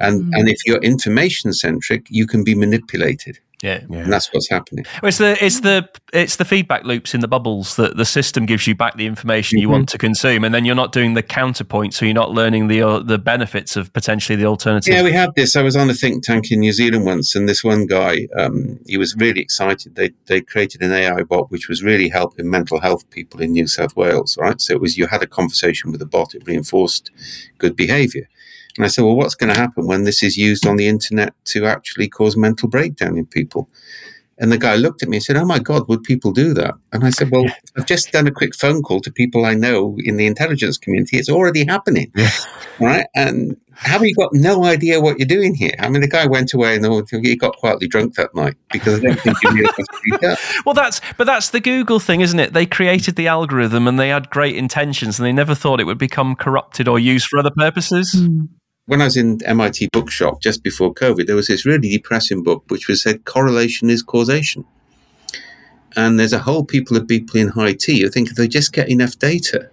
And 0.00 0.24
mm. 0.24 0.38
and 0.38 0.48
if 0.48 0.58
you're 0.66 0.78
information 0.82 1.52
centric, 1.52 2.06
you 2.08 2.26
can 2.26 2.44
be 2.44 2.54
manipulated. 2.54 3.38
Yeah. 3.62 3.82
yeah. 3.90 3.98
and 3.98 4.12
that's 4.12 4.32
what's 4.32 4.48
happening. 4.48 4.86
Well, 5.02 5.08
it's 5.08 5.18
the 5.18 5.44
it's 5.44 5.60
the 5.60 5.88
it's 6.12 6.36
the 6.36 6.44
feedback 6.44 6.84
loops 6.84 7.14
in 7.14 7.20
the 7.20 7.28
bubbles 7.28 7.76
that 7.76 7.96
the 7.96 8.04
system 8.04 8.46
gives 8.46 8.66
you 8.66 8.74
back 8.74 8.96
the 8.96 9.06
information 9.06 9.58
mm-hmm. 9.58 9.62
you 9.62 9.68
want 9.68 9.88
to 9.90 9.98
consume, 9.98 10.44
and 10.44 10.54
then 10.54 10.64
you're 10.64 10.74
not 10.74 10.92
doing 10.92 11.14
the 11.14 11.22
counterpoint, 11.22 11.94
so 11.94 12.04
you're 12.04 12.14
not 12.14 12.30
learning 12.30 12.68
the 12.68 12.82
uh, 12.82 13.00
the 13.00 13.18
benefits 13.18 13.76
of 13.76 13.92
potentially 13.92 14.36
the 14.36 14.46
alternative. 14.46 14.94
Yeah, 14.94 15.02
we 15.02 15.12
had 15.12 15.34
this. 15.34 15.56
I 15.56 15.62
was 15.62 15.76
on 15.76 15.90
a 15.90 15.94
think 15.94 16.24
tank 16.24 16.50
in 16.50 16.60
New 16.60 16.72
Zealand 16.72 17.04
once, 17.04 17.34
and 17.34 17.48
this 17.48 17.62
one 17.62 17.86
guy, 17.86 18.28
um, 18.36 18.80
he 18.86 18.96
was 18.96 19.14
really 19.16 19.40
excited. 19.40 19.94
They 19.94 20.10
they 20.26 20.40
created 20.40 20.80
an 20.82 20.92
AI 20.92 21.22
bot 21.22 21.50
which 21.50 21.68
was 21.68 21.82
really 21.82 22.08
helping 22.08 22.48
mental 22.48 22.80
health 22.80 23.08
people 23.10 23.40
in 23.40 23.52
New 23.52 23.66
South 23.66 23.94
Wales. 23.94 24.38
Right, 24.40 24.60
so 24.60 24.72
it 24.72 24.80
was 24.80 24.96
you 24.96 25.06
had 25.06 25.22
a 25.22 25.26
conversation 25.26 25.90
with 25.90 26.00
the 26.00 26.06
bot, 26.06 26.34
it 26.34 26.46
reinforced 26.46 27.10
good 27.58 27.76
behaviour. 27.76 28.26
And 28.80 28.86
I 28.86 28.88
said, 28.88 29.04
well, 29.04 29.14
what's 29.14 29.34
going 29.34 29.52
to 29.52 29.60
happen 29.60 29.86
when 29.86 30.04
this 30.04 30.22
is 30.22 30.38
used 30.38 30.66
on 30.66 30.76
the 30.76 30.88
internet 30.88 31.34
to 31.48 31.66
actually 31.66 32.08
cause 32.08 32.34
mental 32.34 32.66
breakdown 32.66 33.18
in 33.18 33.26
people? 33.26 33.68
And 34.38 34.50
the 34.50 34.56
guy 34.56 34.76
looked 34.76 35.02
at 35.02 35.10
me 35.10 35.18
and 35.18 35.22
said, 35.22 35.36
Oh 35.36 35.44
my 35.44 35.58
God, 35.58 35.86
would 35.88 36.02
people 36.02 36.32
do 36.32 36.54
that? 36.54 36.72
And 36.94 37.04
I 37.04 37.10
said, 37.10 37.30
Well, 37.30 37.44
yeah. 37.44 37.54
I've 37.76 37.84
just 37.84 38.10
done 38.10 38.26
a 38.26 38.30
quick 38.30 38.54
phone 38.54 38.80
call 38.80 39.00
to 39.02 39.12
people 39.12 39.44
I 39.44 39.52
know 39.52 39.98
in 39.98 40.16
the 40.16 40.24
intelligence 40.24 40.78
community. 40.78 41.18
It's 41.18 41.28
already 41.28 41.66
happening. 41.66 42.10
Yeah. 42.16 42.30
Right. 42.80 43.06
And 43.14 43.58
have 43.74 44.02
you 44.02 44.14
got 44.14 44.30
no 44.32 44.64
idea 44.64 44.98
what 44.98 45.18
you're 45.18 45.28
doing 45.28 45.54
here? 45.54 45.74
I 45.78 45.90
mean, 45.90 46.00
the 46.00 46.08
guy 46.08 46.26
went 46.26 46.54
away 46.54 46.76
and 46.76 47.06
he 47.10 47.36
got 47.36 47.58
quietly 47.58 47.86
drunk 47.86 48.14
that 48.14 48.34
night 48.34 48.54
because 48.72 48.98
I 48.98 49.00
don't 49.00 49.20
think 49.20 49.36
he 49.42 49.50
knew 49.50 49.68
what 49.76 50.38
Well, 50.64 50.74
that's 50.74 51.02
but 51.18 51.24
that's 51.24 51.50
the 51.50 51.60
Google 51.60 52.00
thing, 52.00 52.22
isn't 52.22 52.40
it? 52.40 52.54
They 52.54 52.64
created 52.64 53.16
the 53.16 53.26
algorithm 53.26 53.86
and 53.86 54.00
they 54.00 54.08
had 54.08 54.30
great 54.30 54.56
intentions 54.56 55.18
and 55.18 55.26
they 55.26 55.32
never 55.32 55.54
thought 55.54 55.80
it 55.80 55.84
would 55.84 55.98
become 55.98 56.34
corrupted 56.34 56.88
or 56.88 56.98
used 56.98 57.26
for 57.26 57.38
other 57.38 57.52
purposes. 57.54 58.14
Mm 58.16 58.48
when 58.90 59.00
I 59.00 59.04
was 59.04 59.16
in 59.16 59.38
MIT 59.44 59.90
bookshop 59.92 60.40
just 60.42 60.64
before 60.64 60.92
COVID, 60.92 61.28
there 61.28 61.36
was 61.36 61.46
this 61.46 61.64
really 61.64 61.88
depressing 61.90 62.42
book 62.42 62.64
which 62.66 62.88
was 62.88 63.00
said 63.00 63.24
correlation 63.24 63.88
is 63.88 64.02
causation. 64.02 64.64
And 65.94 66.18
there's 66.18 66.32
a 66.32 66.40
whole 66.40 66.64
people 66.64 66.96
of 66.96 67.06
people 67.06 67.38
in 67.38 67.50
high 67.50 67.74
T 67.74 68.00
who 68.00 68.08
think 68.08 68.30
if 68.30 68.34
they 68.34 68.48
just 68.48 68.72
get 68.72 68.88
enough 68.88 69.16
data, 69.16 69.70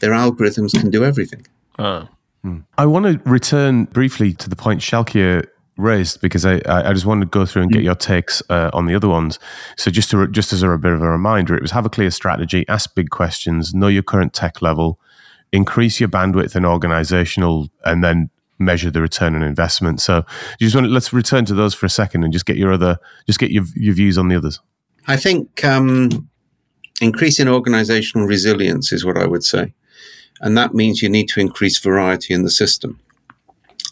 their 0.00 0.10
algorithms 0.10 0.72
can 0.72 0.90
do 0.90 1.04
everything. 1.04 1.46
Oh. 1.78 2.08
Hmm. 2.42 2.58
I 2.76 2.86
want 2.86 3.06
to 3.06 3.30
return 3.30 3.84
briefly 3.84 4.32
to 4.32 4.50
the 4.50 4.56
point 4.56 4.80
Sjoukje 4.80 5.46
raised 5.76 6.20
because 6.20 6.44
I, 6.44 6.60
I 6.66 6.92
just 6.92 7.06
wanted 7.06 7.26
to 7.26 7.30
go 7.30 7.46
through 7.46 7.62
and 7.62 7.70
get 7.70 7.82
hmm. 7.82 7.84
your 7.84 7.94
takes 7.94 8.42
uh, 8.50 8.70
on 8.72 8.86
the 8.86 8.96
other 8.96 9.08
ones. 9.08 9.38
So 9.76 9.92
just 9.92 10.10
to 10.10 10.26
just 10.26 10.52
as 10.52 10.64
a 10.64 10.76
bit 10.76 10.90
of 10.90 11.02
a 11.02 11.08
reminder, 11.08 11.54
it 11.54 11.62
was 11.62 11.70
have 11.70 11.86
a 11.86 11.90
clear 11.90 12.10
strategy, 12.10 12.64
ask 12.66 12.96
big 12.96 13.10
questions, 13.10 13.74
know 13.74 13.86
your 13.86 14.02
current 14.02 14.32
tech 14.32 14.60
level, 14.60 14.98
increase 15.52 16.00
your 16.00 16.08
bandwidth 16.08 16.56
and 16.56 16.66
organizational, 16.66 17.68
and 17.84 18.02
then 18.02 18.28
measure 18.58 18.90
the 18.90 19.00
return 19.00 19.34
on 19.34 19.42
investment. 19.42 20.00
So 20.00 20.24
you 20.58 20.66
just 20.66 20.74
want 20.74 20.86
to, 20.86 20.92
let's 20.92 21.12
return 21.12 21.44
to 21.46 21.54
those 21.54 21.74
for 21.74 21.86
a 21.86 21.90
second 21.90 22.24
and 22.24 22.32
just 22.32 22.46
get 22.46 22.56
your 22.56 22.72
other 22.72 22.98
just 23.26 23.38
get 23.38 23.50
your 23.50 23.64
your 23.74 23.94
views 23.94 24.18
on 24.18 24.28
the 24.28 24.36
others. 24.36 24.60
I 25.06 25.16
think 25.16 25.64
um, 25.64 26.28
increasing 27.00 27.48
organizational 27.48 28.26
resilience 28.26 28.92
is 28.92 29.04
what 29.04 29.16
I 29.16 29.26
would 29.26 29.44
say, 29.44 29.74
and 30.40 30.56
that 30.56 30.74
means 30.74 31.02
you 31.02 31.08
need 31.08 31.28
to 31.28 31.40
increase 31.40 31.78
variety 31.78 32.34
in 32.34 32.42
the 32.42 32.50
system. 32.50 33.00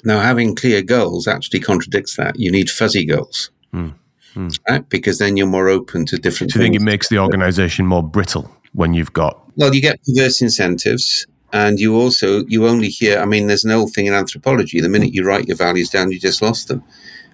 Now, 0.04 0.20
having 0.20 0.54
clear 0.54 0.82
goals 0.82 1.26
actually 1.26 1.60
contradicts 1.60 2.16
that. 2.16 2.38
You 2.38 2.50
need 2.50 2.68
fuzzy 2.68 3.06
goals. 3.06 3.50
Mm. 3.72 3.94
Mm. 4.34 4.58
Right? 4.68 4.88
Because 4.88 5.18
then 5.18 5.36
you're 5.36 5.46
more 5.46 5.68
open 5.68 6.04
to 6.06 6.18
different. 6.18 6.52
Do 6.52 6.58
you 6.58 6.64
think 6.64 6.74
it 6.74 6.82
makes 6.82 7.08
the 7.08 7.18
organization 7.18 7.86
more 7.86 8.02
brittle 8.02 8.50
when 8.72 8.92
you've 8.92 9.12
got? 9.12 9.40
Well, 9.56 9.74
you 9.74 9.80
get 9.80 10.00
perverse 10.04 10.42
incentives 10.42 11.26
and 11.54 11.78
you 11.78 11.94
also, 11.94 12.44
you 12.46 12.66
only 12.66 12.88
hear, 12.88 13.20
I 13.20 13.26
mean, 13.26 13.46
there's 13.46 13.64
an 13.64 13.70
old 13.70 13.92
thing 13.92 14.06
in 14.06 14.12
anthropology. 14.12 14.80
The 14.80 14.88
minute 14.88 15.14
you 15.14 15.24
write 15.24 15.46
your 15.46 15.56
values 15.56 15.88
down, 15.88 16.10
you 16.10 16.18
just 16.18 16.42
lost 16.42 16.66
them 16.66 16.82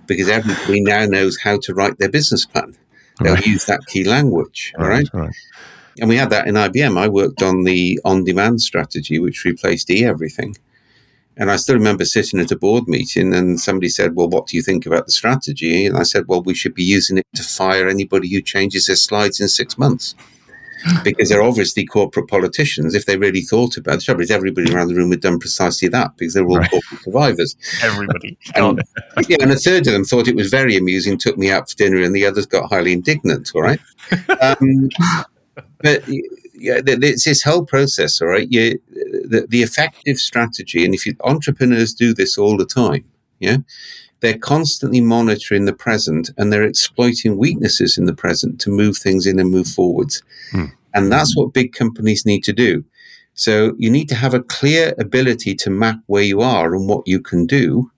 because 0.07 0.29
everybody 0.29 0.83
now 0.83 1.07
knows 1.07 1.39
how 1.41 1.59
to 1.63 1.73
write 1.73 1.97
their 1.97 2.11
business 2.11 2.45
plan. 2.45 2.77
They'll 3.21 3.37
right. 3.37 3.47
use 3.47 3.65
that 3.65 3.87
key 3.87 4.05
language. 4.05 4.75
All 4.79 4.87
right, 4.87 5.09
right. 5.15 5.23
right. 5.23 5.35
And 5.99 6.11
we 6.11 6.17
had 6.17 6.29
that 6.31 6.47
in 6.47 6.55
IBM. 6.55 6.99
I 6.99 7.09
worked 7.09 7.43
on 7.43 7.65
the 7.65 7.99
on 8.05 8.25
demand 8.25 8.61
strategy, 8.61 9.19
which 9.19 9.47
replaced 9.47 9.91
e 9.91 10.05
everything. 10.05 10.55
And 11.39 11.51
I 11.51 11.57
still 11.57 11.77
remember 11.77 12.05
sitting 12.05 12.41
at 12.41 12.51
a 12.51 12.57
board 12.57 12.89
meeting 12.89 13.33
and 13.33 13.59
somebody 13.59 13.89
said, 13.89 14.17
Well, 14.17 14.29
what 14.29 14.49
do 14.49 14.57
you 14.57 14.63
think 14.63 14.85
about 14.85 15.07
the 15.07 15.13
strategy? 15.13 15.87
And 15.87 15.97
I 15.97 16.03
said, 16.03 16.25
Well, 16.29 16.43
we 16.43 16.55
should 16.55 16.75
be 16.75 16.85
using 16.85 17.17
it 17.17 17.27
to 17.35 17.43
fire 17.43 17.89
anybody 17.89 18.29
who 18.29 18.43
changes 18.43 18.87
their 18.87 18.97
slides 18.97 19.41
in 19.41 19.49
six 19.49 19.79
months 19.79 20.15
because 21.05 21.29
they're 21.29 21.43
obviously 21.43 21.85
corporate 21.85 22.29
politicians. 22.29 22.95
If 22.95 23.07
they 23.07 23.17
really 23.17 23.43
thought 23.43 23.77
about 23.77 23.95
it, 23.95 23.97
the 23.99 24.03
trouble 24.03 24.23
is 24.23 24.31
everybody 24.31 24.73
around 24.73 24.89
the 24.89 24.95
room 24.95 25.11
had 25.11 25.21
done 25.21 25.39
precisely 25.39 25.89
that 25.89 26.17
because 26.17 26.35
they're 26.35 26.47
all 26.47 26.59
right. 26.59 26.71
corporate 26.71 27.03
survivors. 27.03 27.57
Everybody. 27.83 28.39
and, 28.55 28.83
yeah, 29.29 29.37
and 29.41 29.53
a 29.53 29.57
third 29.57 29.87
of 29.87 29.93
them 29.93 30.05
thought 30.05 30.29
it 30.29 30.37
was 30.37 30.51
very 30.51 30.77
amusing, 30.77 31.19
took 31.19 31.39
me 31.39 31.51
out 31.51 31.71
for 31.71 31.77
dinner, 31.77 32.03
and 32.03 32.15
the 32.15 32.27
others 32.27 32.47
got 32.47 32.71
highly 32.71 32.93
indignant. 32.93 33.53
All 33.55 33.63
right. 33.63 33.81
Um, 34.41 34.89
but 35.83 36.03
yeah, 36.55 36.81
it's 36.85 37.25
this 37.25 37.43
whole 37.43 37.65
process. 37.65 38.21
All 38.21 38.29
right. 38.29 38.51
You, 38.51 38.81
the, 38.91 39.47
the 39.49 39.63
effective 39.63 40.19
strategy, 40.19 40.85
and 40.85 40.95
if 40.95 41.07
you, 41.07 41.15
entrepreneurs 41.21 41.95
do 41.95 42.13
this 42.13 42.37
all 42.37 42.57
the 42.57 42.67
time, 42.67 43.05
yeah, 43.39 43.59
they're 44.21 44.39
constantly 44.39 45.01
monitoring 45.01 45.65
the 45.65 45.73
present 45.73 46.31
and 46.37 46.53
they're 46.53 46.65
exploiting 46.65 47.39
weaknesses 47.39 47.99
in 47.99 48.05
the 48.05 48.15
present 48.15 48.61
to 48.61 48.71
move 48.71 48.97
things 48.97 49.27
in 49.27 49.39
and 49.39 49.51
move 49.51 49.67
forwards. 49.67 50.23
Mm. 50.53 50.73
And 50.95 51.13
that's 51.13 51.37
what 51.37 51.55
big 51.55 51.73
companies 51.73 52.27
need 52.27 52.45
to 52.45 52.53
do. 52.53 52.85
So 53.35 53.75
you 53.79 53.91
need 53.91 54.09
to 54.11 54.15
have 54.15 54.35
a 54.35 54.43
clear 54.43 54.95
ability 54.99 55.55
to 55.57 55.71
map 55.71 56.01
where 56.07 56.23
you 56.23 56.43
are 56.43 56.75
and 56.75 56.89
what 56.89 57.07
you 57.07 57.21
can 57.21 57.47
do. 57.47 57.91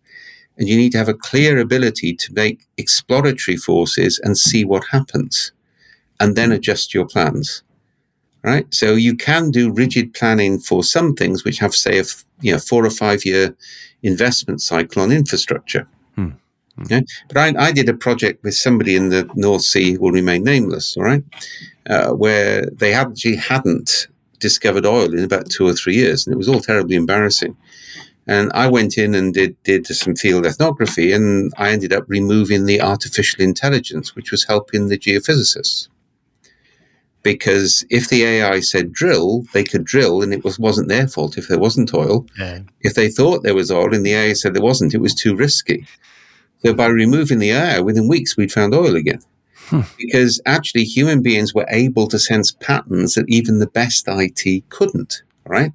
And 0.56 0.68
you 0.68 0.76
need 0.76 0.92
to 0.92 0.98
have 0.98 1.08
a 1.08 1.14
clear 1.14 1.58
ability 1.58 2.14
to 2.14 2.32
make 2.34 2.66
exploratory 2.76 3.56
forces 3.56 4.20
and 4.22 4.38
see 4.38 4.64
what 4.64 4.84
happens 4.90 5.50
and 6.20 6.36
then 6.36 6.52
adjust 6.52 6.94
your 6.94 7.06
plans. 7.06 7.62
Right. 8.44 8.72
So 8.74 8.94
you 8.94 9.16
can 9.16 9.50
do 9.50 9.72
rigid 9.72 10.14
planning 10.14 10.58
for 10.58 10.82
some 10.82 11.14
things 11.14 11.44
which 11.44 11.58
have, 11.58 11.74
say, 11.74 12.00
a 12.00 12.04
you 12.40 12.52
know, 12.52 12.58
four 12.58 12.84
or 12.84 12.90
five 12.90 13.24
year 13.24 13.56
investment 14.02 14.60
cycle 14.60 15.02
on 15.02 15.12
infrastructure. 15.12 15.86
Okay? 16.80 17.04
But 17.28 17.36
I, 17.36 17.66
I, 17.66 17.72
did 17.72 17.88
a 17.88 17.94
project 17.94 18.42
with 18.42 18.54
somebody 18.54 18.96
in 18.96 19.10
the 19.10 19.28
North 19.34 19.62
Sea 19.62 19.92
who 19.92 20.00
will 20.00 20.12
remain 20.12 20.42
nameless, 20.42 20.96
all 20.96 21.04
right, 21.04 21.22
uh, 21.88 22.12
where 22.12 22.66
they 22.66 22.94
actually 22.94 23.36
hadn't 23.36 24.08
discovered 24.38 24.86
oil 24.86 25.12
in 25.12 25.24
about 25.24 25.50
two 25.50 25.66
or 25.66 25.74
three 25.74 25.94
years, 25.94 26.26
and 26.26 26.32
it 26.32 26.38
was 26.38 26.48
all 26.48 26.60
terribly 26.60 26.96
embarrassing. 26.96 27.56
And 28.26 28.52
I 28.54 28.68
went 28.68 28.98
in 28.98 29.14
and 29.14 29.34
did 29.34 29.60
did 29.64 29.86
some 29.86 30.14
field 30.14 30.46
ethnography, 30.46 31.12
and 31.12 31.52
I 31.56 31.70
ended 31.70 31.92
up 31.92 32.04
removing 32.08 32.66
the 32.66 32.80
artificial 32.80 33.42
intelligence, 33.42 34.14
which 34.14 34.30
was 34.30 34.44
helping 34.44 34.88
the 34.88 34.98
geophysicists. 34.98 35.88
Because 37.22 37.84
if 37.88 38.08
the 38.08 38.24
AI 38.24 38.60
said 38.60 38.92
drill, 38.92 39.44
they 39.52 39.64
could 39.64 39.84
drill, 39.84 40.22
and 40.22 40.32
it 40.32 40.44
was 40.44 40.58
wasn't 40.58 40.88
their 40.88 41.08
fault 41.08 41.36
if 41.36 41.48
there 41.48 41.58
wasn't 41.58 41.94
oil. 41.94 42.26
Yeah. 42.38 42.60
If 42.80 42.94
they 42.94 43.08
thought 43.08 43.42
there 43.42 43.54
was 43.54 43.70
oil 43.70 43.94
and 43.94 44.06
the 44.06 44.14
AI 44.14 44.32
said 44.34 44.54
there 44.54 44.62
wasn't, 44.62 44.94
it 44.94 45.00
was 45.00 45.14
too 45.14 45.34
risky. 45.36 45.86
So 46.64 46.74
by 46.74 46.86
removing 46.86 47.38
the 47.38 47.50
air, 47.50 47.82
within 47.82 48.08
weeks 48.08 48.36
we'd 48.36 48.52
found 48.52 48.74
oil 48.74 48.94
again. 48.94 49.20
Hmm. 49.66 49.80
Because 49.98 50.40
actually 50.46 50.84
human 50.84 51.22
beings 51.22 51.54
were 51.54 51.66
able 51.68 52.06
to 52.08 52.18
sense 52.18 52.52
patterns 52.52 53.14
that 53.14 53.24
even 53.28 53.58
the 53.58 53.66
best 53.66 54.06
IT 54.08 54.68
couldn't, 54.68 55.22
right? 55.46 55.72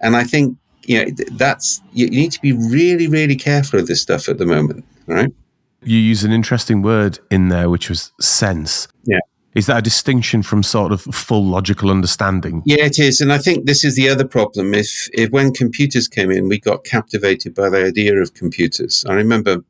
And 0.00 0.16
I 0.16 0.24
think, 0.24 0.56
you 0.84 1.04
know, 1.04 1.10
that's, 1.32 1.82
you 1.92 2.08
need 2.08 2.32
to 2.32 2.40
be 2.40 2.52
really, 2.52 3.08
really 3.08 3.36
careful 3.36 3.78
of 3.80 3.86
this 3.86 4.00
stuff 4.00 4.28
at 4.28 4.38
the 4.38 4.46
moment, 4.46 4.84
right? 5.06 5.32
You 5.82 5.98
use 5.98 6.24
an 6.24 6.32
interesting 6.32 6.82
word 6.82 7.18
in 7.30 7.48
there, 7.48 7.70
which 7.70 7.88
was 7.88 8.12
sense. 8.20 8.88
Yeah. 9.04 9.18
Is 9.54 9.66
that 9.66 9.78
a 9.78 9.82
distinction 9.82 10.42
from 10.42 10.62
sort 10.62 10.92
of 10.92 11.02
full 11.02 11.44
logical 11.44 11.90
understanding? 11.90 12.62
Yeah, 12.64 12.84
it 12.84 12.98
is. 12.98 13.20
And 13.20 13.32
I 13.32 13.38
think 13.38 13.66
this 13.66 13.84
is 13.84 13.96
the 13.96 14.08
other 14.08 14.26
problem. 14.26 14.74
If, 14.74 15.08
if 15.12 15.30
when 15.30 15.52
computers 15.52 16.06
came 16.06 16.30
in, 16.30 16.48
we 16.48 16.60
got 16.60 16.84
captivated 16.84 17.54
by 17.54 17.68
the 17.68 17.84
idea 17.84 18.16
of 18.16 18.34
computers. 18.34 19.04
I 19.08 19.14
remember 19.14 19.64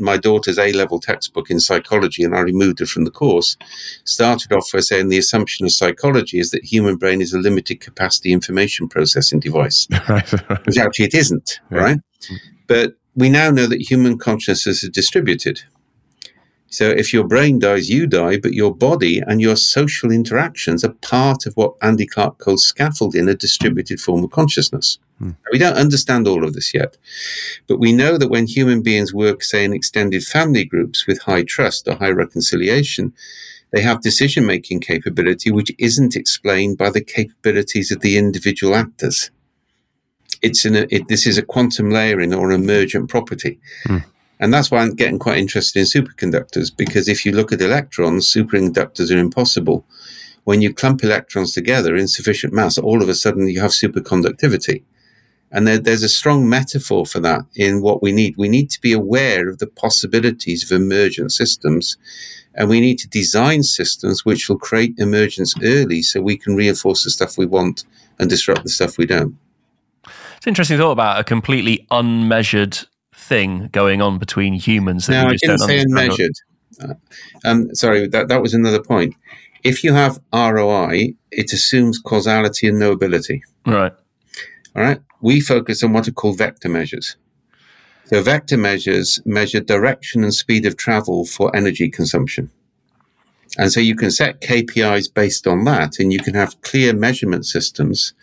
my 0.00 0.16
daughter's 0.16 0.58
A 0.58 0.72
level 0.72 0.98
textbook 0.98 1.50
in 1.50 1.60
psychology, 1.60 2.24
and 2.24 2.34
I 2.34 2.40
removed 2.40 2.80
it 2.80 2.88
from 2.88 3.04
the 3.04 3.10
course, 3.10 3.56
started 4.04 4.52
off 4.52 4.70
by 4.72 4.80
saying 4.80 5.08
the 5.08 5.18
assumption 5.18 5.66
of 5.66 5.72
psychology 5.72 6.38
is 6.38 6.50
that 6.50 6.64
human 6.64 6.96
brain 6.96 7.20
is 7.20 7.32
a 7.32 7.38
limited 7.38 7.80
capacity 7.80 8.32
information 8.32 8.88
processing 8.88 9.40
device, 9.40 9.86
right, 10.08 10.32
right. 10.48 10.66
which 10.66 10.78
actually 10.78 11.06
it 11.06 11.14
isn't, 11.14 11.60
yeah. 11.70 11.78
right? 11.78 11.98
But 12.66 12.94
we 13.14 13.28
now 13.28 13.50
know 13.50 13.66
that 13.66 13.90
human 13.90 14.18
consciousness 14.18 14.82
is 14.82 14.90
distributed. 14.90 15.62
So 16.68 16.88
if 16.88 17.12
your 17.12 17.24
brain 17.24 17.58
dies, 17.58 17.90
you 17.90 18.06
die, 18.06 18.38
but 18.38 18.54
your 18.54 18.72
body 18.72 19.20
and 19.26 19.40
your 19.40 19.56
social 19.56 20.12
interactions 20.12 20.84
are 20.84 20.94
part 21.02 21.44
of 21.44 21.54
what 21.54 21.74
Andy 21.82 22.06
Clark 22.06 22.38
calls 22.38 22.64
scaffolding 22.64 23.28
a 23.28 23.34
distributed 23.34 24.00
form 24.00 24.22
of 24.22 24.30
consciousness. 24.30 24.98
Hmm. 25.20 25.32
We 25.52 25.58
don't 25.58 25.76
understand 25.76 26.26
all 26.26 26.44
of 26.44 26.54
this 26.54 26.72
yet, 26.72 26.96
but 27.68 27.78
we 27.78 27.92
know 27.92 28.16
that 28.16 28.30
when 28.30 28.46
human 28.46 28.82
beings 28.82 29.12
work, 29.12 29.42
say, 29.42 29.64
in 29.64 29.74
extended 29.74 30.24
family 30.24 30.64
groups 30.64 31.06
with 31.06 31.22
high 31.22 31.44
trust 31.44 31.86
or 31.86 31.96
high 31.96 32.10
reconciliation, 32.10 33.12
they 33.70 33.82
have 33.82 34.00
decision 34.00 34.46
making 34.46 34.80
capability 34.80 35.50
which 35.50 35.72
isn't 35.78 36.16
explained 36.16 36.78
by 36.78 36.90
the 36.90 37.02
capabilities 37.02 37.92
of 37.92 38.00
the 38.00 38.16
individual 38.16 38.74
actors. 38.74 39.30
It's 40.42 40.64
in 40.64 40.74
a, 40.74 40.86
it, 40.90 41.08
this 41.08 41.26
is 41.26 41.36
a 41.36 41.42
quantum 41.42 41.90
layering 41.90 42.32
or 42.32 42.50
emergent 42.50 43.10
property. 43.10 43.60
Hmm. 43.84 43.98
And 44.40 44.54
that's 44.54 44.70
why 44.70 44.78
I'm 44.78 44.94
getting 44.94 45.18
quite 45.18 45.36
interested 45.36 45.80
in 45.80 45.84
superconductors 45.84 46.74
because 46.74 47.08
if 47.08 47.26
you 47.26 47.32
look 47.32 47.52
at 47.52 47.60
electrons, 47.60 48.32
superconductors 48.32 49.14
are 49.14 49.18
impossible. 49.18 49.84
When 50.44 50.62
you 50.62 50.72
clump 50.72 51.04
electrons 51.04 51.52
together 51.52 51.94
in 51.94 52.08
sufficient 52.08 52.54
mass, 52.54 52.78
all 52.78 53.02
of 53.02 53.10
a 53.10 53.14
sudden 53.14 53.48
you 53.48 53.60
have 53.60 53.72
superconductivity. 53.72 54.82
And 55.52 55.66
there, 55.66 55.78
there's 55.78 56.02
a 56.02 56.08
strong 56.08 56.48
metaphor 56.48 57.04
for 57.04 57.20
that 57.20 57.42
in 57.56 57.82
what 57.82 58.02
we 58.02 58.12
need. 58.12 58.36
We 58.36 58.48
need 58.48 58.70
to 58.70 58.80
be 58.80 58.92
aware 58.92 59.48
of 59.48 59.58
the 59.58 59.66
possibilities 59.66 60.62
of 60.62 60.80
emergent 60.80 61.32
systems. 61.32 61.96
And 62.54 62.68
we 62.68 62.80
need 62.80 62.98
to 63.00 63.08
design 63.08 63.62
systems 63.62 64.24
which 64.24 64.48
will 64.48 64.58
create 64.58 64.94
emergence 64.98 65.54
early 65.62 66.02
so 66.02 66.20
we 66.20 66.36
can 66.36 66.54
reinforce 66.54 67.04
the 67.04 67.10
stuff 67.10 67.36
we 67.36 67.46
want 67.46 67.84
and 68.18 68.30
disrupt 68.30 68.62
the 68.62 68.68
stuff 68.68 68.98
we 68.98 69.06
don't. 69.06 69.36
It's 70.36 70.46
interesting 70.46 70.78
thought 70.78 70.92
about 70.92 71.20
a 71.20 71.24
completely 71.24 71.86
unmeasured 71.90 72.78
thing 73.14 73.68
going 73.72 74.00
on 74.00 74.18
between 74.18 74.54
humans. 74.54 75.06
That 75.06 75.22
no, 75.22 75.28
I 75.30 75.36
didn't 75.36 75.58
say 75.58 75.80
unmeasured. 75.80 76.32
Uh, 76.82 76.94
um, 77.44 77.74
sorry, 77.74 78.06
that, 78.08 78.28
that 78.28 78.40
was 78.40 78.54
another 78.54 78.82
point. 78.82 79.14
If 79.62 79.84
you 79.84 79.92
have 79.92 80.18
ROI, 80.32 81.14
it 81.30 81.52
assumes 81.52 81.98
causality 81.98 82.68
and 82.68 82.80
knowability. 82.80 83.42
Right. 83.66 83.92
All 84.74 84.82
right. 84.82 85.00
We 85.20 85.40
focus 85.40 85.82
on 85.82 85.92
what 85.92 86.08
are 86.08 86.12
called 86.12 86.38
vector 86.38 86.68
measures. 86.68 87.16
So 88.06 88.22
vector 88.22 88.56
measures 88.56 89.20
measure 89.24 89.60
direction 89.60 90.24
and 90.24 90.34
speed 90.34 90.66
of 90.66 90.76
travel 90.76 91.24
for 91.24 91.54
energy 91.54 91.88
consumption. 91.88 92.50
And 93.58 93.72
so 93.72 93.80
you 93.80 93.96
can 93.96 94.10
set 94.10 94.40
KPIs 94.40 95.12
based 95.12 95.46
on 95.46 95.64
that, 95.64 95.98
and 95.98 96.12
you 96.12 96.20
can 96.20 96.34
have 96.34 96.60
clear 96.62 96.92
measurement 96.92 97.46
systems 97.46 98.14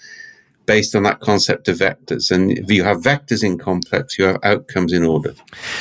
based 0.67 0.93
on 0.95 1.03
that 1.03 1.21
concept 1.21 1.67
of 1.69 1.77
vectors. 1.77 2.29
And 2.29 2.51
if 2.51 2.69
you 2.69 2.83
have 2.83 2.97
vectors 2.97 3.43
in 3.43 3.57
complex, 3.57 4.19
you 4.19 4.25
have 4.25 4.37
outcomes 4.43 4.93
in 4.93 5.03
order. 5.03 5.33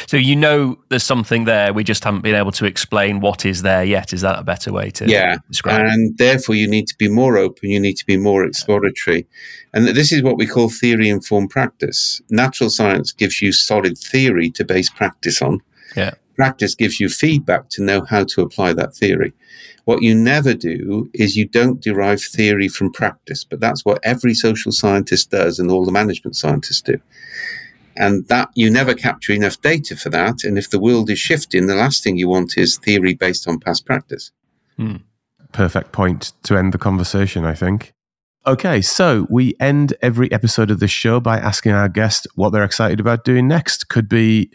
So 0.06 0.16
you 0.16 0.36
know 0.36 0.78
there's 0.88 1.02
something 1.02 1.44
there. 1.44 1.74
We 1.74 1.84
just 1.84 2.04
haven't 2.04 2.22
been 2.22 2.36
able 2.36 2.52
to 2.52 2.64
explain 2.64 3.20
what 3.20 3.44
is 3.44 3.62
there 3.62 3.84
yet. 3.84 4.12
Is 4.12 4.22
that 4.22 4.38
a 4.38 4.44
better 4.44 4.72
way 4.72 4.90
to 4.92 5.06
yeah. 5.06 5.36
describe 5.50 5.84
and 5.84 6.12
it? 6.12 6.18
therefore 6.18 6.54
you 6.54 6.68
need 6.68 6.86
to 6.86 6.96
be 6.96 7.08
more 7.08 7.36
open, 7.36 7.68
you 7.68 7.80
need 7.80 7.96
to 7.96 8.06
be 8.06 8.16
more 8.16 8.44
exploratory. 8.44 9.26
And 9.74 9.88
this 9.88 10.12
is 10.12 10.22
what 10.22 10.38
we 10.38 10.46
call 10.46 10.70
theory 10.70 11.08
informed 11.08 11.50
practice. 11.50 12.22
Natural 12.30 12.70
science 12.70 13.12
gives 13.12 13.42
you 13.42 13.52
solid 13.52 13.98
theory 13.98 14.50
to 14.52 14.64
base 14.64 14.88
practice 14.88 15.42
on. 15.42 15.60
Yeah. 15.96 16.14
Practice 16.36 16.74
gives 16.74 17.00
you 17.00 17.08
feedback 17.08 17.68
to 17.70 17.82
know 17.82 18.04
how 18.04 18.24
to 18.24 18.42
apply 18.42 18.74
that 18.74 18.94
theory. 18.94 19.32
What 19.84 20.02
you 20.02 20.14
never 20.14 20.52
do 20.52 21.08
is 21.14 21.36
you 21.36 21.46
don't 21.46 21.80
derive 21.80 22.20
theory 22.20 22.68
from 22.68 22.92
practice, 22.92 23.42
but 23.44 23.60
that's 23.60 23.84
what 23.84 24.00
every 24.02 24.34
social 24.34 24.72
scientist 24.72 25.30
does 25.30 25.58
and 25.58 25.70
all 25.70 25.84
the 25.84 25.92
management 25.92 26.36
scientists 26.36 26.82
do. 26.82 26.98
And 27.96 28.28
that 28.28 28.50
you 28.54 28.70
never 28.70 28.94
capture 28.94 29.32
enough 29.32 29.60
data 29.62 29.96
for 29.96 30.10
that. 30.10 30.44
And 30.44 30.58
if 30.58 30.68
the 30.68 30.80
world 30.80 31.08
is 31.08 31.18
shifting, 31.18 31.66
the 31.66 31.74
last 31.74 32.04
thing 32.04 32.18
you 32.18 32.28
want 32.28 32.58
is 32.58 32.76
theory 32.76 33.14
based 33.14 33.48
on 33.48 33.58
past 33.58 33.86
practice. 33.86 34.32
Hmm. 34.76 34.96
Perfect 35.52 35.92
point 35.92 36.32
to 36.42 36.58
end 36.58 36.74
the 36.74 36.78
conversation, 36.78 37.46
I 37.46 37.54
think. 37.54 37.94
Okay, 38.46 38.80
so 38.82 39.26
we 39.30 39.56
end 39.58 39.94
every 40.02 40.30
episode 40.30 40.70
of 40.70 40.78
this 40.78 40.90
show 40.90 41.18
by 41.18 41.38
asking 41.38 41.72
our 41.72 41.88
guest 41.88 42.28
what 42.34 42.50
they're 42.50 42.62
excited 42.62 43.00
about 43.00 43.24
doing 43.24 43.48
next. 43.48 43.88
Could 43.88 44.08
be 44.08 44.50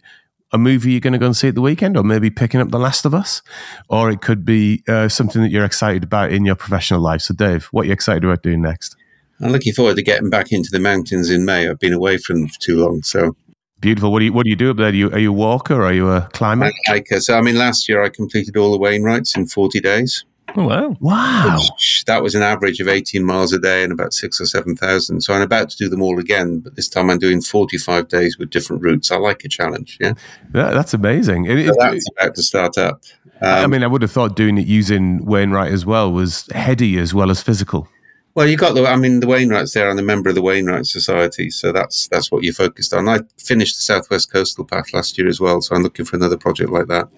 a 0.52 0.58
movie 0.58 0.91
you're 0.91 0.99
going 0.99 1.14
to 1.14 1.20
go 1.20 1.28
and 1.28 1.36
see 1.36 1.47
at 1.47 1.56
the 1.56 1.62
weekend, 1.62 1.97
or 1.97 2.04
maybe 2.04 2.30
picking 2.30 2.60
up 2.60 2.72
The 2.72 2.80
Last 2.80 3.06
of 3.06 3.14
Us, 3.14 3.41
or 3.89 4.10
it 4.10 4.22
could 4.22 4.45
be 4.45 4.84
uh, 4.88 5.08
something 5.08 5.41
that 5.41 5.49
you're 5.49 5.66
excited 5.66 6.04
about 6.04 6.32
in 6.32 6.45
your 6.45 6.56
professional 6.56 6.99
life. 6.99 7.22
So, 7.22 7.34
Dave, 7.34 7.66
what 7.72 7.84
are 7.84 7.86
you 7.88 7.93
excited 7.93 8.24
about 8.24 8.43
doing 8.43 8.62
next? 8.62 8.95
I'm 9.39 9.52
looking 9.52 9.74
forward 9.74 9.95
to 9.95 10.04
getting 10.04 10.30
back 10.30 10.52
into 10.52 10.70
the 10.72 10.80
mountains 10.80 11.30
in 11.30 11.45
May. 11.45 11.68
I've 11.68 11.80
been 11.80 11.93
away 11.93 12.18
from 12.18 12.41
them 12.41 12.49
for 12.49 12.60
too 12.60 12.78
long, 12.78 13.02
so 13.02 13.36
beautiful. 13.80 14.12
What 14.12 14.20
do 14.20 14.26
you 14.26 14.34
What 14.34 14.43
do 14.43 14.49
you 14.49 14.56
do 14.56 14.72
up 14.72 14.78
there? 14.78 14.88
Are 14.88 14.93
you, 14.93 15.12
are 15.12 15.20
you 15.20 15.30
a 15.30 15.36
walker? 15.36 15.74
Or 15.76 15.86
are 15.86 15.93
you 15.93 16.10
a 16.10 16.30
climber? 16.34 16.66
I'm 16.66 16.72
a 16.72 16.91
hiker. 16.91 17.20
So, 17.20 17.38
I 17.38 17.41
mean, 17.41 17.56
last 17.56 17.89
year 17.89 18.04
I 18.04 18.10
completed 18.10 18.56
all 18.56 18.72
the 18.72 18.78
Wainwrights 18.78 19.36
in 19.36 19.47
40 19.47 19.80
days. 19.80 20.26
Oh, 20.56 20.68
wow. 20.68 20.97
Wow. 20.99 21.60
That 22.08 22.22
was 22.24 22.36
an 22.36 22.41
average 22.41 22.80
of 22.80 22.88
18 22.88 23.24
miles 23.24 23.54
a 23.54 23.60
day 23.60 23.84
and 23.84 23.91
about 23.91 24.14
six 24.14 24.39
or 24.41 24.45
7,000. 24.45 25.22
So 25.22 25.34
I'm 25.34 25.41
about 25.41 25.70
to 25.70 25.78
do 25.78 25.89
them 25.89 26.02
all 26.02 26.20
again, 26.20 26.60
but 26.60 26.76
this 26.76 26.89
time 26.89 27.10
I'm 27.10 27.20
doing 27.20 27.41
45 27.41 28.08
days 28.08 28.38
with 28.38 28.49
different 28.49 28.84
routes. 28.84 29.12
I 29.12 29.18
like 29.18 29.43
a 29.45 29.49
challenge. 29.49 29.97
Yeah. 29.99 30.14
yeah 30.54 30.72
that's 30.72 30.93
amazing. 30.93 31.45
It, 31.45 31.68
so 31.68 31.76
that's 31.80 32.06
about 32.18 32.36
to 32.36 32.43
start 32.43 32.78
up. 32.78 33.04
Um, 33.41 33.64
I 33.64 33.68
mean, 33.68 33.84
I 33.84 33.88
would 33.88 34.02
have 34.02 34.12
thought 34.12 34.36
doing 34.36 34.58
it 34.58 34.68
using 34.68 35.26
Wainwright 35.26 35.72
as 35.72 35.86
well 35.86 36.12
was 36.12 36.47
heady 36.54 36.97
as 36.99 37.14
well 37.14 37.32
as 37.32 37.41
physical. 37.41 37.88
Well, 38.34 38.47
you 38.47 38.56
got 38.56 38.76
the. 38.76 38.88
I 38.88 38.95
mean, 38.95 39.20
the 39.20 39.28
Wainwrights 39.28 39.74
there. 39.74 39.89
I'm 39.89 39.99
a 39.99 40.04
member 40.04 40.30
of 40.30 40.36
the 40.36 40.41
Wainwright 40.41 40.86
Society, 40.86 41.49
so 41.49 41.74
that's 41.74 42.08
that's 42.08 42.32
what 42.32 42.43
you're 42.43 42.54
focused 42.54 42.93
on. 42.93 43.10
I 43.10 43.20
finished 43.38 43.76
the 43.76 43.82
Southwest 43.82 44.32
Coastal 44.32 44.64
Path 44.64 44.93
last 44.93 45.18
year 45.18 45.28
as 45.28 45.41
well, 45.41 45.62
so 45.62 45.76
I'm 45.76 45.84
looking 45.84 46.06
for 46.06 46.16
another 46.16 46.38
project 46.38 46.70
like 46.70 46.88
that. 46.88 47.10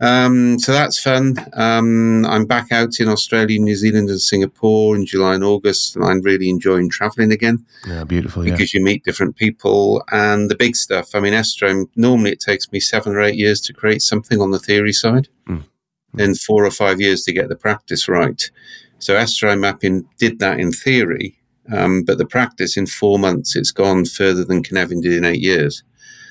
Um, 0.00 0.58
so 0.58 0.72
that's 0.72 0.98
fun. 0.98 1.36
Um, 1.54 2.26
I'm 2.26 2.44
back 2.44 2.70
out 2.70 3.00
in 3.00 3.08
Australia, 3.08 3.58
New 3.58 3.76
Zealand, 3.76 4.10
and 4.10 4.20
Singapore 4.20 4.94
in 4.94 5.06
July 5.06 5.34
and 5.34 5.44
August, 5.44 5.96
and 5.96 6.04
I'm 6.04 6.20
really 6.20 6.50
enjoying 6.50 6.90
traveling 6.90 7.32
again. 7.32 7.64
Yeah, 7.86 8.04
beautiful. 8.04 8.42
Because 8.42 8.74
yeah. 8.74 8.78
you 8.78 8.84
meet 8.84 9.04
different 9.04 9.36
people 9.36 10.04
and 10.12 10.50
the 10.50 10.54
big 10.54 10.76
stuff. 10.76 11.14
I 11.14 11.20
mean, 11.20 11.32
estuarine, 11.32 11.88
normally 11.96 12.32
it 12.32 12.40
takes 12.40 12.70
me 12.72 12.80
seven 12.80 13.14
or 13.14 13.22
eight 13.22 13.36
years 13.36 13.60
to 13.62 13.72
create 13.72 14.02
something 14.02 14.40
on 14.40 14.50
the 14.50 14.58
theory 14.58 14.92
side, 14.92 15.28
mm. 15.48 15.64
then 16.12 16.34
four 16.34 16.64
or 16.66 16.70
five 16.70 17.00
years 17.00 17.22
to 17.22 17.32
get 17.32 17.48
the 17.48 17.56
practice 17.56 18.08
right. 18.08 18.50
So 18.98 19.14
estuarine 19.14 19.60
mapping 19.60 20.06
did 20.18 20.38
that 20.40 20.60
in 20.60 20.72
theory, 20.72 21.38
um, 21.72 22.04
but 22.04 22.18
the 22.18 22.26
practice 22.26 22.76
in 22.76 22.86
four 22.86 23.18
months, 23.18 23.56
it's 23.56 23.72
gone 23.72 24.04
further 24.04 24.44
than 24.44 24.62
Cynefin 24.62 25.02
did 25.02 25.12
in 25.12 25.24
eight 25.24 25.40
years. 25.40 25.82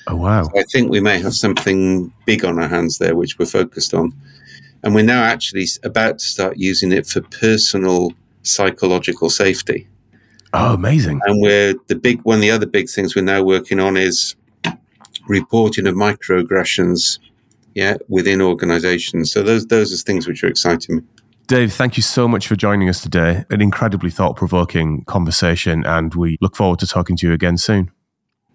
Oh, 0.08 0.16
wow. 0.16 0.44
So 0.44 0.58
I 0.58 0.62
think 0.64 0.90
we 0.90 1.00
may 1.00 1.18
have 1.20 1.34
something 1.34 2.12
big 2.26 2.44
on 2.44 2.58
our 2.58 2.68
hands 2.68 2.98
there, 2.98 3.16
which 3.16 3.38
we're 3.38 3.46
focused 3.46 3.94
on. 3.94 4.12
And 4.82 4.94
we're 4.94 5.04
now 5.04 5.24
actually 5.24 5.66
about 5.82 6.18
to 6.20 6.24
start 6.24 6.58
using 6.58 6.92
it 6.92 7.06
for 7.06 7.20
personal 7.22 8.12
psychological 8.42 9.30
safety. 9.30 9.88
Oh, 10.52 10.74
amazing. 10.74 11.20
And 11.26 11.42
we're 11.42 11.74
the 11.88 11.96
big 11.96 12.22
one 12.22 12.36
of 12.36 12.42
the 12.42 12.50
other 12.50 12.66
big 12.66 12.88
things 12.88 13.16
we're 13.16 13.22
now 13.22 13.42
working 13.42 13.80
on 13.80 13.96
is 13.96 14.36
reporting 15.26 15.86
of 15.86 15.94
microaggressions 15.94 17.18
yeah, 17.76 17.96
within 18.08 18.40
organizations. 18.40 19.30
So 19.30 19.42
those 19.42 19.66
those 19.66 19.92
are 19.92 19.98
things 19.98 20.26
which 20.26 20.42
are 20.42 20.48
exciting 20.48 20.96
me. 20.96 21.02
Dave, 21.46 21.74
thank 21.74 21.96
you 21.96 22.02
so 22.02 22.26
much 22.26 22.48
for 22.48 22.56
joining 22.56 22.88
us 22.88 23.02
today. 23.02 23.44
An 23.50 23.60
incredibly 23.60 24.10
thought 24.10 24.34
provoking 24.34 25.04
conversation, 25.04 25.84
and 25.84 26.14
we 26.14 26.38
look 26.40 26.56
forward 26.56 26.78
to 26.80 26.86
talking 26.86 27.16
to 27.18 27.26
you 27.26 27.34
again 27.34 27.58
soon. 27.58 27.90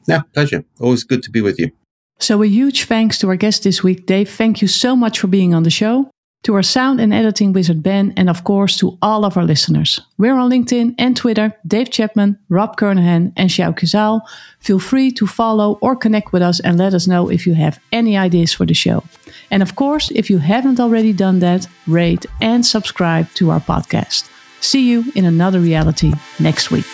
Yeah, 0.07 0.21
pleasure. 0.33 0.63
Always 0.79 1.03
good 1.03 1.23
to 1.23 1.31
be 1.31 1.41
with 1.41 1.59
you. 1.59 1.71
So, 2.19 2.43
a 2.43 2.47
huge 2.47 2.83
thanks 2.83 3.17
to 3.19 3.27
our 3.29 3.35
guest 3.35 3.63
this 3.63 3.83
week, 3.83 4.05
Dave. 4.05 4.29
Thank 4.29 4.61
you 4.61 4.67
so 4.67 4.95
much 4.95 5.19
for 5.19 5.27
being 5.27 5.53
on 5.53 5.63
the 5.63 5.71
show. 5.71 6.11
To 6.45 6.55
our 6.55 6.63
sound 6.63 6.99
and 6.99 7.13
editing 7.13 7.53
wizard, 7.53 7.83
Ben, 7.83 8.13
and 8.17 8.27
of 8.27 8.43
course 8.43 8.75
to 8.77 8.97
all 8.99 9.25
of 9.25 9.37
our 9.37 9.43
listeners. 9.43 9.99
We're 10.17 10.33
on 10.33 10.49
LinkedIn 10.49 10.95
and 10.97 11.15
Twitter, 11.15 11.53
Dave 11.67 11.91
Chapman, 11.91 12.39
Rob 12.49 12.77
Kernahan, 12.77 13.31
and 13.37 13.49
Sjoukje 13.49 13.85
Zaal. 13.85 14.21
Feel 14.59 14.79
free 14.79 15.11
to 15.11 15.27
follow 15.27 15.77
or 15.81 15.95
connect 15.95 16.33
with 16.33 16.41
us 16.41 16.59
and 16.59 16.79
let 16.79 16.95
us 16.95 17.05
know 17.05 17.29
if 17.29 17.45
you 17.45 17.53
have 17.53 17.79
any 17.91 18.17
ideas 18.17 18.53
for 18.53 18.65
the 18.65 18.73
show. 18.73 19.03
And 19.51 19.61
of 19.61 19.75
course, 19.75 20.09
if 20.15 20.31
you 20.31 20.39
haven't 20.39 20.79
already 20.79 21.13
done 21.13 21.39
that, 21.39 21.67
rate 21.85 22.25
and 22.39 22.65
subscribe 22.65 23.31
to 23.35 23.51
our 23.51 23.59
podcast. 23.59 24.27
See 24.61 24.89
you 24.89 25.11
in 25.13 25.25
another 25.25 25.59
reality 25.59 26.11
next 26.39 26.71
week. 26.71 26.87